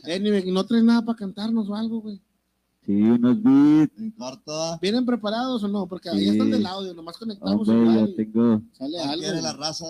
Eh, 0.07 0.45
no 0.53 0.64
traes 0.66 0.85
nada 0.85 1.03
para 1.03 1.19
cantarnos 1.19 1.69
o 1.69 1.75
algo, 1.75 2.01
güey. 2.01 2.21
Sí, 2.87 2.93
unos 3.03 3.43
beats. 3.43 3.99
En 3.99 4.11
corto. 4.12 4.79
¿Vienen 4.81 5.05
preparados 5.05 5.62
o 5.62 5.69
no? 5.69 5.87
Porque 5.87 6.09
ahí 6.09 6.21
Sí. 6.21 6.29
están 6.31 6.51
del 6.51 6.64
audio, 6.66 6.95
nomás 6.95 7.16
conectamos 7.19 7.69
Hombre, 7.69 8.01
yo 8.01 8.14
tengo. 8.14 8.62
sale 8.73 8.93
¿Cuál 8.97 9.09
algo. 9.11 9.23
quiere 9.23 9.43
la 9.43 9.53
raza? 9.53 9.85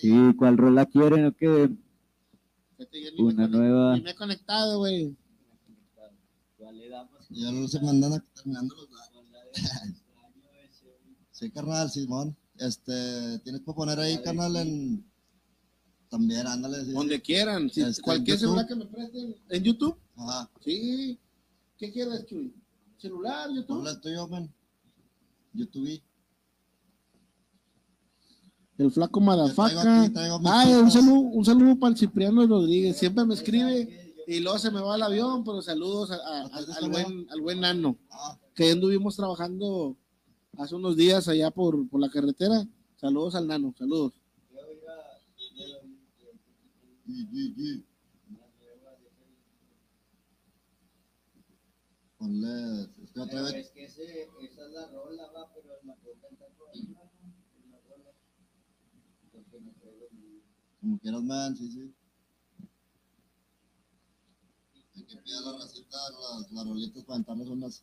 Sí, 0.00 0.34
¿cuál 0.36 0.58
rola 0.58 0.84
quieren 0.86 1.26
o 1.26 1.32
qué? 1.32 1.46
Fíjate, 1.48 1.70
yo 1.70 1.76
ni 2.50 2.56
me 2.56 2.63
Una 3.18 3.48
nueva. 3.48 3.96
Me 3.96 4.10
he 4.10 4.14
conectado, 4.14 4.78
güey. 4.78 5.16
Ya 7.30 7.50
no 7.52 7.66
se 7.68 7.80
mandan 7.80 8.12
a- 8.14 8.24
terminando 8.34 8.74
los 8.74 8.88
datos. 8.90 9.24
Sí, 11.32 11.50
carnal, 11.50 11.90
Simón. 11.90 12.36
Este, 12.58 13.38
tienes 13.40 13.62
que 13.62 13.72
poner 13.72 13.98
ahí, 13.98 14.22
carnal, 14.22 14.56
en... 14.56 15.04
También, 16.08 16.46
ándale. 16.46 16.84
sí. 16.84 16.92
Donde 16.92 17.20
quieran. 17.20 17.68
Si 17.70 17.80
Este, 17.82 18.00
cualquier 18.02 18.38
celular 18.38 18.66
que 18.68 18.76
me 18.76 18.86
presten. 18.86 19.34
¿En 19.48 19.62
YouTube? 19.64 19.98
Ajá. 20.16 20.48
Sí. 20.64 21.18
¿Qué 21.76 21.90
quieres, 21.92 22.24
Chuy? 22.26 22.54
¿Celular, 22.98 23.50
YouTube? 23.52 24.00
Tuyo, 24.00 24.28
man. 24.28 24.48
YouTube. 25.52 26.00
El 28.76 28.90
flaco 28.90 29.20
Madafaca. 29.20 30.10
Ay, 30.46 30.74
un 30.74 30.90
saludo, 30.90 31.20
un 31.20 31.44
saludo 31.44 31.76
para 31.78 31.92
el 31.92 31.98
Cipriano 31.98 32.46
Rodríguez. 32.46 32.96
Siempre 32.96 33.24
me 33.24 33.34
escribe 33.34 34.14
y 34.26 34.40
luego 34.40 34.58
se 34.58 34.70
me 34.70 34.80
va 34.80 34.96
el 34.96 35.02
avión, 35.02 35.44
pero 35.44 35.62
saludos 35.62 36.10
a- 36.10 36.16
a- 36.16 36.42
¿Lo 36.42 36.48
traes 36.66 36.76
al, 36.82 36.90
buen, 36.90 37.26
al 37.30 37.40
buen 37.40 37.60
nano. 37.60 37.96
Ah, 38.10 38.36
Que 38.54 38.70
anduvimos 38.72 39.14
trabajando 39.16 39.96
hace 40.58 40.74
unos 40.74 40.96
días 40.96 41.28
allá 41.28 41.50
por, 41.50 41.88
por 41.88 42.00
la 42.00 42.10
carretera. 42.10 42.66
Saludos 43.00 43.34
al 43.36 43.46
nano, 43.46 43.72
saludos. 43.78 44.12
y, 47.06 47.20
y, 47.32 47.54
y. 47.56 47.84
Ponle, 52.18 52.82
es 53.02 53.10
que 53.12 53.20
otra 53.20 53.42
vez, 53.42 53.70
que 53.70 53.84
esa 53.84 54.02
es 54.02 54.72
la 54.72 54.86
rola, 54.88 55.24
va, 55.36 55.50
pero 55.54 55.68
la 55.84 55.94
puedo 55.96 56.16
cantar 56.22 56.48
por 56.56 56.68
ahí, 56.70 56.88
como 60.84 60.98
quieras, 60.98 61.22
man, 61.22 61.56
sí, 61.56 61.70
sí. 61.70 61.94
Hay 64.94 65.02
que 65.04 65.16
pedir 65.16 65.36
a 65.36 65.40
la 65.40 65.58
racita 65.58 65.96
las, 66.10 66.52
las 66.52 66.66
rolitas 66.66 67.02
para 67.04 67.14
aventarles 67.14 67.48
unas, 67.48 67.82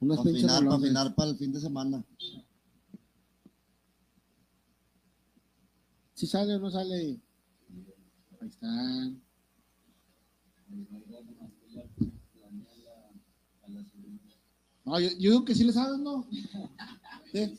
Unas 0.00 0.16
para 0.18 0.24
pinches 0.24 0.44
afinar, 0.50 0.64
para 0.64 0.76
afinar 0.76 1.14
para 1.14 1.30
el 1.30 1.36
fin 1.38 1.52
de 1.52 1.60
semana. 1.60 2.04
Si 6.14 6.26
sale 6.26 6.56
o 6.56 6.58
no 6.58 6.70
sale. 6.70 7.20
Ahí 8.40 8.48
están. 8.48 9.22
No, 14.84 15.00
yo, 15.00 15.08
yo 15.10 15.30
digo 15.30 15.44
que 15.44 15.54
sí 15.54 15.62
le 15.64 15.72
sabes, 15.72 16.00
¿no? 16.00 16.26
Sí. 17.32 17.58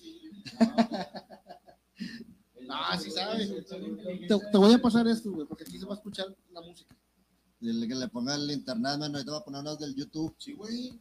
No, 2.67 2.99
sí 2.99 3.11
sabes. 3.11 3.49
Te, 3.67 4.27
te 4.27 4.57
voy 4.57 4.73
a 4.73 4.81
pasar 4.81 5.07
esto, 5.07 5.31
güey, 5.31 5.47
porque 5.47 5.63
aquí 5.63 5.77
se 5.77 5.85
va 5.85 5.93
a 5.93 5.97
escuchar 5.97 6.25
la 6.51 6.61
música. 6.61 6.95
Dile 7.59 7.87
que 7.87 7.95
le 7.95 8.07
ponga 8.09 8.35
el 8.35 8.49
internet, 8.51 8.97
man, 8.99 9.13
ahorita 9.15 9.31
voy 9.31 9.41
a 9.41 9.43
poner 9.45 9.61
unas 9.61 9.79
del 9.79 9.95
YouTube. 9.95 10.35
Sí, 10.37 10.53
güey. 10.53 10.99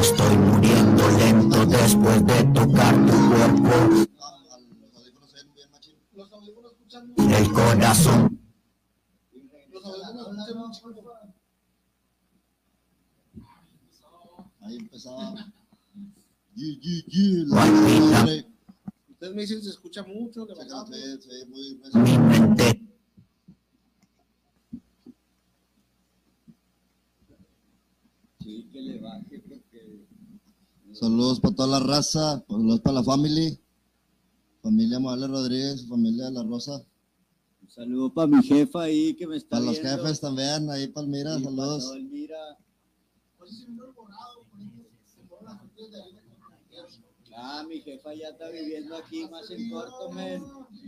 Estoy 0.00 0.36
muriendo 0.38 1.08
lento 1.18 1.66
después 1.66 2.24
de 2.26 2.44
tocar 2.54 2.94
tu 3.06 3.28
cuerpo. 3.28 4.08
Ah, 4.20 4.38
los 4.42 4.96
audífonos 4.96 5.30
se 5.30 5.36
ven 5.38 5.54
bien 5.54 5.70
machín. 5.70 5.96
Los 6.12 6.32
audífonos 6.32 6.72
escuchan 6.72 7.14
El 7.18 7.52
corazón 7.52 8.40
Los 9.72 9.84
audífonos 9.84 10.76
escuchan. 10.76 11.34
Ahí 14.62 14.76
empezaba. 14.76 15.34
Yi, 15.34 15.40
yi, 15.40 15.40
yi, 15.40 15.40
la 15.40 15.40
Palpita. 15.40 15.40
madre. 15.40 15.52
Ustedes 19.08 19.34
me 19.34 19.42
dicen 19.42 19.58
que 19.58 19.64
se 19.64 19.70
escucha 19.70 20.02
mucho, 20.04 20.46
se 20.46 21.28
ve 21.28 21.46
muy 21.46 21.78
mi 21.94 22.18
mente 22.18 22.86
Sí, 28.42 28.68
que 28.72 28.80
le 28.80 28.98
baje 28.98 29.42
porque. 29.48 30.06
Saludos 30.92 31.40
para 31.40 31.54
toda 31.54 31.78
la 31.80 31.86
raza, 31.86 32.44
saludos 32.48 32.80
para 32.80 32.94
la 32.96 33.04
family. 33.04 33.58
Familia 34.62 34.98
Morales 34.98 35.30
Rodríguez, 35.30 35.86
familia 35.88 36.26
de 36.26 36.32
la 36.32 36.42
Rosa. 36.42 36.84
Un 37.62 37.70
saludo 37.70 38.12
para 38.12 38.26
mi 38.26 38.42
jefa 38.42 38.82
ahí 38.82 39.14
que 39.14 39.26
me 39.26 39.36
está 39.36 39.56
Para 39.56 39.66
los 39.66 39.80
viendo. 39.80 40.02
jefes 40.02 40.20
también, 40.20 40.68
ahí 40.70 40.88
Palmira, 40.88 41.34
saludos. 41.38 41.84
todo. 41.84 41.94
Pues 43.38 43.62
el 43.66 43.68
morado, 43.74 44.44
por 44.50 44.60
eso 44.60 44.70
se 45.06 45.22
fueron 45.28 45.46
las 45.46 45.60
tortillas 45.60 45.90
de 45.92 46.02
harina 46.02 46.22
con 46.40 46.50
tortillas. 46.50 47.00
Ah, 47.42 47.64
mi 47.68 47.80
jefa 47.80 48.12
ya 48.14 48.28
está 48.28 48.48
viviendo 48.50 48.96
aquí 48.96 49.26
más 49.30 49.50
en 49.50 49.70
corto, 49.70 50.10
men. 50.12 50.42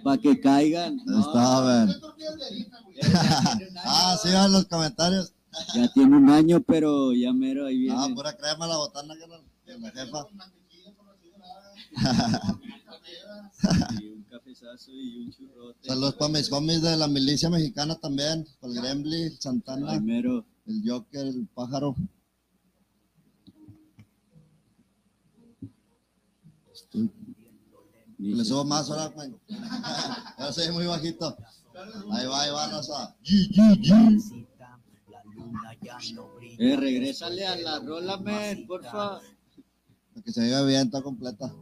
Para 0.05 0.21
que 0.21 0.39
caigan. 0.41 0.99
Ahí 1.01 1.21
está, 1.21 1.61
¿Qué 1.63 1.93
ven. 1.93 2.01
tortillas 2.01 2.37
de 2.39 2.45
harina, 2.47 2.81
güey? 2.85 2.97
Ah, 3.85 4.17
sí, 4.23 4.29
van 4.33 4.53
los 4.53 4.67
comentarios. 4.67 5.33
Ya 5.75 5.93
tiene 5.93 6.17
un 6.17 6.31
año, 6.31 6.61
pero 6.63 7.13
ya 7.13 7.33
mero 7.33 7.67
ahí 7.67 7.79
viene. 7.79 7.97
Ah, 7.99 8.09
pura 8.15 8.37
crema 8.37 8.67
la 8.67 8.77
botana. 8.77 9.15
De 9.15 9.79
la 9.79 9.91
jefa. 9.91 10.27
Y 14.01 14.07
un 14.13 14.23
cafezazo 14.25 14.91
y 14.93 15.25
un 15.27 15.31
churrote. 15.33 15.89
Saludos 15.89 16.15
para 16.15 16.33
mis 16.33 16.51
homies 16.53 16.83
de 16.83 16.97
la 16.97 17.07
milicia 17.09 17.51
mexicana 17.51 17.97
también. 17.97 18.47
Para 18.61 18.73
el 18.73 18.81
Gremlin, 18.81 19.15
el 19.15 19.33
Ay, 19.33 19.37
Santana, 19.41 20.01
mero. 20.01 20.45
el 20.67 20.83
Joker, 20.87 21.27
el 21.27 21.47
pájaro. 21.55 21.95
Le 28.19 28.45
subo 28.45 28.65
más 28.65 28.91
ahora, 28.91 29.13
man. 29.17 29.37
Ahora 30.37 30.53
soy 30.53 30.71
muy 30.73 30.87
bajito. 30.87 31.37
Ahí 32.13 32.27
va, 32.27 32.43
ahí 32.43 32.51
va, 32.51 32.69
raza. 32.69 33.17
Eh, 36.59 36.77
regrésale 36.77 37.47
a 37.47 37.57
la 37.57 37.79
rola, 37.81 38.17
men, 38.19 38.67
porfa. 38.67 39.21
Para 40.13 40.23
que 40.25 40.33
se 40.33 40.41
vea 40.43 40.63
bien, 40.63 40.87
está 40.87 41.03
completa. 41.03 41.53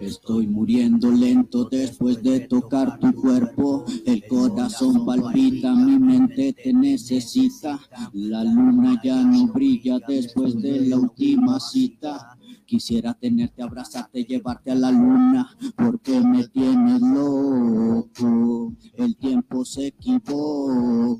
Estoy 0.00 0.46
muriendo 0.46 1.10
lento 1.10 1.66
después 1.66 2.22
de 2.22 2.40
tocar 2.40 2.98
tu 2.98 3.12
cuerpo. 3.14 3.84
El 4.06 4.26
corazón 4.26 5.04
palpita, 5.04 5.74
mi 5.74 5.98
mente 5.98 6.54
te 6.54 6.72
necesita. 6.72 7.78
La 8.14 8.42
luna 8.42 8.98
ya 9.04 9.22
no 9.22 9.48
brilla 9.48 9.98
después 10.06 10.60
de 10.60 10.86
la 10.88 10.96
última 10.96 11.60
cita. 11.60 12.34
Quisiera 12.70 13.14
tenerte, 13.14 13.64
abrazarte, 13.64 14.22
llevarte 14.22 14.70
a 14.70 14.76
la 14.76 14.92
luna, 14.92 15.56
porque 15.74 16.20
me 16.20 16.46
tienes 16.46 17.00
loco. 17.02 18.72
El 18.94 19.16
tiempo 19.16 19.64
se 19.64 19.88
equivocó. 19.88 21.16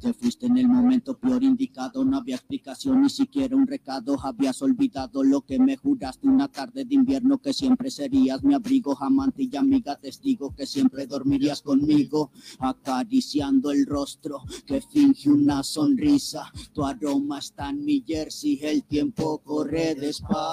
Te 0.00 0.14
fuiste 0.14 0.46
en 0.46 0.56
el 0.56 0.66
momento 0.66 1.18
peor 1.18 1.44
indicado, 1.44 2.06
no 2.06 2.16
había 2.16 2.36
explicación, 2.36 3.02
ni 3.02 3.10
siquiera 3.10 3.54
un 3.54 3.66
recado. 3.66 4.16
Habías 4.22 4.62
olvidado 4.62 5.22
lo 5.22 5.42
que 5.42 5.58
me 5.58 5.76
juraste 5.76 6.26
una 6.26 6.48
tarde 6.48 6.86
de 6.86 6.94
invierno, 6.94 7.36
que 7.36 7.52
siempre 7.52 7.90
serías 7.90 8.42
mi 8.42 8.54
abrigo, 8.54 8.96
amante 8.98 9.42
y 9.42 9.54
amiga, 9.56 9.96
testigo 9.96 10.54
que 10.54 10.64
siempre 10.64 11.06
dormirías 11.06 11.60
conmigo, 11.60 12.30
acariciando 12.60 13.72
el 13.72 13.84
rostro 13.84 14.40
que 14.64 14.80
finge 14.80 15.28
una 15.28 15.62
sonrisa. 15.62 16.50
Tu 16.72 16.82
aroma 16.82 17.40
está 17.40 17.68
en 17.68 17.84
mi 17.84 18.02
jersey, 18.06 18.58
el 18.62 18.84
tiempo 18.84 19.36
corre 19.44 19.94
despacio. 19.94 20.45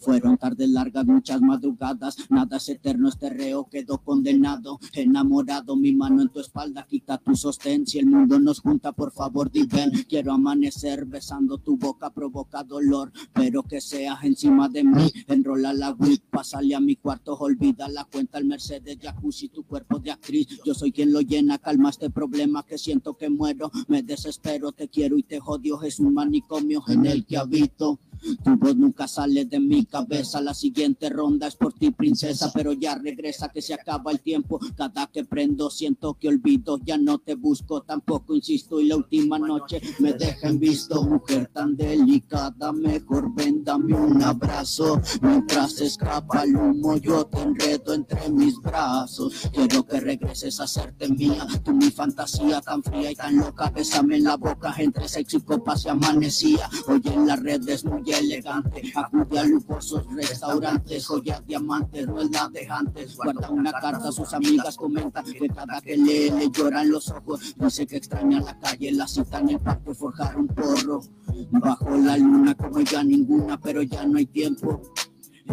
Fueron 0.00 0.36
tardes 0.36 0.68
largas, 0.68 1.06
muchas 1.06 1.40
madrugadas, 1.40 2.16
nada 2.30 2.56
es 2.56 2.68
eterno, 2.68 3.08
este 3.08 3.30
reo 3.30 3.68
quedó 3.68 3.98
condenado, 3.98 4.78
enamorado, 4.92 5.76
mi 5.76 5.92
mano 5.92 6.22
en 6.22 6.28
tu 6.28 6.40
espalda, 6.40 6.86
quita 6.88 7.18
tu 7.18 7.34
sostén, 7.34 7.86
si 7.86 7.98
el 7.98 8.06
mundo 8.06 8.38
nos 8.38 8.60
junta, 8.60 8.92
por 8.92 9.12
favor, 9.12 9.50
di 9.50 9.64
ven, 9.64 9.90
quiero 10.08 10.32
amanecer 10.32 11.04
besando 11.04 11.58
tu 11.58 11.76
boca, 11.76 12.10
provoca 12.10 12.62
dolor, 12.62 13.12
pero 13.32 13.62
que 13.62 13.80
seas 13.80 14.22
encima 14.24 14.68
de 14.68 14.84
mí, 14.84 15.12
enrola 15.28 15.72
la 15.72 15.92
whip, 15.92 16.22
pásale 16.30 16.74
a 16.74 16.80
mi 16.80 16.96
cuarto, 16.96 17.34
olvida 17.34 17.88
la 17.88 18.04
cuenta, 18.04 18.38
el 18.38 18.46
Mercedes, 18.46 18.98
jacuzzi, 19.00 19.48
tu 19.48 19.64
cuerpo 19.64 19.98
de 19.98 20.10
actriz, 20.10 20.48
yo 20.64 20.74
soy 20.74 20.92
quien 20.92 21.12
lo 21.12 21.20
llena, 21.20 21.58
calma 21.58 21.90
este 21.90 22.10
problema 22.10 22.64
que 22.64 22.78
siento 22.78 23.16
que 23.16 23.30
muero, 23.30 23.70
me 23.88 24.02
desespero, 24.02 24.72
te 24.72 24.88
quiero 24.88 25.16
y 25.18 25.22
te 25.22 25.40
odio, 25.44 25.82
es 25.82 26.00
un 26.00 26.14
manicomio 26.14 26.82
en 26.88 27.06
el 27.06 27.24
que 27.24 27.36
habito. 27.36 27.98
Tu 28.44 28.56
voz 28.56 28.76
nunca 28.76 29.06
sale 29.08 29.44
de 29.44 29.60
mi 29.60 29.84
cabeza. 29.84 30.40
La 30.40 30.54
siguiente 30.54 31.08
ronda 31.08 31.46
es 31.46 31.56
por 31.56 31.72
ti, 31.72 31.90
princesa, 31.90 32.50
pero 32.52 32.72
ya 32.72 32.96
regresa 32.96 33.48
que 33.48 33.62
se 33.62 33.74
acaba 33.74 34.12
el 34.12 34.20
tiempo. 34.20 34.58
Cada 34.76 35.06
que 35.06 35.24
prendo 35.24 35.70
siento 35.70 36.14
que 36.14 36.28
olvido, 36.28 36.78
ya 36.84 36.98
no 36.98 37.18
te 37.18 37.34
busco, 37.34 37.82
tampoco 37.82 38.34
insisto. 38.34 38.80
Y 38.80 38.86
la 38.86 38.96
última 38.96 39.38
noche 39.38 39.80
me 39.98 40.12
dejan 40.12 40.58
visto, 40.58 41.02
mujer 41.02 41.50
tan 41.52 41.76
delicada. 41.76 42.72
Mejor 42.72 43.34
ven, 43.34 43.64
dame 43.64 43.94
un 43.94 44.22
abrazo. 44.22 45.00
Mientras 45.20 45.80
escapa 45.80 46.44
el 46.44 46.56
humo, 46.56 46.96
yo 46.96 47.26
te 47.26 47.40
enredo 47.40 47.94
entre 47.94 48.28
mis 48.30 48.56
brazos. 48.60 49.48
Quiero 49.52 49.84
que 49.84 50.00
regreses 50.00 50.60
a 50.60 50.64
hacerte 50.64 51.08
mía. 51.08 51.46
Tú 51.64 51.72
mi 51.72 51.90
fantasía 51.90 52.60
tan 52.60 52.82
fría 52.82 53.10
y 53.10 53.14
tan 53.14 53.36
loca. 53.36 53.70
Bésame 53.70 54.16
en 54.16 54.24
la 54.24 54.36
boca 54.36 54.74
entre 54.78 55.08
sexo 55.08 55.38
y 55.38 55.40
copas 55.40 55.84
y 55.84 55.88
amanecía. 55.88 56.68
Hoy 56.88 57.02
en 57.04 57.26
las 57.26 57.40
redes 57.40 57.84
muy 57.84 58.05
elegante. 58.12 58.82
Acude 58.94 59.38
a 59.38 59.44
lujosos 59.44 60.06
restaurantes, 60.14 61.06
joyas, 61.06 61.46
diamantes, 61.46 62.06
no 62.06 62.20
es 62.20 62.30
la 62.30 62.48
de 62.48 62.66
antes. 62.68 63.16
Guarda 63.16 63.50
una 63.50 63.72
carta, 63.72 64.12
sus 64.12 64.32
amigas 64.32 64.76
comentan 64.76 65.24
que 65.24 65.48
cada 65.48 65.80
que 65.80 65.96
lee 65.96 66.30
le 66.30 66.50
lloran 66.50 66.90
los 66.90 67.08
ojos. 67.10 67.54
Dice 67.56 67.86
que 67.86 67.96
extraña 67.96 68.40
la 68.40 68.58
calle, 68.58 68.92
la 68.92 69.06
cita 69.06 69.38
en 69.38 69.50
el 69.50 69.60
parque, 69.60 69.94
forjar 69.94 70.36
un 70.36 70.48
porro. 70.48 71.02
Bajo 71.50 71.96
la 71.96 72.16
luna 72.16 72.54
como 72.54 72.80
ya 72.80 73.02
ninguna, 73.02 73.58
pero 73.60 73.82
ya 73.82 74.06
no 74.06 74.18
hay 74.18 74.26
tiempo. 74.26 74.82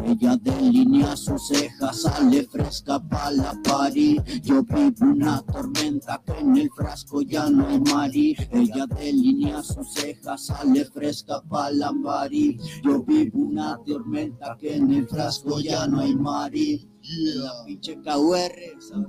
Ella 0.02 0.38
delinea 0.38 1.16
sus 1.16 1.48
cejas, 1.48 2.02
sale 2.02 2.44
fresca 2.48 3.00
pa' 3.00 3.32
la 3.32 3.54
party. 3.64 4.18
Yo 4.42 4.64
vivo 4.64 5.06
una 5.06 5.42
tormenta 5.42 6.22
que 6.26 6.40
en 6.40 6.58
el 6.58 6.70
frasco 6.72 7.22
ya 7.22 7.50
no 7.50 7.68
hay 7.68 7.80
mari. 7.80 8.36
Ella 8.52 8.86
delinea 8.88 9.62
sus 9.62 9.94
cejas, 9.94 10.48
sale 10.48 10.86
fresca 10.86 11.42
pa' 11.42 11.70
la 11.72 11.94
party. 12.04 12.58
Yo 12.84 13.04
vivo 13.04 13.40
una 13.40 13.80
tormenta 13.86 14.58
que 14.60 14.76
en 14.76 14.92
el 14.92 15.08
frasco 15.08 15.60
ya 15.60 15.88
no 15.88 16.00
hay 16.00 16.16
mari. 16.16 16.90
Yeah. 17.02 17.44
La 17.44 17.66
pinche 17.66 17.96
KUR. 18.02 18.52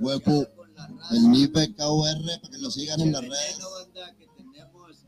Hueco. 0.01 0.47
El 1.11 1.31
NIPE 1.31 1.75
KUR, 1.75 2.17
para 2.41 2.51
que 2.51 2.57
lo 2.59 2.69
sigan 2.69 3.01
en 3.01 3.11
las 3.13 3.21
redes. 3.21 3.59
Banda, 3.59 4.15
que 4.17 4.27
tenemos 4.35 5.05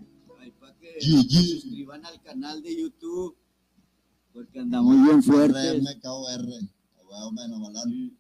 para 0.60 0.74
que 0.78 0.98
Yeah, 1.02 1.22
yeah. 1.22 1.42
se 1.42 1.48
suscriban 1.62 2.06
al 2.06 2.22
canal 2.22 2.62
de 2.62 2.82
YouTube 2.82 3.38
porque 4.38 4.60
andamos 4.60 4.96
bien 5.04 5.24
fuertes. 5.24 5.84
Huevo, 7.10 7.32
menos 7.32 7.60
malón. 7.60 8.18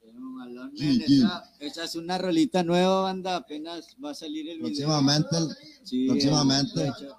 Pero, 0.00 0.18
malón, 0.20 0.72
Sí, 0.76 0.84
men, 0.84 1.06
sí. 1.06 1.16
esa, 1.18 1.44
esa 1.60 1.84
es 1.84 1.94
una 1.94 2.18
rolita 2.18 2.64
nueva, 2.64 3.02
banda. 3.02 3.36
Apenas 3.36 3.96
va 4.04 4.10
a 4.10 4.14
salir 4.14 4.48
el 4.48 4.58
video. 4.58 4.66
Próximamente, 4.66 5.36
el- 5.36 5.48
Sí, 5.84 6.06
próximamente. 6.08 6.82
hecho, 6.88 7.16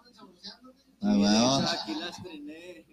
Ah, 1.05 1.77
aquí 1.81 1.93
la 1.99 2.09
estrené. 2.09 2.85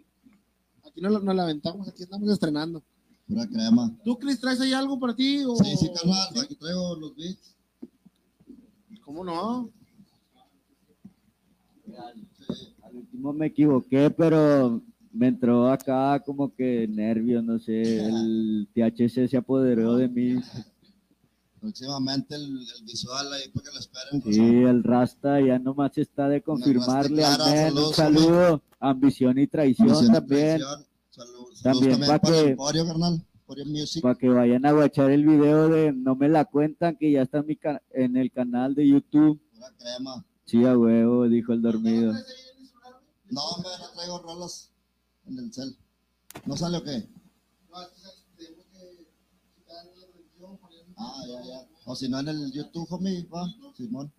Aquí 0.85 1.01
no, 1.01 1.09
la- 1.11 1.21
no 1.21 1.33
la 1.35 1.43
aventamos, 1.45 1.89
aquí 1.89 2.03
estamos 2.05 2.29
estrenando. 2.29 2.83
Pura 3.27 3.47
crema. 3.49 3.93
¿Tú, 4.05 4.17
Chris, 4.19 4.41
traes 4.41 4.61
ahí 4.61 4.73
algo 4.73 4.99
para 5.01 5.15
ti? 5.17 5.45
O... 5.45 5.57
Sí, 5.57 5.77
sí, 5.77 5.91
carnal. 5.95 6.29
Aquí 6.43 6.55
traigo 6.57 6.95
los 6.97 7.15
beats. 7.17 7.57
¿Cómo 9.05 9.25
no? 9.25 9.71
Al 12.83 12.97
último 12.97 13.33
me 13.33 13.47
equivoqué, 13.47 14.11
pero 14.11 14.81
me 15.13 15.29
entró 15.29 15.69
acá 15.71 16.21
como 16.25 16.55
que 16.55 16.87
nervio, 16.89 17.43
no 17.43 17.59
sé. 17.59 18.07
El 18.07 18.69
THC 18.75 19.29
se 19.29 19.37
apoderó 19.37 19.97
de 19.97 20.09
mí. 20.09 20.41
Próximamente 21.61 22.37
el, 22.37 22.43
el 22.45 22.85
visual 22.85 23.33
ahí 23.33 23.49
para 23.49 23.65
que 23.67 23.73
lo 23.75 23.81
esperen. 23.81 24.33
Sí, 24.33 24.41
el 24.41 24.83
Rasta 24.83 25.41
ya 25.41 25.59
nomás 25.59 25.99
está 25.99 26.29
de 26.29 26.43
confirmarle 26.43 27.25
al 27.25 27.39
men. 27.53 27.77
Un 27.77 27.93
saludo, 27.93 28.63
ambición 28.79 29.39
y 29.39 29.47
traición 29.47 29.89
de 29.89 30.13
también. 30.21 30.59
traición. 30.59 30.87
Saludos 31.11 31.61
También 31.63 31.91
también, 31.93 32.09
pa' 32.11 32.19
para 32.19 32.35
que-. 32.45 32.57
Para 34.01 34.15
que 34.15 34.29
vayan 34.29 34.65
a 34.65 34.73
guachar 34.73 35.11
el 35.11 35.27
video 35.27 35.69
de 35.69 35.93
No 35.93 36.15
me 36.15 36.29
la 36.29 36.45
cuentan, 36.45 36.97
que 36.97 37.11
ya 37.11 37.23
está 37.23 37.39
en, 37.39 37.47
mi 37.47 37.59
en 37.91 38.17
el 38.17 38.31
canal 38.31 38.77
de 38.77 38.87
YouTube. 38.89 39.41
Pura 39.53 39.73
crema. 39.77 40.25
Sí, 40.45 40.65
a 40.65 40.79
huevo, 40.79 41.29
dijo 41.29 41.53
el 41.53 41.61
dormido. 41.61 42.13
No, 43.29 43.41
hombre, 43.43 43.71
no 43.81 43.91
traigo 43.95 44.19
rolas 44.21 44.71
en 45.27 45.39
el 45.39 45.53
cel. 45.53 45.77
¿No 46.47 46.57
sale 46.57 46.79
o 46.79 46.85
qué? 46.85 47.09
No, 47.71 47.83
es 47.83 47.89
que 47.89 48.45
tenemos 48.45 48.67
que 48.73 49.07
quitar 49.57 49.87
la 50.41 50.47
un- 50.49 50.59
Ah, 50.97 51.23
ya, 51.29 51.43
ya. 51.45 51.69
O 51.87 51.95
si 51.97 52.09
no, 52.09 52.21
en 52.21 52.29
el 52.29 52.53
YouTube, 52.53 52.87
homie, 52.93 53.25
va. 53.27 53.47
Simón. 53.77 54.13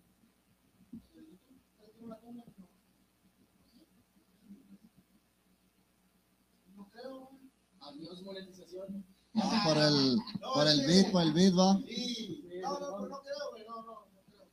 No 6.76 6.89
creo, 6.89 7.30
güey. 7.30 7.52
Adiós, 7.82 8.22
monetización. 8.24 9.06
Ah, 9.36 9.64
por 9.66 9.78
el, 9.78 10.18
por 10.54 10.68
el 10.68 10.86
beat, 10.88 11.12
por 11.12 11.22
el 11.24 11.34
beat, 11.34 11.54
va. 11.58 11.80
Sí. 11.88 12.43
No, 12.62 12.80
no, 12.80 12.97
pero 12.97 13.10
no 13.10 13.22
creo, 13.22 13.49
güey. 13.52 13.64
No, 13.68 13.76
no, 13.84 14.06
no 14.14 14.22
creo. 14.28 14.47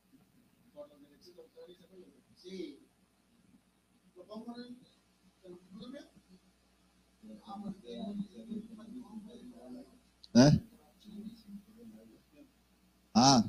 Por 0.73 0.89
los 0.89 1.01
derechos 1.01 1.35
de 1.35 1.41
autor 1.41 1.69
y 1.69 1.75
güey. 1.87 2.13
Sí. 2.35 2.87
¿Lo 4.15 4.25
pongo 4.25 4.55
en 4.57 4.61
el... 4.65 4.78
en 7.67 8.21
el 8.41 8.47
YouTube 8.49 8.87
mío? 8.87 9.85
¿Eh? 10.35 10.61
Ah. 13.13 13.43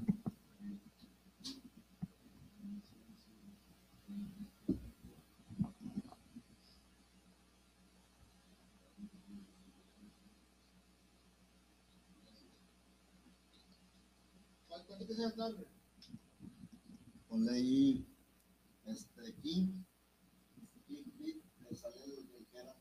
¿Cuál- 14.68 14.86
cuál 14.86 14.98
te 15.00 15.06
quieres 15.06 15.36
dar, 15.36 15.52
güey? 15.54 15.66
Ponle 17.28 17.52
ahí, 17.52 18.06
este, 18.86 19.34
King, 19.42 19.84
King 20.86 21.04
Beat, 21.18 21.36
le 21.68 21.76
sale 21.76 22.02
el, 22.04 22.30
el 22.36 22.46
que 22.46 22.58
era 22.58 22.74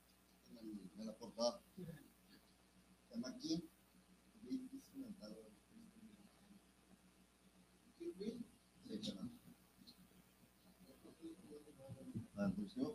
en, 0.50 0.58
el- 0.58 0.92
en 1.00 1.06
la 1.06 1.18
portada. 1.18 1.62
Se 1.76 3.16
llama 3.16 3.38
King 3.40 3.62
Beat 4.44 4.74
Instrumental. 4.74 5.38
King 7.98 8.14
Bill. 8.18 8.46
Sí, 8.88 9.00
canal. 9.02 9.32
La 12.36 12.46
introducción. 12.48 12.94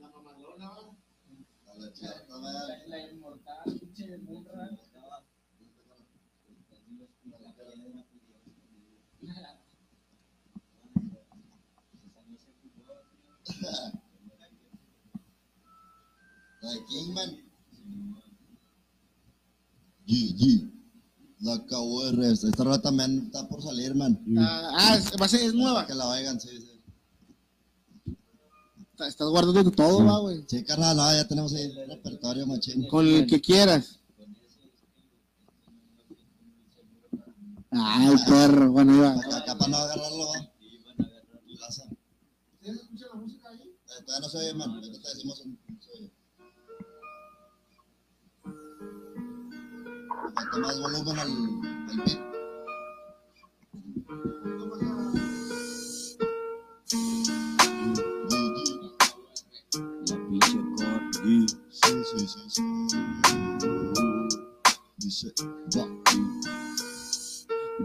La 0.00 0.08
mamalona, 0.12 0.68
va. 0.74 0.84
A 1.72 1.78
la 1.80 1.92
chata, 1.92 2.26
La, 2.28 2.66
vea. 2.66 2.86
la 2.88 2.98
inmortal, 3.10 3.78
pinche 3.80 4.18
Munra. 4.18 4.68
La 16.60 16.68
de 16.72 16.84
Kingman. 16.88 17.30
G, 20.06 20.10
G. 20.38 20.40
La 21.40 21.54
KUR. 21.68 22.19
Esta 22.32 22.64
rata 22.64 22.82
también 22.82 23.24
está 23.26 23.46
por 23.48 23.62
salir, 23.62 23.94
man. 23.94 24.18
Ah, 24.38 24.70
ah, 24.74 24.96
es, 24.96 25.10
va 25.20 25.26
a 25.26 25.28
ser, 25.28 25.40
es 25.42 25.54
nueva. 25.54 25.86
Que 25.86 25.94
la 25.94 26.06
oigan, 26.08 26.40
sí, 26.40 26.48
sí. 26.48 26.80
Está- 28.92 29.08
Estás 29.08 29.28
guardando 29.28 29.70
todo, 29.70 30.04
va, 30.04 30.18
güey. 30.20 30.44
Sí, 30.46 30.62
carnal, 30.64 30.96
no, 30.96 31.12
ya 31.12 31.26
tenemos 31.26 31.52
ahí 31.54 31.62
el 31.62 31.88
repertorio 31.88 32.46
machín. 32.46 32.86
Con 32.88 33.06
el 33.06 33.26
que 33.26 33.40
quieras. 33.40 33.98
Ah, 37.72 38.04
el 38.10 38.18
perro, 38.28 38.72
bueno, 38.72 38.94
iba. 38.96 39.10
Acá, 39.12 39.36
acá 39.38 39.54
para 39.58 39.70
no 39.70 39.76
agarrarlo, 39.78 40.28
va. 40.28 40.50
¿Tienes 42.60 42.82
escucha 42.82 43.06
la 43.06 43.14
música 43.20 43.48
ahí? 43.48 43.60
Eh, 43.60 44.02
Todavía 44.04 44.20
no 44.26 44.28
se 44.28 44.38
oye, 44.38 44.54
man. 44.54 44.70
Ahorita 44.70 44.98
te 45.00 45.08
decimos 45.08 45.40
un. 45.40 45.58
Se 45.80 45.90
oye. 45.92 46.12
Le 50.26 50.32
falta 50.34 50.58
más 50.58 50.80
volumen 50.80 51.18
al, 51.18 51.59
De 51.90 51.96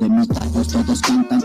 mis 0.10 0.28
tacos 0.28 0.68
todos 0.68 1.02
cantan, 1.02 1.42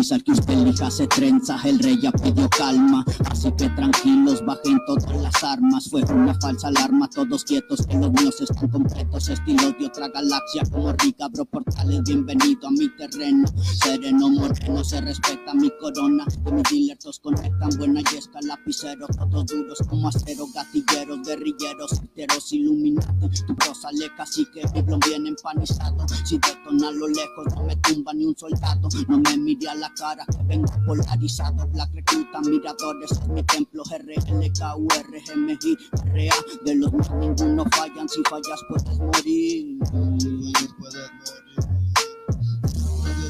que 0.00 0.32
usted 0.32 0.54
elija 0.54 0.90
se 0.90 1.06
trenza, 1.06 1.60
el 1.62 1.78
rey 1.78 2.00
ya 2.00 2.10
pidió 2.10 2.48
calma. 2.48 3.04
Así 3.30 3.52
que 3.52 3.68
tranquilos, 3.68 4.42
bajen 4.46 4.78
todas 4.86 5.14
las 5.20 5.44
armas. 5.44 5.90
Fue 5.90 6.02
una 6.04 6.34
falsa 6.40 6.68
alarma, 6.68 7.06
todos 7.10 7.44
quietos 7.44 7.86
Que 7.86 7.98
los 7.98 8.10
míos 8.12 8.40
están 8.40 8.68
completos. 8.68 9.28
Estilos 9.28 9.74
de 9.78 9.86
otra 9.86 10.08
galaxia 10.08 10.62
como 10.72 10.92
rica 10.94 11.28
Bro 11.28 11.44
Portales, 11.44 12.00
bienvenido 12.04 12.68
a 12.68 12.70
mi 12.70 12.88
terreno. 12.96 13.46
Sereno, 13.62 14.30
moreno, 14.30 14.82
se 14.82 15.02
respeta 15.02 15.52
mi 15.52 15.70
corona. 15.78 16.24
De 16.44 16.52
mis 16.52 16.62
dealers 16.70 17.00
todos 17.00 17.20
conectan, 17.20 17.68
buena 17.76 18.00
yesca, 18.10 18.38
lapicero 18.42 19.06
Todos 19.06 19.46
duros 19.46 19.78
como 19.86 20.08
acero, 20.08 20.46
gatilleros, 20.54 21.20
guerrilleros 21.26 21.90
Certeros, 21.90 22.52
iluminati 22.54 23.28
Tu 23.46 23.54
prosa 23.54 23.92
le 23.92 24.08
cacique, 24.16 24.62
mi 24.74 24.80
blon 24.80 25.00
bien 25.00 25.26
empanizado. 25.26 26.06
Si 26.24 26.38
detona 26.38 26.88
a 26.88 26.92
lo 26.92 27.06
lejos, 27.06 27.54
no 27.54 27.64
me 27.64 27.76
tumba 27.76 28.14
ni 28.14 28.24
un 28.24 28.36
soldado. 28.36 28.88
No 29.06 29.18
me 29.18 29.36
mire 29.36 29.68
a 29.68 29.74
la 29.74 29.89
cara, 29.94 30.24
que 30.26 30.42
vengo 30.44 30.72
polarizado 30.86 31.66
Black 31.68 31.90
recluta 31.94 32.40
miradores, 32.40 33.12
es 33.12 33.28
mi 33.28 33.42
templo 33.44 33.82
RLKURGMI 33.84 35.58
RA 36.12 36.34
De 36.64 36.74
los 36.74 36.92
míos 36.92 37.10
ninguno 37.18 37.64
fallan, 37.76 38.08
si 38.08 38.22
fallas 38.28 38.60
puedes 38.68 38.98
morir 38.98 39.78
Puedes, 40.78 41.10
morir. 41.12 41.70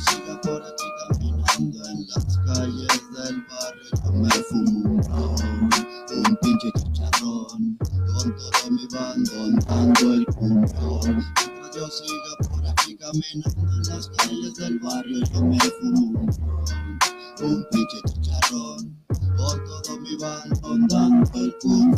Siga 0.09 0.41
por 0.41 0.63
aquí 0.63 0.85
caminando 1.09 1.89
en 1.91 2.07
las 2.09 2.39
calles 2.39 3.03
del 3.13 3.45
barrio. 3.49 4.13
Me 4.15 4.31
fumo 4.31 4.91
un 4.91 5.03
ron, 5.05 5.71
un 6.17 6.37
pinche 6.41 6.73
chicharrón. 6.79 7.77
Con 7.79 8.37
todo 8.37 8.71
mi 8.71 8.87
bandón 8.87 9.59
dando 9.67 10.15
el 10.15 10.27
cumbión. 10.27 11.25
Mientras 11.37 11.77
yo 11.77 11.89
siga 11.89 12.49
por 12.49 12.67
aquí 12.67 12.90
caminando 13.11 13.73
en 13.73 13.83
las 13.89 14.09
calles 14.11 14.55
del 14.55 14.79
barrio. 14.79 15.19
Yo 15.33 15.43
me 15.43 15.59
fumo 15.59 16.21
un 17.43 17.67
pinche 17.71 17.99
chicharrón. 18.07 18.97
Con 19.09 19.65
todo 19.65 20.01
mi 20.01 20.17
bandón 20.17 20.87
dando 20.89 21.39
el 21.39 21.55
cumbión 21.61 21.97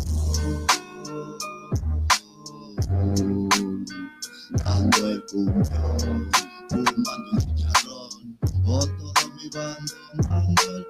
dando 4.63 5.09
el 5.09 5.23
cumbión, 5.25 6.29
fumando 6.69 7.31
un 7.31 7.39
chicharrón, 7.39 8.37
con 8.65 8.87
todo 8.97 9.23
mi 9.35 9.49
bandón 9.49 10.17
dando 10.29 10.67
el 10.77 10.85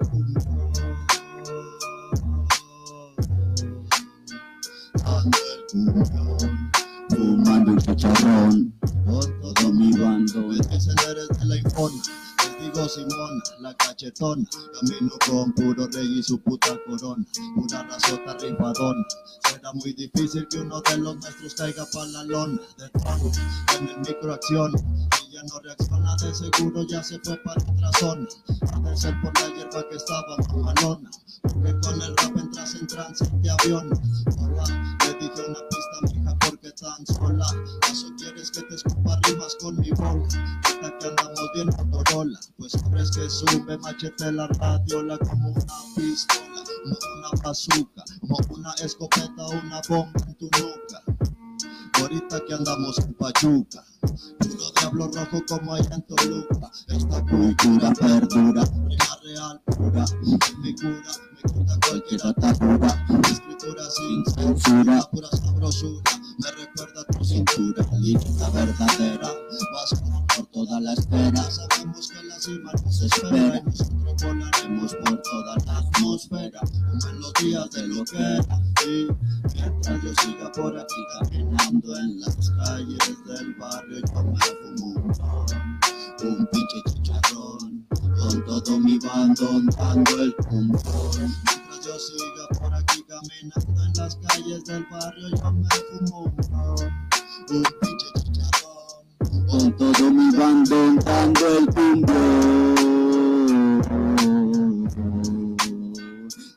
dando 5.02 5.38
el 5.48 6.83
Fumando 7.10 7.72
un 7.72 7.78
chicharrón 7.78 8.72
con 9.06 9.40
todo 9.40 9.72
mi 9.72 9.92
bando, 9.92 10.52
es 10.52 10.66
que 10.66 10.80
se 10.80 10.90
eres 11.10 11.28
de 11.38 11.44
la 11.44 11.56
infona. 11.56 12.02
Les 12.38 12.72
digo 12.72 12.88
Simona, 12.88 13.42
la 13.60 13.74
cachetona, 13.74 14.44
camino 14.80 15.12
con 15.26 15.52
puro 15.52 15.86
rey 15.88 16.18
y 16.18 16.22
su 16.22 16.38
puta 16.40 16.78
corona, 16.86 17.24
una 17.56 17.82
razota 17.84 18.36
rifadona. 18.40 19.04
Será 19.48 19.72
muy 19.74 19.92
difícil 19.92 20.46
que 20.48 20.58
uno 20.60 20.80
de 20.80 20.98
los 20.98 21.16
nuestros 21.16 21.54
caiga 21.54 21.84
pa' 21.92 22.06
la 22.06 22.24
lona 22.24 22.60
de 22.78 22.88
trono 22.90 23.32
en 23.78 23.88
el 23.88 23.98
microacción. 23.98 24.72
Ya 25.30 25.42
no 25.42 25.58
reacciona, 25.60 26.16
de 26.16 26.34
seguro 26.34 26.86
ya 26.86 27.02
se 27.02 27.18
fue 27.18 27.36
para 27.42 27.60
otra 27.60 27.90
zona. 27.98 28.26
De 28.84 28.96
ser 28.96 29.14
por 29.20 29.34
la 29.40 29.48
hierba 29.54 29.88
que 29.88 29.96
estaba 29.96 30.36
mamalona, 30.48 31.10
porque 31.42 31.74
con 31.80 32.00
el 32.00 32.16
rap 32.16 32.36
entras 32.38 32.74
en 32.76 32.86
trance 32.86 33.26
de 33.42 33.50
avión. 33.50 33.90
Hola, 34.38 34.96
le 35.04 35.14
dije 35.14 35.42
una 35.48 35.58
pista, 35.68 36.14
mija, 36.14 36.38
porque 36.38 36.53
tan 36.84 37.06
sola. 37.06 37.46
¿Acaso 37.78 38.14
quieres 38.18 38.50
que 38.50 38.62
te 38.62 38.74
escupa 38.74 39.18
rimas 39.24 39.56
con 39.60 39.78
mi 39.80 39.90
bola? 39.92 40.28
Ahorita 40.64 40.98
que 40.98 41.08
andamos 41.08 41.50
bien 41.54 41.70
Motorola, 41.88 42.38
pues 42.58 42.72
sabes 42.72 43.10
que 43.10 43.30
sube 43.30 43.78
machete 43.78 44.30
la 44.32 44.46
radiola 44.48 45.16
como 45.18 45.48
una 45.48 45.74
pistola, 45.96 46.62
como 46.82 46.96
una 47.16 47.42
bazooka, 47.42 48.04
como 48.20 48.38
una 48.50 48.72
escopeta 48.74 49.46
o 49.46 49.50
una 49.50 49.80
bomba 49.88 50.20
en 50.26 50.34
tu 50.34 50.44
nuca. 50.44 51.02
Ahorita 52.00 52.44
que 52.44 52.54
andamos 52.54 52.98
en 52.98 53.14
Pachuca, 53.14 53.82
puro 54.40 54.72
diablo 54.78 55.10
rojo 55.14 55.42
como 55.48 55.74
allá 55.74 55.94
en 55.94 56.02
Toluca. 56.02 56.70
Esta 56.88 57.22
cultura 57.24 57.92
perdura, 57.94 58.64
prima 58.66 59.18
real 59.22 59.62
pura, 59.64 60.04
mi 60.58 60.74
cura, 60.74 61.12
me 61.32 61.52
quita 61.52 61.78
cualquier 61.88 62.26
atadura. 62.26 63.06
Escritura 63.30 63.84
sin 63.90 64.24
censura, 64.26 65.08
pura 65.10 65.28
sabrosura, 65.30 66.02
me 66.38 66.50
recuerda 66.50 67.04
tu 67.04 67.24
cintura, 67.24 67.86
lírica 68.00 68.50
verdadera, 68.50 69.28
vas 69.72 70.02
por 70.36 70.46
toda 70.46 70.80
la 70.80 70.92
espera. 70.92 71.42
Sabemos 71.50 72.08
que 72.08 72.22
la 72.24 72.38
cima 72.38 72.72
nos 72.84 73.02
espera 73.02 73.62
nosotros 73.62 74.22
volaremos 74.22 74.94
por 74.94 75.22
toda 75.22 75.56
la 75.66 75.78
atmósfera, 75.78 76.60
como 76.60 77.08
en 77.10 77.20
los 77.20 77.32
días 77.34 77.70
de 77.70 77.86
lo 77.88 78.04
que 78.04 78.16
era. 78.18 78.60
Y 78.86 79.08
mientras 79.54 80.02
yo 80.02 80.14
siga 80.22 80.52
por 80.52 80.78
aquí 80.78 81.02
caminando 81.18 81.96
en 81.96 82.20
las 82.20 82.50
calles 82.50 83.24
del 83.26 83.54
barrio, 83.54 84.00
yo 84.14 84.22
me 84.24 84.40
fumo 84.40 84.86
un 85.02 85.14
un 86.22 86.46
pinche 86.46 86.82
chicharrón, 86.86 87.73
con 88.18 88.44
todo 88.44 88.78
mi 88.78 88.98
bando 88.98 89.60
dando 89.76 90.22
el 90.22 90.34
pompón. 90.34 91.32
Mientras 91.44 91.84
yo 91.84 91.98
siga 91.98 92.48
por 92.60 92.74
aquí 92.74 93.04
caminando 93.08 93.84
en 93.84 93.92
las 93.94 94.16
calles 94.16 94.64
del 94.64 94.86
barrio, 94.90 95.28
yo 95.30 95.52
me 95.52 95.68
fumo 95.68 96.24
un 96.24 96.36
pon, 96.36 96.90
un 97.50 97.62
pinche 97.80 98.06
chicharrón, 98.14 99.46
con 99.48 99.76
todo 99.76 100.10
mi 100.10 100.30
bando 100.36 100.94
dando 101.04 101.58
el 101.58 101.66
pompón, 101.66 102.74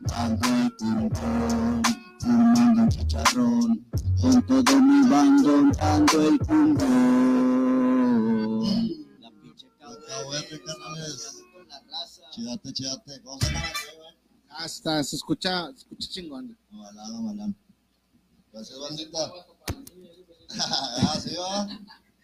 dando 0.02 0.48
el 0.48 0.72
pompón, 0.78 1.82
fumando 2.20 2.82
un 2.84 2.90
chicharrón, 2.90 3.86
con 4.22 4.42
todo 4.44 4.82
mi 4.82 5.10
bando 5.10 5.72
dando 5.80 6.22
el 6.28 6.40
pompón. 6.40 7.07
Chidate, 12.38 12.72
chidate. 12.74 13.22
¿Cómo 13.24 13.40
se 13.42 13.48
llama? 13.52 13.66
güey? 13.98 14.10
Hasta 14.50 15.04
se 15.04 15.16
escucha, 15.16 15.72
se 15.74 15.78
escucha 15.80 16.08
chingón. 16.10 16.58
Mamalán, 16.70 17.12
mamalán. 17.14 17.56
Gracias, 18.54 18.80
bandita. 18.80 19.32
ah, 20.60 21.20
sí, 21.20 21.36
va. 21.36 21.68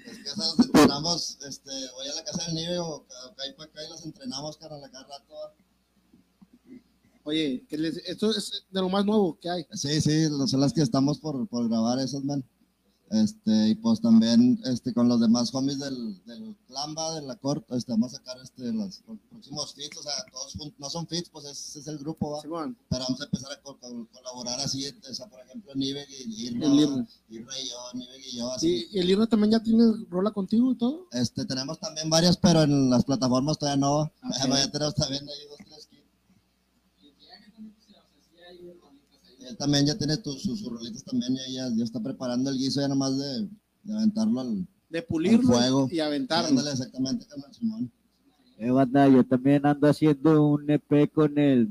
Es 0.06 0.18
que 0.18 0.30
esas 0.30 0.60
entrenamos, 0.60 1.38
este, 1.48 1.72
voy 1.96 2.08
a 2.10 2.16
la 2.16 2.24
casa 2.26 2.46
del 2.46 2.56
nieve 2.56 2.78
o 2.78 3.04
ca- 3.08 3.32
acá 3.32 3.48
y 3.48 3.54
para 3.54 3.70
acá 3.72 3.82
y 3.86 3.90
las 3.90 4.06
entrenamos, 4.06 4.58
carnal, 4.58 4.84
acá 4.84 5.00
rato. 5.04 5.34
Oye, 7.24 7.66
que 7.68 7.78
les- 7.78 7.98
esto 8.06 8.30
es 8.32 8.66
de 8.70 8.82
lo 8.82 8.90
más 8.90 9.06
nuevo 9.06 9.40
que 9.40 9.50
hay. 9.50 9.66
Sí, 9.72 10.00
sí, 10.02 10.28
son 10.48 10.60
las 10.60 10.74
que 10.74 10.82
estamos 10.82 11.20
por, 11.20 11.48
por 11.48 11.68
grabar 11.68 11.98
esas, 12.00 12.24
man. 12.24 12.44
Este, 13.14 13.70
y 13.70 13.76
pues 13.76 14.02
también 14.02 14.60
este, 14.66 14.92
con 14.92 15.08
los 15.08 15.20
demás 15.20 15.54
homies 15.54 15.78
del, 15.78 16.20
del 16.26 16.56
Clamba, 16.68 17.14
de 17.14 17.22
la 17.22 17.36
corte, 17.36 17.76
este, 17.78 17.92
vamos 17.92 18.12
a 18.14 18.18
sacar 18.18 18.38
este, 18.42 18.74
los, 18.74 19.02
los 19.08 19.20
próximos 19.30 19.74
fits, 19.76 19.98
o 19.98 20.02
sea, 20.02 20.14
todos 20.32 20.56
jun- 20.58 20.74
no 20.80 20.90
son 20.90 21.06
fits, 21.08 21.30
pues 21.30 21.46
es, 21.46 21.76
es 21.76 21.86
el 21.88 22.00
grupo, 22.00 22.32
va. 22.32 22.42
Simón. 22.42 22.76
Pero 22.90 23.04
vamos 23.04 23.22
a 23.22 23.26
empezar 23.26 23.52
a 23.52 23.62
co- 23.62 23.78
co- 23.80 24.08
colaborar 24.12 24.60
así, 24.62 24.88
o 24.88 25.14
sea, 25.14 25.28
por 25.30 25.40
ejemplo, 25.42 25.76
Nivek 25.76 26.10
y 26.10 26.48
Irma, 26.48 26.66
El 26.66 26.80
Irma. 26.80 27.08
Irma 27.30 27.52
y 27.60 27.68
yo, 27.70 27.78
Nivek 27.94 28.26
y 28.26 28.38
yo, 28.38 28.52
así. 28.52 28.88
¿Y, 28.92 28.98
el 29.00 29.10
Irma 29.12 29.28
también 29.28 29.52
ya 29.52 29.60
tiene 29.62 29.84
rola 30.10 30.32
contigo 30.32 30.72
y 30.72 30.76
todo? 30.76 31.08
Este, 31.12 31.46
tenemos 31.46 31.80
también 31.80 32.10
varias, 32.10 32.36
pero 32.38 32.64
en 32.64 32.90
las 32.90 33.04
plataformas 33.04 33.60
todavía 33.60 33.80
no. 33.80 34.00
Ok. 34.00 34.12
Ya 34.58 34.72
tenemos 34.72 34.96
también 34.96 35.24
ahí 35.30 35.48
dos, 35.50 35.58
tres 35.68 35.86
kits. 35.88 36.02
Y 39.40 39.43
él 39.43 39.43
también 39.54 39.86
ya 39.86 39.98
tiene 39.98 40.18
tus, 40.18 40.42
sus, 40.42 40.60
sus 40.60 40.72
rolitas 40.72 41.04
también, 41.04 41.36
ya, 41.36 41.42
ya, 41.50 41.76
ya 41.76 41.84
está 41.84 42.02
preparando 42.02 42.50
el 42.50 42.58
guiso 42.58 42.82
ya 42.82 42.88
nomás 42.88 43.18
de, 43.18 43.48
de 43.84 43.96
aventarlo 43.96 44.40
al... 44.42 44.68
De 44.90 45.02
pulirlo 45.02 45.58
Al 45.58 45.64
fuego. 45.64 45.90
y 45.92 46.00
aventarlo. 46.00 46.50
Ándale, 46.50 46.72
exactamente, 46.72 47.26
Simón. 47.52 47.92
Eh, 48.60 48.70
banda, 48.70 49.08
yo 49.10 49.26
también 49.26 49.66
ando 49.66 49.88
haciendo 49.88 50.48
un 50.48 50.70
EP 50.70 51.12
con 51.12 51.38
el 51.40 51.70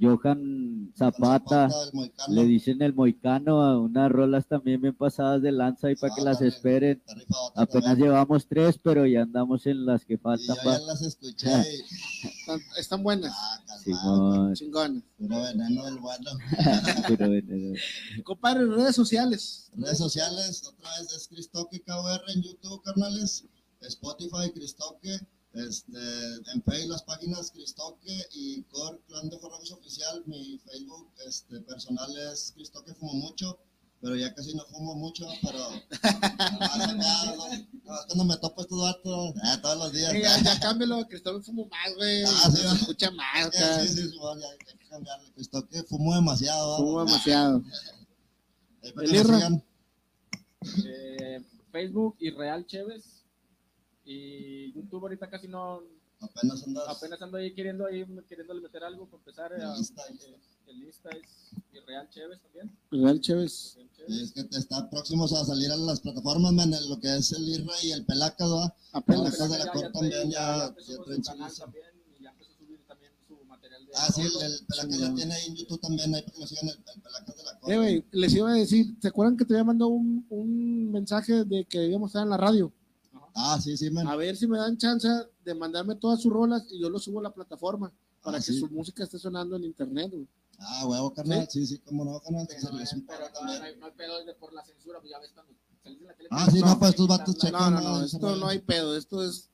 Johan 0.00 0.92
Zapata. 0.96 1.68
Le 2.28 2.44
dicen 2.44 2.82
el 2.82 2.94
Moicano 2.94 3.62
a 3.62 3.78
unas 3.78 4.10
rolas 4.10 4.46
también 4.46 4.80
bien 4.80 4.94
pasadas 4.94 5.42
de 5.42 5.52
lanza 5.52 5.90
y 5.90 5.96
para 5.96 6.14
que 6.14 6.20
las 6.22 6.40
esperen. 6.42 7.02
Apenas 7.54 7.84
también. 7.84 8.08
llevamos 8.08 8.46
tres, 8.46 8.78
pero 8.82 9.06
ya 9.06 9.22
andamos 9.22 9.66
en 9.66 9.86
las 9.86 10.04
que 10.04 10.14
yo 10.14 10.20
faltan. 10.22 10.56
ya 10.64 10.78
las 10.80 11.02
escuché 11.02 11.50
y... 11.50 12.28
Están, 12.44 12.60
están 12.78 13.02
buenas, 13.02 13.32
Ah, 13.34 13.58
calmado, 13.66 14.54
Simón. 14.54 14.54
chingonas. 14.54 15.02
puro 15.18 15.42
veneno 15.42 15.84
del 15.86 15.98
bueno. 15.98 16.30
Pero 17.08 17.28
bueno, 17.28 17.78
Compadre, 18.22 18.66
redes 18.66 18.94
sociales. 18.96 19.70
Redes 19.74 19.98
sociales, 19.98 20.62
otra 20.66 20.90
vez 21.00 21.12
es 21.12 21.28
Cristoque 21.28 21.80
KUR 21.80 22.20
en 22.34 22.42
YouTube, 22.42 22.82
carnales. 22.82 23.44
Spotify, 23.80 24.50
Cristoque. 24.54 25.18
Este, 25.54 25.98
en 26.52 26.62
Facebook 26.64 26.90
las 26.90 27.02
páginas 27.04 27.50
Cristoque 27.52 28.26
y 28.32 28.62
Core 28.64 29.00
Clan 29.06 29.28
de 29.28 29.38
Forramos 29.38 29.70
Oficial. 29.70 30.22
Mi 30.26 30.58
Facebook 30.58 31.12
este, 31.26 31.60
personal 31.60 32.10
es 32.32 32.52
Cristoque 32.54 32.92
Fumo 32.94 33.14
Mucho, 33.14 33.58
pero 34.04 34.16
ya 34.16 34.34
casi 34.34 34.54
no 34.54 34.66
fumo 34.66 34.94
mucho, 34.96 35.26
pero 35.40 35.64
acá, 35.64 36.58
cuando 38.06 38.24
me 38.24 38.36
topo 38.36 38.60
estos 38.60 38.82
datos, 38.82 39.34
eh, 39.36 39.58
todos 39.62 39.78
los 39.78 39.92
días. 39.92 40.12
Eh, 40.12 40.22
ya, 40.22 40.42
ya 40.42 40.60
cámbialo, 40.60 41.08
Cristóbal 41.08 41.42
fumo 41.42 41.66
más, 41.68 41.94
güey. 41.94 42.22
Ah, 42.24 42.50
sí, 42.50 42.56
se 42.56 42.74
escucha 42.74 43.10
más. 43.12 43.48
Sí, 43.50 43.62
sí, 43.80 43.88
sí, 43.88 44.08
Simón, 44.10 44.40
ya 44.40 44.46
hay 44.48 44.58
que 44.58 44.88
cambiarle. 44.88 45.32
Cristoque 45.32 45.82
fumo 45.84 46.14
demasiado. 46.14 46.76
Fumo 46.76 47.04
demasiado. 47.04 47.62
Para 48.94 49.08
El. 49.08 49.62
Eh, 50.84 51.42
Facebook 51.72 52.16
y 52.18 52.30
Real 52.30 52.66
Chévez. 52.66 53.23
Y 54.04 54.72
YouTube 54.72 55.02
ahorita 55.02 55.28
casi 55.30 55.48
no, 55.48 55.82
Apenas 56.20 56.62
andas. 56.64 56.84
apenas 56.88 57.20
ando 57.22 57.36
ahí 57.38 57.52
queriendo 57.54 57.86
ahí 57.86 58.04
queriéndole 58.28 58.60
meter 58.60 58.84
algo 58.84 59.06
para 59.06 59.18
empezar. 59.18 59.52
El 59.52 59.62
a- 59.62 59.76
Insta, 59.76 60.02
eh, 60.08 60.36
el 60.68 60.82
Insta 60.84 61.10
es 61.10 61.22
y 61.72 61.78
Real 61.80 62.08
Chévez 62.10 62.40
también. 62.40 62.70
Real 62.90 63.20
Chévez. 63.20 63.74
Real 63.76 63.88
Y 63.88 63.96
Chévez. 63.96 64.22
es 64.22 64.32
que 64.32 64.44
te 64.44 64.58
está 64.58 64.88
próximos 64.90 65.32
a 65.32 65.44
salir 65.44 65.70
a 65.70 65.76
las 65.76 66.00
plataformas, 66.00 66.52
man, 66.52 66.72
en 66.72 66.88
lo 66.88 66.98
que 67.00 67.14
es 67.16 67.32
el 67.32 67.48
IRRA 67.48 67.74
y 67.82 67.92
el 67.92 68.04
Pelacas, 68.04 68.48
¿va? 68.50 68.74
Apenas. 68.92 69.36
De 69.38 69.48
la 69.48 69.64
Ya- 69.64 69.72
Cor 69.72 69.82
ya 69.82 69.92
también, 69.92 70.30
ya, 70.30 70.74
traen 71.04 71.22
también 71.22 71.86
y 72.18 72.22
ya 72.22 72.30
empezó 72.30 72.52
a 72.52 72.56
subir 72.58 72.80
también 72.86 73.12
su 73.26 73.44
material 73.44 73.84
de 73.86 73.92
Ah, 73.96 74.08
sí, 74.14 74.20
el, 74.22 74.42
el 74.52 74.66
Pelacas 74.66 74.98
ya 74.98 75.14
tiene 75.14 75.34
ahí 75.34 75.46
en 75.48 75.56
YouTube 75.56 75.80
también, 75.80 76.14
ahí 76.14 76.22
para 76.22 76.34
que 76.34 76.40
lo 76.40 76.46
sigan, 76.46 76.68
el, 76.68 76.76
el 76.94 77.00
Pelacas 77.02 77.36
de 77.36 77.42
la 77.44 77.58
Cor. 77.58 77.72
Eh, 77.72 77.76
güey, 77.76 78.04
les 78.12 78.34
iba 78.34 78.50
a 78.50 78.54
decir, 78.54 78.86
¿se 79.00 79.08
acuerdan 79.08 79.36
que 79.36 79.44
te 79.44 79.54
había 79.54 79.64
mandado 79.64 79.90
un, 79.90 80.24
un 80.30 80.92
mensaje 80.92 81.44
de 81.44 81.64
que 81.64 81.86
íbamos 81.86 82.08
a 82.08 82.10
estar 82.10 82.22
en 82.22 82.30
la 82.30 82.36
radio? 82.36 82.72
Ah, 83.34 83.58
sí, 83.60 83.76
sí, 83.76 83.90
man. 83.90 84.06
A 84.06 84.16
ver 84.16 84.36
si 84.36 84.46
me 84.46 84.58
dan 84.58 84.76
chance 84.78 85.08
de 85.44 85.54
mandarme 85.54 85.96
todas 85.96 86.22
sus 86.22 86.32
rolas 86.32 86.64
y 86.70 86.80
yo 86.80 86.88
lo 86.88 86.98
subo 86.98 87.20
a 87.20 87.24
la 87.24 87.34
plataforma 87.34 87.92
para 88.22 88.38
Ah, 88.38 88.40
que 88.40 88.52
sí. 88.52 88.58
su 88.60 88.68
música 88.68 89.04
esté 89.04 89.18
sonando 89.18 89.56
en 89.56 89.64
internet, 89.64 90.10
güey. 90.12 90.26
Ah, 90.58 90.86
huevo, 90.86 91.12
carnal, 91.12 91.48
sí, 91.50 91.66
sí, 91.66 91.78
cómo 91.80 92.04
no, 92.04 92.20
carnal, 92.20 92.46
Pero, 92.48 92.60
un 92.70 93.06
pero 93.06 93.18
no, 93.18 93.32
también. 93.32 93.58
no 93.58 93.64
hay, 93.64 93.76
no 93.76 93.86
hay 93.86 93.92
pedo 93.92 94.24
de 94.24 94.34
por 94.34 94.52
la 94.52 94.64
censura, 94.64 95.00
pues 95.00 95.10
ya 95.10 95.18
ves 95.18 95.32
cuando 95.34 95.52
salís 95.82 96.00
en 96.00 96.06
la 96.06 96.14
tele. 96.14 96.28
Ah, 96.30 96.48
sí, 96.50 96.60
no, 96.60 96.78
pues 96.78 96.90
estos 96.90 97.08
vatos 97.08 97.36
checan. 97.36 97.60
No, 97.60 97.70
no, 97.70 97.80
no, 97.80 97.98
no, 97.98 98.04
esto 98.04 98.36
no 98.36 98.46
hay 98.46 98.60
pedo, 98.60 98.96
esto 98.96 99.22
es, 99.24 99.50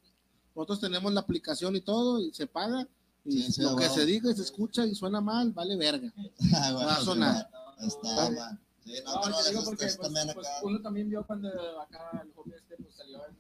nosotros 0.55 0.78
tenemos 0.81 1.11
la 1.14 1.20
aplicación 1.20 1.74
y 1.74 1.81
todo 1.81 2.20
y 2.20 2.33
se 2.35 2.47
paga 2.47 2.87
y 3.24 3.43
Sí, 3.45 3.53
sí, 3.53 3.62
lo 3.62 3.76
que 3.76 3.89
se 3.89 4.05
diga 4.05 4.31
y 4.31 4.35
se 4.37 4.43
escucha 4.43 4.85
y 4.87 4.95
suena 4.95 5.20
mal, 5.22 5.53
vale 5.53 5.76
verga. 5.76 6.12
Ah, 6.55 6.72
bueno, 6.72 6.87
va 6.87 6.95
a 6.95 6.99
sí, 6.99 7.05
sonar. 7.07 7.51
Está, 7.81 8.31
man. 8.31 8.61
Sí, 8.85 8.93
no, 9.05 9.14
No, 9.28 9.43
te 9.43 9.51
digo 9.51 9.64
porque 9.64 9.85
es 9.87 9.97
pues, 9.97 10.07
también 10.12 10.35
pues, 10.35 10.47
acá. 10.47 10.57
uno 10.64 10.83
también 10.83 11.09
vio 11.09 11.26
cuando 11.26 11.49
acá 11.81 12.22
el 12.22 12.33
joven 12.35 12.55
este 12.59 12.76
pues 12.76 12.95
salió 12.95 13.24
en, 13.26 13.37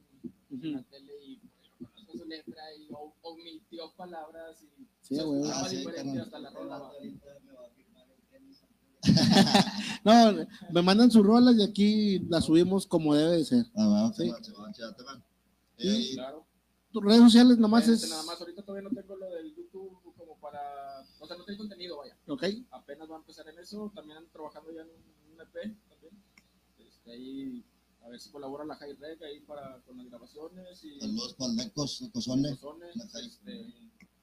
en 0.50 0.72
la 0.72 0.78
Ujú. 0.80 0.88
tele 0.90 1.12
y 1.24 1.36
pues, 1.38 1.70
yo 1.78 1.86
conozco 1.88 2.12
su 2.18 2.24
letra 2.26 2.62
y 2.78 2.88
omitió 3.22 3.92
palabras 3.96 4.62
y 4.62 4.86
Sí, 5.00 5.16
se 5.16 5.22
güey. 5.22 5.40
escuchaba 5.40 5.68
sí, 5.68 5.76
diferente 5.78 6.20
hasta 6.20 6.38
la 6.38 6.50
rola. 6.50 6.90
No, 10.04 10.46
me 10.72 10.82
mandan 10.82 11.10
sus 11.10 11.24
rolas 11.24 11.56
y 11.56 11.62
aquí 11.62 12.18
las 12.28 12.44
subimos 12.44 12.86
como 12.86 13.14
debe 13.14 13.38
de 13.38 13.44
ser. 13.44 13.64
Ah, 13.76 14.12
Sí. 14.14 14.30
sí, 15.78 16.14
Claro. 16.14 16.46
Tus 16.92 17.04
redes 17.04 17.20
sociales 17.20 17.56
nomás 17.58 17.86
Este, 17.88 18.06
es... 18.06 18.10
Nada 18.10 18.24
más 18.24 18.40
ahorita 18.40 18.62
todavía 18.62 18.88
no 18.88 18.94
tengo 18.94 19.14
lo 19.16 19.30
del 19.30 19.54
YouTube 19.54 19.96
como 20.16 20.36
para, 20.40 21.04
o 21.20 21.26
sea, 21.26 21.36
no 21.36 21.44
tengo 21.44 21.58
contenido, 21.58 21.98
vaya. 21.98 22.16
Ok, 22.26 22.44
Apenas 22.72 23.08
va 23.08 23.14
a 23.14 23.18
empezar 23.18 23.48
en 23.48 23.58
eso, 23.60 23.92
también 23.94 24.18
ando 24.18 24.30
trabajando 24.30 24.72
ya 24.72 24.82
en 24.82 24.88
un, 24.88 25.34
un 25.34 25.40
EP 25.40 25.76
también. 25.88 26.12
Este, 26.78 27.12
ahí 27.12 27.64
a 28.02 28.08
ver 28.08 28.20
si 28.20 28.30
colabora 28.30 28.64
la 28.64 28.76
High 28.76 28.94
Reg 28.94 29.22
ahí 29.24 29.40
para 29.40 29.80
con 29.86 29.96
las 29.98 30.06
grabaciones 30.08 30.82
y 30.84 31.00
Saludos 31.00 31.34
para 31.34 31.52
Lecos, 31.52 32.00
High. 33.12 33.26
este, 33.26 33.74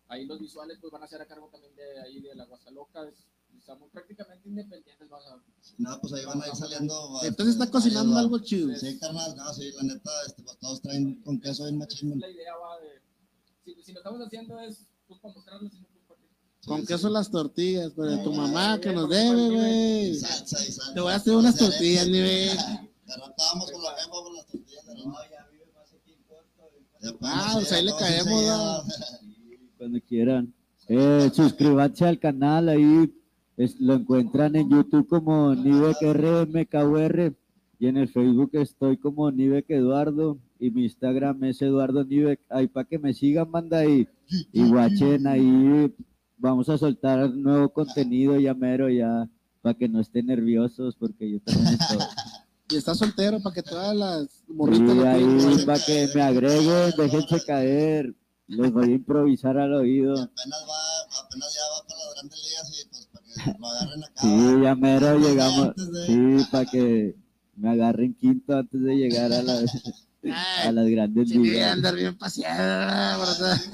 ahí 0.08 0.26
los 0.26 0.40
visuales 0.40 0.78
pues 0.82 0.92
van 0.92 1.04
a 1.04 1.08
ser 1.08 1.22
a 1.22 1.28
cargo 1.28 1.50
también 1.52 1.76
de 1.76 2.02
ahí 2.02 2.20
de 2.22 2.36
la 2.36 2.46
Guasaloca, 2.46 3.08
es- 3.08 3.26
estamos 3.58 3.90
prácticamente 3.92 4.48
independientes, 4.48 5.10
a 5.12 5.42
No, 5.78 6.00
pues 6.02 6.14
ahí 6.14 6.26
van 6.26 6.42
a 6.42 6.48
ir 6.48 6.56
saliendo. 6.56 7.20
entonces 7.24 7.56
está 7.56 7.70
cocinando 7.70 8.14
varios, 8.14 8.26
algo 8.34 8.40
chido. 8.40 8.70
va. 8.70 8.80
Sí, 8.80 8.98
carnal, 9.00 9.36
no, 9.36 9.54
sí, 9.54 9.72
la 9.76 9.84
neta, 9.84 10.12
este, 10.28 10.44
pues 10.44 10.58
todos 10.60 10.82
traen 10.82 11.16
con 11.22 11.40
queso 11.40 11.64
bien 11.66 11.78
machín. 11.78 12.10
man. 12.10 12.20
la 12.20 12.30
idea 12.30 12.56
va 12.56 12.80
de 12.80 13.02
si, 13.66 13.84
si 13.84 13.92
lo 13.94 14.00
estamos 14.00 14.22
haciendo 14.26 14.60
es 14.60 14.86
pues 15.08 15.20
para 15.20 15.34
mostrarlo 15.34 15.70
sino 15.70 15.86
pues 16.08 16.20
¿Con 16.66 16.86
son 16.98 17.14
las 17.14 17.30
tortillas? 17.32 17.94
Pero 17.96 18.12
de 18.12 18.18
tu 18.24 18.34
Ah, 18.34 18.38
mamá 18.38 18.80
que 18.82 18.92
nos 18.92 19.10
debe, 19.10 19.50
güey. 19.50 20.16
Salsa 20.16 20.62
y 20.64 20.72
salsa. 20.72 20.94
Te 20.94 21.00
voy 21.02 21.12
a 21.14 21.16
hacer 21.16 21.36
unas 21.36 21.56
tortillas, 21.56 22.08
nivel. 22.08 22.58
Derrotábamos 23.08 23.72
con 23.72 23.84
la 23.84 23.90
jefa 23.92 24.10
por 24.12 24.36
las 24.36 24.46
tortillas 24.48 24.86
de 24.86 24.92
harina. 24.92 25.14
Ya, 27.02 27.10
Ah, 27.22 27.50
pues, 27.54 27.68
pues 27.70 27.72
ahí 27.74 27.86
le 27.86 27.92
no, 27.92 27.98
caemos, 27.98 28.84
cuando 29.78 30.00
quieran. 30.02 30.54
Eh, 30.90 31.30
suscríbanse 31.34 32.06
al 32.06 32.20
canal, 32.20 32.70
ahí 32.70 33.14
es- 33.56 33.80
lo 33.80 33.94
encuentran 33.96 34.56
en 34.56 34.70
YouTube 34.70 35.08
como 35.08 35.54
Nivek 35.56 36.02
RMKUR 36.02 37.36
y 37.80 37.88
en 37.88 37.98
el 37.98 38.08
Facebook 38.10 38.50
estoy 38.54 38.98
como 38.98 39.30
Nivek 39.32 39.70
Eduardo 39.70 40.40
y 40.60 40.72
mi 40.72 40.84
Instagram 40.86 41.44
es 41.44 41.62
Eduardo 41.62 42.04
Nivek. 42.04 42.40
Ahí 42.50 42.68
para 42.68 42.88
que 42.88 42.98
me 42.98 43.14
sigan, 43.14 43.50
manda 43.52 43.78
ahí 43.80 44.08
y 44.52 44.68
guachen 44.68 45.28
ahí. 45.28 45.94
Vamos 46.40 46.68
a 46.70 46.78
soltar 46.78 47.30
nuevo 47.30 47.70
contenido 47.70 48.40
ya 48.40 48.54
mero 48.56 48.90
ya 48.90 49.30
para 49.62 49.76
que 49.78 49.88
no 49.88 50.00
estén 50.02 50.26
nerviosos 50.28 50.96
porque 50.96 51.30
yo 51.30 51.40
también 51.42 51.76
estoy. 51.80 51.98
y 52.70 52.76
está 52.76 52.96
soltero 52.96 53.40
para 53.42 53.54
que 53.54 53.64
todas 53.64 53.96
las 53.96 54.44
morritas. 54.48 54.96
Y 54.96 55.00
ahí 55.00 55.66
para 55.66 55.80
que 55.80 56.10
me 56.14 56.22
agreguen, 56.22 56.94
déjense 56.98 57.46
caer. 57.46 58.14
Les 58.48 58.72
voy 58.72 58.92
a 58.92 58.96
improvisar 58.96 59.58
al 59.58 59.74
oído. 59.74 60.16
Y 60.16 60.22
apenas 60.22 60.64
va, 60.70 61.26
apenas 61.26 61.54
ya 61.54 61.62
va 61.74 61.88
para 61.88 62.04
las 62.06 62.14
grandes 62.16 62.44
ligas 62.46 62.72
y 62.72 62.90
pues 62.90 63.08
para 63.12 63.26
que 63.26 63.60
lo 63.60 63.68
agarren 63.68 64.04
acá. 64.04 64.22
Sí, 64.22 64.64
ya 64.64 64.76
mero 64.76 65.20
llegamos. 65.20 65.76
De... 65.76 66.06
Sí, 66.06 66.48
para 66.50 66.66
que 66.66 67.16
me 67.56 67.70
agarren 67.72 68.14
quinto 68.16 68.58
antes 68.58 68.82
de 68.82 68.96
llegar 68.96 69.34
a 69.34 69.44
las, 69.44 69.66
Ay, 70.24 70.68
a 70.68 70.72
las 70.72 70.88
grandes 70.88 71.30
ligas. 71.30 71.54
Sí, 71.54 71.60
andar 71.60 71.96
bien 71.96 72.18
paseado, 72.18 73.20
¿verdad? 73.20 73.58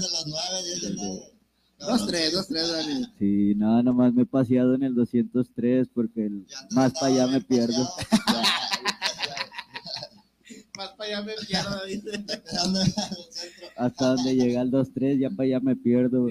desde 0.00 0.12
las 0.12 0.26
nueve, 0.26 0.64
diez 0.64 0.82
de 0.82 1.37
2-3, 1.78 2.32
2-3, 2.32 3.12
Sí, 3.18 3.54
nada, 3.56 3.82
nomás 3.82 4.12
me 4.12 4.22
he 4.22 4.26
paseado 4.26 4.74
en 4.74 4.82
el 4.82 4.94
203 4.94 5.88
porque 5.94 6.26
el 6.26 6.46
más 6.72 6.92
para 6.94 7.06
allá 7.12 7.26
me 7.28 7.40
pierdo. 7.40 7.88
más 10.76 10.88
para 10.96 11.04
allá 11.04 11.22
me 11.22 11.34
pierdo, 11.46 11.70
David. 11.76 12.02
Hasta 13.76 14.06
donde 14.14 14.34
llega 14.34 14.60
el 14.62 14.70
2-3, 14.70 15.18
ya 15.18 15.30
para 15.30 15.44
allá 15.44 15.60
me 15.60 15.76
pierdo. 15.76 16.28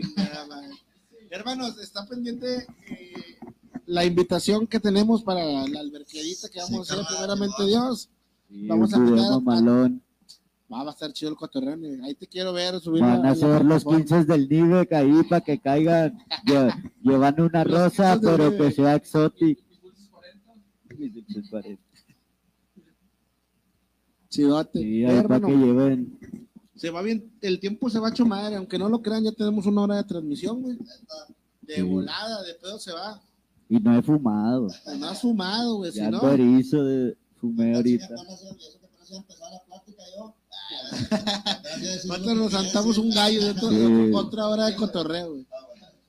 Hermanos, 1.30 1.78
está 1.80 2.06
pendiente 2.06 2.66
eh, 2.89 3.38
la 3.86 4.04
invitación 4.06 4.68
que 4.68 4.80
tenemos 4.80 5.24
para 5.24 5.43
la 5.68 5.80
alberquerita 5.80 6.50
que 6.50 6.60
vamos 6.60 6.88
sí, 6.88 6.93
a 6.93 6.98
hacer, 6.98 7.08
primeramente 7.08 7.66
Dios. 7.66 8.10
Sí, 8.50 8.68
vamos 8.68 8.93
a 8.93 8.98
jugar 8.98 9.41
Va, 10.72 10.84
va 10.84 10.89
a 10.89 10.93
estar 10.93 11.13
chido 11.13 11.32
el 11.32 11.38
cotorreo. 11.38 11.78
Ahí 12.03 12.13
te 12.15 12.28
quiero 12.28 12.51
ver 12.53 12.80
subir. 12.82 13.01
Van 13.01 13.26
a 13.26 13.36
ser 13.36 13.63
los 13.63 13.84
plataforma. 13.86 13.97
15 13.99 14.26
del 14.26 14.49
Nivec 14.49 14.91
ahí 14.93 15.24
para 15.30 15.41
que 15.41 15.59
caigan. 15.59 16.18
Lle- 16.45 16.93
Llevan 17.01 17.39
una 17.41 17.63
rosa, 17.63 18.13
15 18.20 18.28
del 18.28 18.38
pero 18.38 18.57
que 18.57 18.72
sea 18.72 18.95
exótico. 18.95 19.61
Mis 19.70 19.80
pulsos 19.80 20.09
40. 20.09 20.53
Mis 20.97 21.13
dulces 21.13 21.49
40. 21.49 21.82
Chidote. 24.30 24.80
Sí, 24.80 25.05
ahí 25.05 25.24
para 25.24 25.39
que 25.45 25.51
lleven. 25.55 26.20
se 26.76 26.89
va 26.89 27.01
bien, 27.01 27.32
el 27.41 27.59
tiempo 27.59 27.89
se 27.89 27.99
va 27.99 28.09
a 28.09 28.26
madre, 28.26 28.57
aunque 28.57 28.78
no 28.78 28.89
lo 28.89 29.01
crean, 29.01 29.24
ya 29.24 29.32
tenemos 29.32 29.65
una 29.65 29.82
hora 29.84 29.95
de 29.95 30.03
transmisión, 30.03 30.61
güey. 30.61 30.78
De 31.61 31.76
Sí. 31.76 31.82
volada, 31.82 32.43
de 32.43 32.53
pedo 32.55 32.78
se 32.78 32.91
va. 32.91 33.22
Y 33.70 33.80
no 33.80 33.97
he 33.97 34.01
fumado. 34.01 34.68
No 34.99 35.07
has 35.07 35.22
fumado, 35.22 35.78
güey, 35.78 35.91
si 35.91 35.99
Ya 35.99 36.11
no. 36.11 36.18
ando 36.20 36.32
erizo 36.34 36.84
de 36.84 37.18
fumé 37.39 37.76
ahorita. 37.76 38.05
Apenas 38.05 38.43
a 38.43 39.15
empezar 39.15 39.51
la 39.51 39.63
plática 39.65 40.03
yo. 40.18 40.34
Lo 42.26 42.36
nos 42.36 42.51
saltamos 42.51 42.97
un 42.97 43.09
gallo 43.09 43.53
de 43.53 44.11
otra 44.13 44.47
hora 44.47 44.65
de 44.68 44.76
cotorreo, 44.76 45.32
güey. 45.32 45.47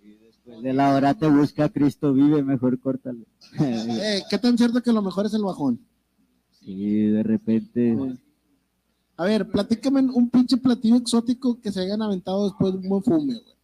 Después 0.03 0.63
de 0.63 0.73
la 0.73 0.95
hora 0.95 1.15
te 1.15 1.29
busca 1.29 1.69
Cristo 1.69 2.13
vive, 2.13 2.43
mejor 2.43 2.79
córtalo. 2.81 3.25
Eh, 3.61 4.23
¿Qué 4.29 4.39
tan 4.39 4.57
cierto 4.59 4.83
que 4.83 4.93
lo 4.93 5.03
mejor 5.03 5.27
es 5.27 5.35
el 5.35 5.43
bajón? 5.43 5.81
Sí, 6.61 7.07
de 7.07 7.23
repente. 7.23 7.97
A 9.17 9.25
ver, 9.25 9.49
platícame 9.49 10.01
un 10.01 10.31
pinche 10.31 10.57
platillo 10.57 10.97
exótico 10.97 11.61
que 11.61 11.73
se 11.73 11.81
hayan 11.81 12.03
aventado 12.03 12.45
después 12.45 12.73
de 12.73 12.79
un 12.79 12.89
buen 12.89 13.03
fume, 13.03 13.35
güey. 13.35 13.57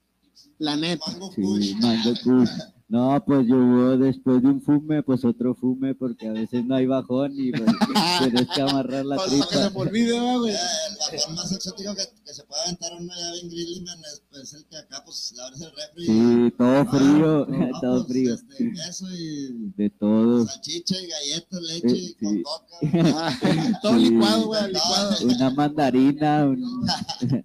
La 0.59 0.76
neta. 0.76 1.11
Mango 1.11 1.30
Sí, 1.32 1.76
mango. 1.80 2.45
No, 2.87 3.20
pues 3.26 3.47
yo 3.49 3.57
hubo 3.57 3.97
después 3.97 4.43
de 4.43 4.49
un 4.49 4.61
fume, 4.61 5.03
pues 5.03 5.24
otro 5.24 5.55
fume, 5.55 5.95
porque 5.95 6.28
a 6.28 6.32
veces 6.32 6.64
no 6.66 6.74
hay 6.76 6.87
bajón 6.87 7.32
y 7.35 7.51
pues, 7.51 7.64
tienes 8.20 8.47
que 8.55 8.61
amarrar 8.61 9.07
la 9.07 9.16
Para 9.16 9.30
que 9.30 9.37
se 9.39 9.47
tripa. 9.47 9.70
me 9.70 9.80
olvide, 9.80 10.20
¿va, 10.20 10.37
güey. 10.39 10.53
Eh, 10.53 10.57
El 10.91 11.16
bajón 11.16 11.35
más 11.35 11.51
exótico 11.53 11.95
que, 11.95 12.03
que 12.24 12.35
se 12.35 12.45
puede 12.45 12.62
aventar 12.62 12.93
uno 13.01 13.12
ya 13.18 13.32
bien 13.49 13.85
man, 13.85 13.99
es, 14.12 14.22
pues, 14.30 14.53
el 14.53 14.66
que 14.66 14.76
acá 14.76 15.03
pues 15.05 15.32
le 15.35 15.43
abres 15.43 15.61
el 15.62 15.70
refri. 15.70 16.07
Sí, 16.07 16.55
todo 16.59 16.76
Ah, 16.76 16.87
frío, 16.91 17.47
no, 17.49 17.68
todo 17.80 18.07
pues, 18.07 18.09
frío. 18.12 18.35
Este, 18.35 18.72
queso 18.72 19.07
y 19.12 19.72
De 19.76 19.91
todo. 19.91 20.47
salchicha 20.47 20.95
y 21.01 21.07
galletas, 21.09 21.61
leche 21.62 21.89
Sí, 21.89 22.16
y 22.20 22.24
con 22.24 22.35
sí. 22.35 22.43
coca. 22.43 22.76
Ah, 23.16 23.39
todo 23.82 23.99
Sí. 23.99 24.11
licuado, 24.11 24.47
güey, 24.47 24.72
licuado. 24.72 25.16
Una 25.24 25.51
mandarina, 25.51 26.45
un- 26.45 26.87
Eh, 27.22 27.45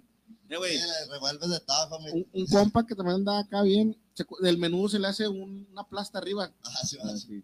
güey, 0.57 0.77
revuelves 1.09 1.49
de 1.49 1.61
un, 2.13 2.27
un 2.33 2.45
compa 2.47 2.85
que 2.85 2.95
también 2.95 3.17
anda 3.17 3.39
acá 3.39 3.61
bien, 3.61 3.95
se 4.13 4.25
del 4.41 4.57
menú 4.57 4.87
se 4.89 4.99
le 4.99 5.07
hace 5.07 5.27
un- 5.27 5.67
una 5.71 5.83
plasta 5.87 6.17
arriba, 6.17 6.51
Ah, 6.63 6.85
sí, 6.85 6.97
va, 6.97 7.15
sí. 7.17 7.43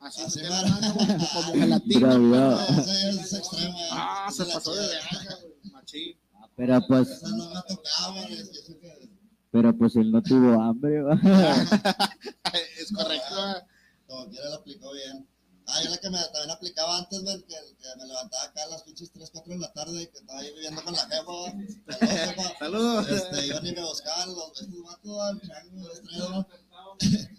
así, 0.00 0.22
Así, 0.22 0.40
se 0.40 0.48
mano. 0.50 0.76
como, 0.80 1.06
como 1.34 1.52
gelatina. 1.60 2.14
Eh. 2.14 3.88
Ah, 3.92 4.28
se 4.34 4.44
pasó 4.44 4.74
de 4.74 4.86
chida. 4.88 5.20
verga, 5.20 5.36
güey, 5.40 5.72
machín. 5.72 6.16
Pero 6.56 6.80
pues, 6.88 7.22
no 7.22 7.36
me 8.14 8.24
pero 9.50 9.76
pues 9.76 9.96
él 9.96 10.10
no 10.10 10.22
tuvo 10.22 10.60
hambre, 10.62 11.02
¿va? 11.02 11.14
Es 12.78 12.92
correcto. 12.92 13.34
¿va? 13.34 13.66
Como 14.06 14.28
quiera 14.28 14.48
lo 14.50 14.54
aplicó 14.56 14.92
bien. 14.92 15.26
Ah, 15.68 15.82
yo 15.82 15.90
la 15.90 15.98
que 15.98 16.10
me 16.10 16.18
también 16.18 16.50
aplicaba 16.50 16.98
antes, 16.98 17.22
man, 17.24 17.42
que, 17.42 17.54
que 17.54 17.96
me 17.98 18.06
levantaba 18.06 18.44
acá 18.44 18.62
a 18.62 18.68
las 18.68 18.82
pinches 18.84 19.10
3, 19.10 19.30
4 19.32 19.52
de 19.52 19.58
la 19.58 19.72
tarde 19.72 20.02
y 20.02 20.06
que 20.06 20.18
estaba 20.18 20.38
ahí 20.38 20.52
viviendo 20.54 20.82
con 20.84 20.94
la 20.94 21.08
jefa. 21.08 22.58
Saludos. 22.58 23.08
Este, 23.08 23.46
iban 23.46 23.66
y 23.66 23.72
me 23.72 23.82
buscaban 23.82 24.32
los 24.32 24.60
estos 24.60 24.82
vatos, 24.84 25.20
al 25.20 25.40
chango, 25.40 25.92
estrella, 25.92 26.46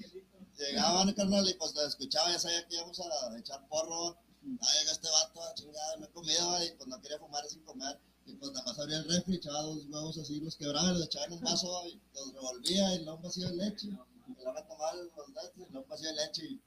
Llegaban, 0.57 1.13
carnal, 1.13 1.47
y 1.47 1.53
pues 1.53 1.73
lo 1.75 1.85
escuchaba, 1.85 2.31
ya 2.31 2.39
sabía 2.39 2.67
que 2.67 2.75
íbamos 2.75 2.99
a 2.99 3.37
echar 3.37 3.65
porro. 3.69 4.17
Ah, 4.59 4.67
llega 4.79 4.91
este 4.91 5.07
vato, 5.09 5.41
chingada, 5.55 5.97
no 5.97 6.05
he 6.05 6.09
comido, 6.09 6.63
y 6.65 6.71
pues 6.71 6.87
no 6.87 7.01
quería 7.01 7.19
fumar 7.19 7.45
sin 7.47 7.61
comer. 7.61 7.99
Y 8.25 8.35
pues 8.35 8.51
nada 8.51 8.65
más 8.65 8.79
abría 8.79 8.97
el 8.97 9.05
refri, 9.05 9.35
echaba 9.35 9.61
dos 9.61 9.85
huevos 9.87 10.17
así, 10.17 10.41
los 10.41 10.55
quebraba, 10.57 10.91
los 10.91 11.05
echaba 11.05 11.27
en 11.27 11.33
un 11.33 11.41
vaso, 11.41 11.71
va, 11.71 11.87
y 11.87 12.01
los 12.13 12.33
revolvía, 12.33 12.95
y 12.95 13.03
luego 13.03 13.17
un 13.17 13.23
vacío 13.23 13.47
de 13.49 13.55
leche. 13.55 13.87
Y 13.87 14.43
luego 14.43 14.63
tomaba 14.67 14.93
los 14.95 15.29
leches, 15.29 15.51
y 15.55 15.71
luego 15.71 15.83
un 15.83 15.89
vacío 15.89 16.09
de 16.09 16.15
leche, 16.15 16.45
y... 16.45 16.61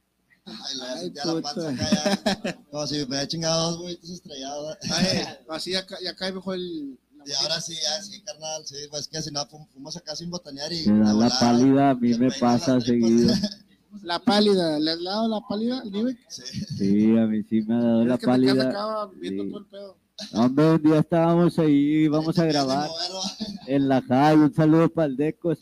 Ay, 0.51 0.77
le 0.77 0.83
Ay, 0.85 1.13
la 1.15 1.43
panza 1.43 1.69
acá 1.71 1.89
ya, 2.45 2.59
como 2.71 2.87
si 2.87 2.95
me 2.97 3.05
hubiera 3.05 3.29
chingado 3.29 3.71
dos 3.73 3.81
huevitos 3.83 4.11
estrellados. 4.11 4.77
así 5.49 5.75
acá, 5.75 5.97
y 6.03 6.07
acá 6.07 6.31
mejor 6.33 6.57
el. 6.57 6.99
la 7.19 7.25
Y 7.29 7.33
ahora 7.35 7.61
sí, 7.61 7.75
ya 7.75 8.03
sí, 8.03 8.21
carnal, 8.23 8.63
sí, 8.67 8.77
pues 8.91 9.09
que 9.09 9.21
si 9.23 9.31
no, 9.31 9.47
fuimos 9.73 9.97
acá 9.97 10.17
sin 10.17 10.31
botanear 10.31 10.73
y... 10.73 10.87
Me 10.89 10.93
da 10.93 10.99
de 10.99 11.05
la 11.07 11.13
volada, 11.15 11.41
pálida, 11.41 11.91
a 11.91 11.95
mí 11.95 12.15
me 12.15 12.31
pasa 12.33 12.81
seguido. 12.81 13.33
La 14.05 14.21
pálida, 14.21 14.79
¿le 14.79 14.93
has 14.93 15.03
dado 15.03 15.27
la 15.27 15.41
pálida 15.49 15.81
al 15.81 15.91
Nivek? 15.91 16.17
Sí. 16.29 16.43
Sí, 16.79 17.19
a 17.19 17.27
mí 17.27 17.43
sí 17.43 17.61
me 17.63 17.75
ha 17.75 17.79
dado 17.79 18.03
Es 18.03 18.09
la 18.09 18.19
que 18.19 18.27
te 18.27 18.33
quedas 18.41 18.57
pálida. 18.57 18.71
acá 18.71 19.11
viendo 19.17 19.43
Sí. 19.43 19.51
todo 19.51 19.59
el 19.59 19.67
pedo. 19.67 19.97
Hombre, 20.35 20.71
un 20.75 20.83
día 20.83 20.99
estábamos 21.01 21.59
ahí, 21.59 22.05
íbamos 22.05 22.39
a 22.39 22.45
grabar 22.45 22.89
en 23.67 23.89
la 23.89 24.01
JAI, 24.01 24.37
un 24.37 24.55
saludo 24.55 24.89
para 24.91 25.07
el 25.07 25.17
Decos. 25.17 25.59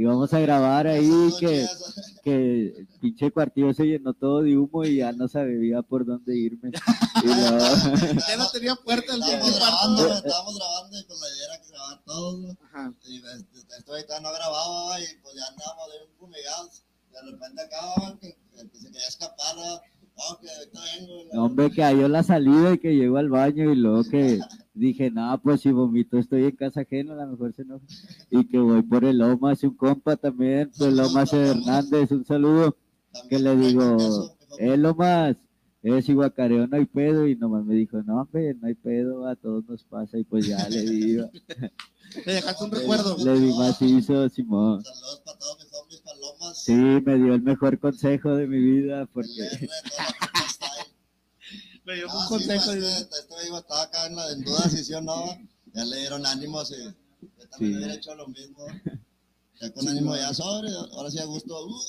Y 0.00 0.04
vamos 0.06 0.32
a 0.32 0.40
grabar 0.40 0.86
ahí 0.86 1.30
que, 1.38 1.66
que 2.24 2.68
el 2.74 2.88
pinche 3.02 3.30
cuartillo 3.30 3.74
se 3.74 3.84
llenó 3.84 4.14
todo 4.14 4.40
de 4.40 4.56
humo 4.56 4.82
y 4.82 4.96
ya 4.96 5.12
no 5.12 5.28
sabía 5.28 5.82
por 5.82 6.06
dónde 6.06 6.38
irme. 6.38 6.70
Y 7.22 7.26
luego, 7.26 7.58
Ya 8.26 8.36
no 8.38 8.48
tenía 8.50 8.76
puerta 8.76 9.12
el 9.14 9.20
Estábamos 9.20 9.56
grabando, 9.58 10.14
estábamos 10.14 10.56
grabando 10.56 10.98
y 10.98 11.04
pues 11.04 11.20
la 11.20 11.28
idea 11.28 11.44
era 11.44 11.60
que 11.60 11.68
grabar 11.68 12.02
todos. 12.06 12.56
Ajá. 12.62 12.94
Y 13.04 13.16
este, 13.18 13.58
esto 13.76 13.92
ahorita 13.92 14.20
no 14.20 14.32
grababa 14.32 15.00
y 15.00 15.04
pues 15.22 15.34
ya 15.36 15.46
andábamos 15.48 15.92
de 15.92 16.06
un 16.06 16.18
fumigados. 16.18 16.82
De 17.12 17.30
repente 17.30 17.62
acababan 17.62 18.18
que, 18.20 18.38
que 18.54 18.78
se 18.78 18.86
quería 18.86 19.06
escapar, 19.06 19.54
¿no? 19.54 19.80
Oh, 20.14 20.38
que 20.40 20.50
ahorita 20.50 20.80
vengo. 20.96 21.44
hombre, 21.44 21.70
que 21.70 21.82
halló 21.82 22.08
la 22.08 22.22
salida 22.22 22.72
y 22.72 22.78
que 22.78 22.94
llegó 22.94 23.18
al 23.18 23.28
baño 23.28 23.70
y 23.70 23.76
luego 23.76 24.04
que 24.04 24.38
dije, 24.80 25.10
no, 25.10 25.40
pues 25.42 25.60
si 25.60 25.70
vomito 25.70 26.18
estoy 26.18 26.44
en 26.44 26.56
casa 26.56 26.80
ajena, 26.80 27.12
a 27.12 27.24
lo 27.26 27.32
mejor 27.32 27.52
se 27.52 27.62
enoja. 27.62 27.84
Y 28.30 28.44
que 28.46 28.58
voy 28.58 28.82
por 28.82 29.04
el 29.04 29.18
Lomas, 29.18 29.62
un 29.62 29.76
compa 29.76 30.16
también, 30.16 30.70
pues 30.76 30.92
Lomas 30.92 31.32
Hernández, 31.32 32.10
un 32.10 32.24
saludo. 32.24 32.76
que 33.28 33.38
le 33.38 33.56
digo, 33.56 33.96
eh, 34.58 34.76
Lomas, 34.76 35.36
es 35.82 36.08
iguacareo, 36.08 36.66
no 36.66 36.76
hay 36.76 36.86
pedo. 36.86 37.26
Y 37.26 37.36
nomás 37.36 37.64
me 37.64 37.74
dijo, 37.74 38.02
no, 38.02 38.22
hombre, 38.22 38.54
no 38.54 38.68
hay 38.68 38.74
pedo, 38.74 39.26
a 39.26 39.36
todos 39.36 39.64
nos 39.68 39.84
pasa. 39.84 40.18
Y 40.18 40.24
pues 40.24 40.46
ya 40.46 40.68
le 40.68 40.82
di, 40.82 41.16
Le 42.26 42.32
dejaste 42.32 42.64
un 42.64 42.70
recuerdo. 42.72 43.16
le 43.24 43.38
di 43.38 43.52
macizo, 43.52 44.28
Simón. 44.28 44.82
Saludos 44.82 45.22
para 45.24 45.38
todos 45.38 45.58
mis 45.58 45.70
homies 45.72 46.00
palomas. 46.00 46.64
Sí, 46.64 46.72
me 46.72 47.16
dio 47.16 47.34
el 47.34 47.42
mejor 47.42 47.78
consejo 47.78 48.34
de 48.34 48.46
mi 48.46 48.58
vida, 48.58 49.06
porque 49.12 49.28
R, 49.32 49.68
toda 49.88 50.04
la 50.04 50.12
puta 50.18 50.48
style. 50.48 50.94
Le 51.90 51.96
dio 51.96 52.06
No, 52.06 52.20
un 52.20 52.26
consejo. 52.26 52.72
este, 52.72 53.00
este 53.02 53.16
estaba 53.56 53.82
acá 53.82 54.06
en, 54.06 54.16
la, 54.16 54.30
en 54.32 54.42
duda 54.44 54.68
si 54.68 54.84
sí 54.84 54.94
o 54.94 55.00
no. 55.00 55.24
Ya 55.74 55.84
le 55.84 55.96
dieron 55.98 56.24
ánimos 56.26 56.70
y 56.72 56.82
yo 56.84 57.48
también 57.50 57.72
Sí. 57.72 57.76
hubiera 57.78 57.94
hecho 57.94 58.14
lo 58.14 58.26
mismo. 58.28 58.66
Ya 59.60 59.72
con 59.72 59.88
ánimo 59.88 60.16
ya 60.16 60.32
sobre, 60.32 60.70
ahora 60.92 61.10
sí 61.10 61.18
a 61.18 61.24
gusto. 61.24 61.66
uh. 61.66 61.80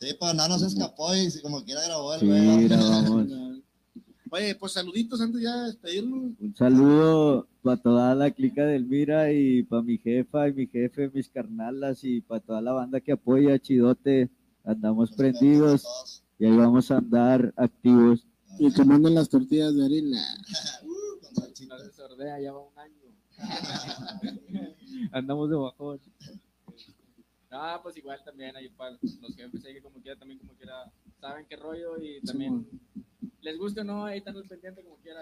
Sí, 0.00 0.14
pues 0.18 0.34
nada, 0.34 0.48
no 0.48 0.58
se 0.58 0.66
escapó 0.66 1.14
y 1.14 1.30
si 1.30 1.40
como 1.40 1.64
quiera 1.64 1.82
grabó 1.84 2.14
el 2.14 2.20
sí, 2.20 2.68
grabamos. 2.68 3.26
Oye, 4.30 4.54
pues 4.56 4.72
saluditos 4.72 5.20
antes 5.20 5.40
ya 5.42 5.54
de 5.58 5.66
despedirnos. 5.66 6.32
Un 6.40 6.56
saludo 6.56 7.46
para 7.62 7.76
toda 7.80 8.14
la 8.16 8.30
clica 8.32 8.64
del 8.66 8.84
Mira 8.84 9.32
y 9.32 9.62
para 9.62 9.82
mi 9.82 9.96
jefa 9.98 10.48
y 10.48 10.52
mi 10.52 10.66
jefe, 10.66 11.08
mis 11.14 11.28
carnalas 11.28 12.02
y 12.02 12.20
para 12.20 12.40
toda 12.40 12.60
la 12.60 12.72
banda 12.72 13.00
que 13.00 13.12
apoya, 13.12 13.58
Chidote. 13.60 14.28
Andamos 14.64 15.12
prendidos. 15.12 16.22
Y 16.38 16.46
ahí 16.46 16.56
vamos 16.56 16.90
a 16.90 16.98
andar 16.98 17.52
activos. 17.56 18.26
Y 18.58 18.72
que 18.72 18.84
manden 18.84 19.14
las 19.14 19.28
tortillas 19.28 19.74
de 19.74 19.84
harina. 19.84 20.20
No 21.68 21.78
se 21.78 21.92
sordea, 21.92 22.40
ya 22.40 22.52
va 22.52 22.60
un 22.60 22.78
año. 22.78 22.94
Andamos 25.12 25.50
de 25.50 25.56
bajón. 25.56 26.00
Ah, 27.50 27.80
pues 27.82 27.96
igual 27.96 28.20
también 28.24 28.56
ahí 28.56 28.68
para 28.68 28.92
los 28.92 29.36
jefes, 29.36 29.64
ahí 29.64 29.74
que 29.74 29.82
como 29.82 30.00
quiera, 30.00 30.18
también 30.18 30.40
como 30.40 30.54
quiera, 30.54 30.92
saben 31.20 31.46
qué 31.46 31.56
rollo 31.56 31.96
y 32.00 32.20
también 32.22 32.66
les 33.40 33.58
gusta 33.58 33.82
o 33.82 33.84
no, 33.84 34.04
ahí 34.04 34.18
están 34.18 34.36
al 34.36 34.44
pendiente 34.44 34.82
como 34.82 34.96
quiera. 34.96 35.20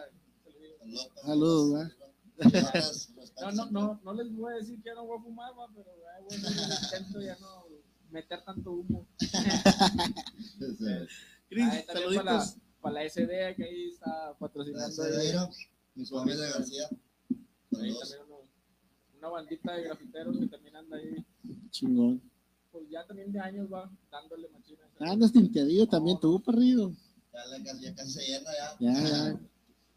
Saludos. 1.23 1.93
Saludos, 2.39 3.11
No, 3.41 3.53
no, 3.53 3.71
no, 3.71 4.01
no 4.03 4.15
les 4.15 4.35
voy 4.35 4.53
a 4.53 4.57
decir 4.57 4.81
que 4.83 4.89
ya 4.89 4.95
no 4.95 5.05
voy 5.05 5.19
a 5.19 5.23
fumar, 5.23 5.53
va, 5.59 5.69
pero 5.75 5.91
ay, 6.17 6.25
bueno, 6.25 6.49
intento 6.83 7.21
ya 7.21 7.37
no 7.39 7.67
meter 8.13 8.45
tanto 8.45 8.73
humo. 8.73 9.07
Sí. 10.59 10.87
Cris, 11.49 11.65
Ahí 11.71 11.85
también 11.87 12.15
para 12.15 12.25
la, 12.25 12.41
saluditos. 12.41 12.57
para 12.81 12.95
la 12.95 13.05
SD 13.11 13.57
que 13.57 13.65
ahí 13.65 13.89
está 13.91 14.35
patrocinando. 14.39 15.03
Jairo. 15.03 15.49
Mis 15.95 16.13
homies 16.13 16.39
de 16.39 16.49
García. 16.49 16.89
Ahí 17.79 17.95
también 17.99 18.23
una 19.19 19.29
bandita 19.29 19.73
de 19.75 19.83
grafiteros 19.85 20.37
que 20.39 20.47
también 20.49 20.75
anda 20.77 20.97
ahí, 20.97 21.25
Chingón. 21.71 22.21
pues 22.73 22.89
ya 22.91 23.07
también 23.07 23.31
de 23.33 23.39
años 23.39 23.73
va 23.73 23.89
dándole 24.11 24.49
machina. 24.49 24.81
Andas 24.99 25.33
tinteadillo 25.33 25.87
también 25.87 26.19
tú, 26.19 26.43
perrido. 26.43 26.93
Ya, 27.33 27.47
le- 27.47 27.65
casi, 27.65 27.83
ya 27.85 27.95
casi 27.95 28.11
se 28.11 28.23
llena 28.27 28.51
ya. 28.53 28.77
Ya, 28.81 29.09
ya. 29.09 29.41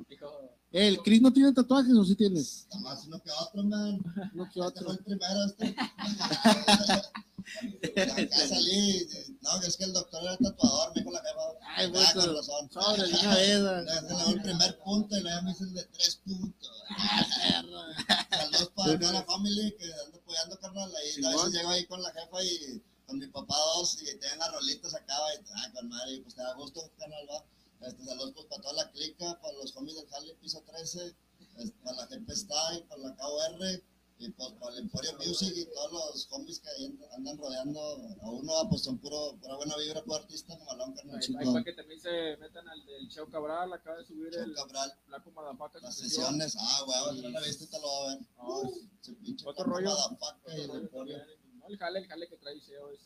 Dijo, 0.07 0.54
¿El 0.71 0.97
Chris 0.99 1.21
no 1.21 1.31
tiene 1.31 1.53
tatuajes 1.53 1.93
o 1.93 2.03
sí 2.03 2.15
tienes? 2.15 2.63
Está 2.63 2.79
más 2.79 3.05
uno 3.05 3.21
que 3.21 3.31
otro, 3.31 3.63
man. 3.63 4.01
No 4.33 4.49
que 4.51 4.61
otro. 4.61 4.85
fue 4.85 4.93
el 4.93 5.03
primero, 5.03 5.45
este. 5.45 5.75
Acá 7.45 8.47
salí, 8.47 9.07
no, 9.41 9.61
es 9.61 9.77
que 9.77 9.83
el 9.83 9.93
doctor 9.93 10.23
era 10.23 10.35
tatuador, 10.37 10.91
me 10.95 11.01
dijo 11.01 11.11
la 11.11 11.19
jefa. 11.19 11.41
Ay, 11.77 11.85
ah, 11.85 11.89
pues, 11.93 12.13
con 12.13 12.35
razón. 12.35 12.71
Sobre 12.71 13.03
una 13.07 13.35
vez. 13.35 13.59
Le 13.59 14.13
doy 14.13 14.33
el 14.33 14.41
primer 14.41 14.79
punto 14.79 15.15
y 15.15 15.21
luego 15.21 15.41
me 15.43 15.51
dicen 15.51 15.73
de 15.73 15.83
tres 15.83 16.15
puntos. 16.25 16.83
Saludos 18.31 18.71
para 18.75 18.93
acá 18.93 19.09
a 19.09 19.13
la 19.13 19.23
family 19.23 19.75
que 19.77 19.85
ando 20.05 20.17
apoyando, 20.17 20.59
carnal. 20.59 20.91
Ahí 20.95 21.23
a 21.23 21.29
veces 21.29 21.53
llego 21.53 21.69
ahí 21.69 21.85
con 21.85 22.01
la 22.01 22.11
jefa 22.11 22.43
y 22.43 22.83
con 23.05 23.19
mi 23.19 23.27
papá 23.27 23.55
dos 23.75 24.01
y 24.01 24.05
tienen 24.05 24.39
las 24.39 24.51
rolitas 24.51 24.95
acá. 24.95 25.13
Y, 25.35 25.45
ah, 25.55 25.71
con 25.73 25.87
madre, 25.87 26.19
pues 26.21 26.35
te 26.35 26.41
da 26.41 26.53
gusto, 26.55 26.91
carnal, 26.97 27.27
va. 27.29 27.45
Este, 27.85 28.03
saludos 28.03 28.31
pues 28.33 28.45
para 28.47 28.61
toda 28.63 28.73
la 28.83 28.91
clica, 28.91 29.39
para 29.41 29.53
los 29.57 29.75
homies 29.77 29.95
del 29.95 30.07
Harley 30.11 30.35
Piso 30.41 30.61
13, 30.65 31.15
este, 31.59 31.71
para 31.83 31.97
la 31.97 32.05
GP 32.07 32.29
Style, 32.31 32.83
para 32.89 33.01
la 33.01 33.15
KOR 33.15 33.83
y 34.17 34.29
pues 34.29 34.51
para 34.53 34.73
el 34.73 34.79
Emporio 34.83 35.11
Music 35.17 35.53
y 35.55 35.65
todos 35.65 35.91
los 35.91 36.27
homies 36.31 36.61
que 36.61 36.69
andan 37.15 37.37
rodeando 37.37 37.79
a 38.21 38.31
uno, 38.31 38.53
pues 38.69 38.83
son 38.83 38.97
puro, 38.97 39.37
pura 39.39 39.55
buena 39.57 39.75
vibra, 39.77 40.01
puro 40.03 40.15
artista, 40.15 40.57
malón, 40.65 40.93
carnal. 40.93 41.19
ahí 41.19 41.45
para 41.45 41.63
que 41.63 41.73
también 41.73 41.99
se 41.99 42.37
metan 42.37 42.67
al 42.67 42.85
del 42.85 43.09
Cheo 43.09 43.29
Cabral, 43.29 43.71
acaba 43.73 43.97
de 43.97 44.05
subir 44.05 44.31
Chau, 44.31 44.43
el 44.43 44.55
Cabral, 44.55 44.93
Flaco 45.05 45.31
Madafaca. 45.31 45.79
las 45.81 45.95
su 45.95 46.03
sesión. 46.03 46.39
sesiones, 46.39 46.55
ah, 46.57 47.11
si 47.13 47.21
no 47.21 47.29
la 47.29 47.41
viste 47.41 47.67
te 47.67 47.79
lo 47.79 47.87
va 47.87 48.11
a 48.11 48.15
ver. 48.15 48.27
No, 48.37 48.71
Ese 49.01 49.13
pinche 49.13 49.45
Otro 49.47 49.65
rollo. 49.65 49.89
Madafaca 49.89 50.57
y 50.57 50.61
el 50.61 50.71
Emporio. 50.71 51.17
No, 51.59 51.67
el 51.67 51.77
jale, 51.77 51.99
el 51.99 52.07
jale 52.07 52.27
que 52.29 52.37
trae 52.37 52.59
Cheo 52.61 52.89
es 52.91 52.99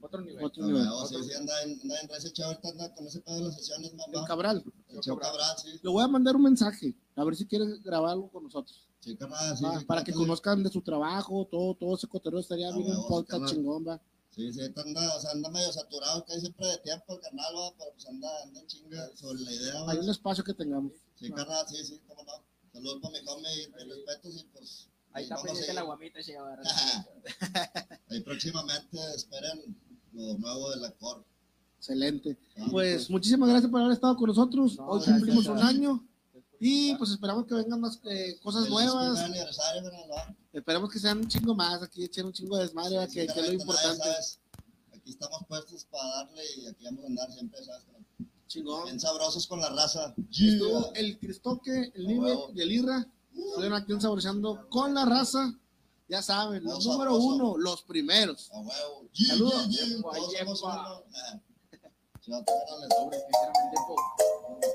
otro 0.00 0.20
nivel. 0.20 0.44
Otro 0.44 0.62
No, 0.62 0.68
nivel. 0.68 0.82
huevo, 0.82 1.06
sí, 1.06 1.16
sí, 1.24 1.34
anda 1.34 1.62
en, 1.62 1.80
anda 1.82 2.00
en 2.00 2.08
recio, 2.08 2.30
chavo, 2.30 2.58
anda 2.62 2.94
con 2.94 3.06
ese 3.06 3.20
pedo 3.20 3.36
de 3.36 3.42
las 3.42 3.56
sesiones, 3.56 3.90
El 3.90 3.96
mamá. 3.96 4.26
Cabral. 4.26 4.64
El 4.88 5.00
Chau 5.00 5.18
Cabral, 5.18 5.56
sí. 5.58 5.78
Le 5.82 5.90
voy 5.90 6.02
a 6.04 6.08
mandar 6.08 6.36
un 6.36 6.42
mensaje. 6.42 6.94
A 7.16 7.24
ver 7.24 7.34
si 7.36 7.46
quieres 7.46 7.82
grabar 7.82 8.10
algo 8.12 8.30
con 8.30 8.44
nosotros. 8.44 8.86
Sí, 9.00 9.16
carnal, 9.16 9.56
sí, 9.56 9.64
Ah, 9.66 9.80
para 9.86 10.02
que 10.04 10.12
conozcan 10.12 10.62
de 10.62 10.70
su 10.70 10.82
trabajo, 10.82 11.46
todo, 11.50 11.74
todo 11.74 11.94
ese 11.96 12.08
cotorreo 12.08 12.40
estaría 12.40 12.68
Ah, 12.68 12.76
bien 12.76 12.90
un 12.96 13.06
podcast 13.08 13.46
chingón, 13.52 13.86
va. 13.86 14.00
Sí, 14.30 14.52
sí, 14.52 14.60
anda, 14.60 15.16
o 15.16 15.20
sea, 15.20 15.30
anda 15.30 15.48
medio 15.48 15.72
saturado, 15.72 16.24
que 16.24 16.34
hay 16.34 16.40
siempre 16.40 16.66
de 16.66 16.78
tiempo 16.78 17.14
el 17.14 17.20
carnal, 17.20 17.54
va, 17.56 17.72
pero 17.78 17.90
pues 17.92 18.06
anda, 18.06 18.28
anda 18.42 18.60
en 18.60 18.66
chinga 18.66 19.08
sobre 19.16 19.40
la 19.40 19.52
idea, 19.52 19.82
va. 19.82 19.92
Hay 19.92 19.98
un 19.98 20.10
espacio 20.10 20.44
que 20.44 20.52
tengamos. 20.54 20.92
Sí, 21.14 21.30
carnal, 21.30 21.64
sí, 21.68 21.82
sí, 21.84 22.00
cómo 22.06 22.22
no. 22.24 22.32
Saludos 22.72 22.98
para 23.00 23.12
mi 23.18 23.28
homie 23.28 23.62
y 23.62 23.68
mis 23.68 23.88
respetos 23.96 24.36
y 24.40 24.44
pues. 24.52 24.88
Ahí 25.12 25.22
está 25.22 25.40
pendiente 25.40 25.72
la 25.72 25.82
guamita 25.82 26.18
ver. 26.18 26.58
Ahí 28.10 28.20
próximamente 28.20 28.98
esperen 29.14 29.80
lo 30.16 30.38
nuevo 30.38 30.70
de 30.70 30.76
la 30.80 30.90
COR. 30.92 31.24
Excelente. 31.78 32.36
Ah, 32.58 32.66
Pues 32.70 33.08
muchísimas 33.10 33.48
gracias 33.48 33.70
por 33.70 33.80
haber 33.80 33.92
estado 33.92 34.16
con 34.16 34.28
nosotros. 34.28 34.76
No, 34.76 34.86
Hoy 34.86 34.98
gracias, 34.98 35.16
cumplimos 35.18 35.46
un 35.46 35.56
gracias. 35.56 35.74
año 35.74 36.04
y 36.58 36.94
pues 36.96 37.10
esperamos 37.10 37.44
que 37.46 37.54
vengan 37.54 37.80
más 37.80 38.00
eh, 38.04 38.38
cosas 38.42 38.64
feliz 38.64 38.74
nuevas. 38.86 39.20
Esperemos 40.52 40.90
que 40.90 40.98
sean 40.98 41.18
un 41.18 41.28
chingo 41.28 41.54
más. 41.54 41.82
Aquí 41.82 42.02
echen 42.04 42.26
un 42.26 42.32
chingo 42.32 42.56
de 42.56 42.62
desmadre, 42.64 43.06
Sí, 43.08 43.14
que, 43.14 43.26
que 43.26 43.40
es 43.40 43.46
lo 43.48 43.52
importante. 43.52 44.02
sabes, 44.04 44.40
Aquí 44.94 45.10
estamos 45.10 45.38
puestos 45.46 45.84
para 45.84 46.04
darle 46.08 46.42
y 46.56 46.66
aquí 46.66 46.84
vamos 46.84 47.04
a 47.04 47.06
andar 47.08 47.30
siempre, 47.32 47.62
¿sabes? 47.64 47.84
Chingón. 48.48 48.84
Bien 48.84 48.98
sabrosos 48.98 49.46
con 49.46 49.60
la 49.60 49.68
raza. 49.68 50.14
Estuvo 50.30 50.92
el 50.94 51.18
Cristoque, 51.18 51.92
el 51.94 52.06
Nive 52.06 52.36
y 52.54 52.60
el 52.62 52.72
Irra. 52.72 53.06
Estuvieron 53.34 53.74
aquí 53.74 53.92
saboreando 54.00 54.66
con 54.70 54.94
la 54.94 55.04
raza. 55.04 55.54
Ya 56.08 56.22
saben, 56.22 56.62
los 56.62 56.86
número 56.86 57.16
uno, 57.16 57.58
los 57.58 57.82
primeros. 57.82 58.48
A 58.52 58.60
huevo. 58.60 59.08
Saludos. 59.12 59.68
Yeah, 59.68 59.86
yeah, 59.86 59.96
Yepa, 59.96 60.10
Todos 62.26 62.44
somos 64.34 64.66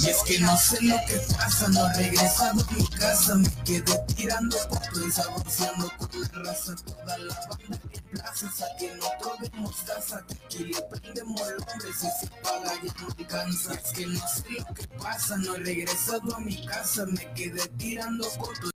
Y 0.00 0.10
es 0.10 0.22
que 0.22 0.38
no 0.38 0.56
sé 0.56 0.80
lo 0.82 0.96
que 1.06 1.16
pasa, 1.34 1.68
no 1.68 1.86
he 1.88 1.94
regresado 1.94 2.60
a 2.60 2.72
mi 2.72 2.86
casa, 2.88 3.34
me 3.34 3.50
quedé 3.64 3.98
tirando 4.14 4.56
fotos 4.56 5.06
y 5.06 5.10
saboreando 5.10 5.92
con 5.98 6.22
la 6.22 6.28
raza, 6.44 6.76
toda 6.86 7.18
la 7.18 7.34
banda 7.34 7.80
en 7.92 8.02
plaza, 8.10 8.50
de 8.78 9.50
mostaza, 9.54 10.24
que 10.26 10.34
aquí 10.34 10.64
le 10.64 10.82
prendemos 10.82 11.40
el 11.48 11.56
hombre, 11.56 11.92
si 11.92 12.06
se 12.20 12.26
paga 12.42 12.72
ya 12.82 12.94
no 13.00 13.08
alcanza. 13.18 13.74
Es 13.74 13.92
que 13.92 14.06
no 14.06 14.20
sé 14.28 14.44
lo 14.50 14.74
que 14.74 14.88
pasa, 14.98 15.36
no 15.36 15.56
he 15.56 15.58
regresado 15.58 16.36
a 16.36 16.40
mi 16.40 16.64
casa, 16.66 17.04
me 17.06 17.32
quedé 17.34 17.66
tirando 17.76 18.24
fotos 18.30 18.58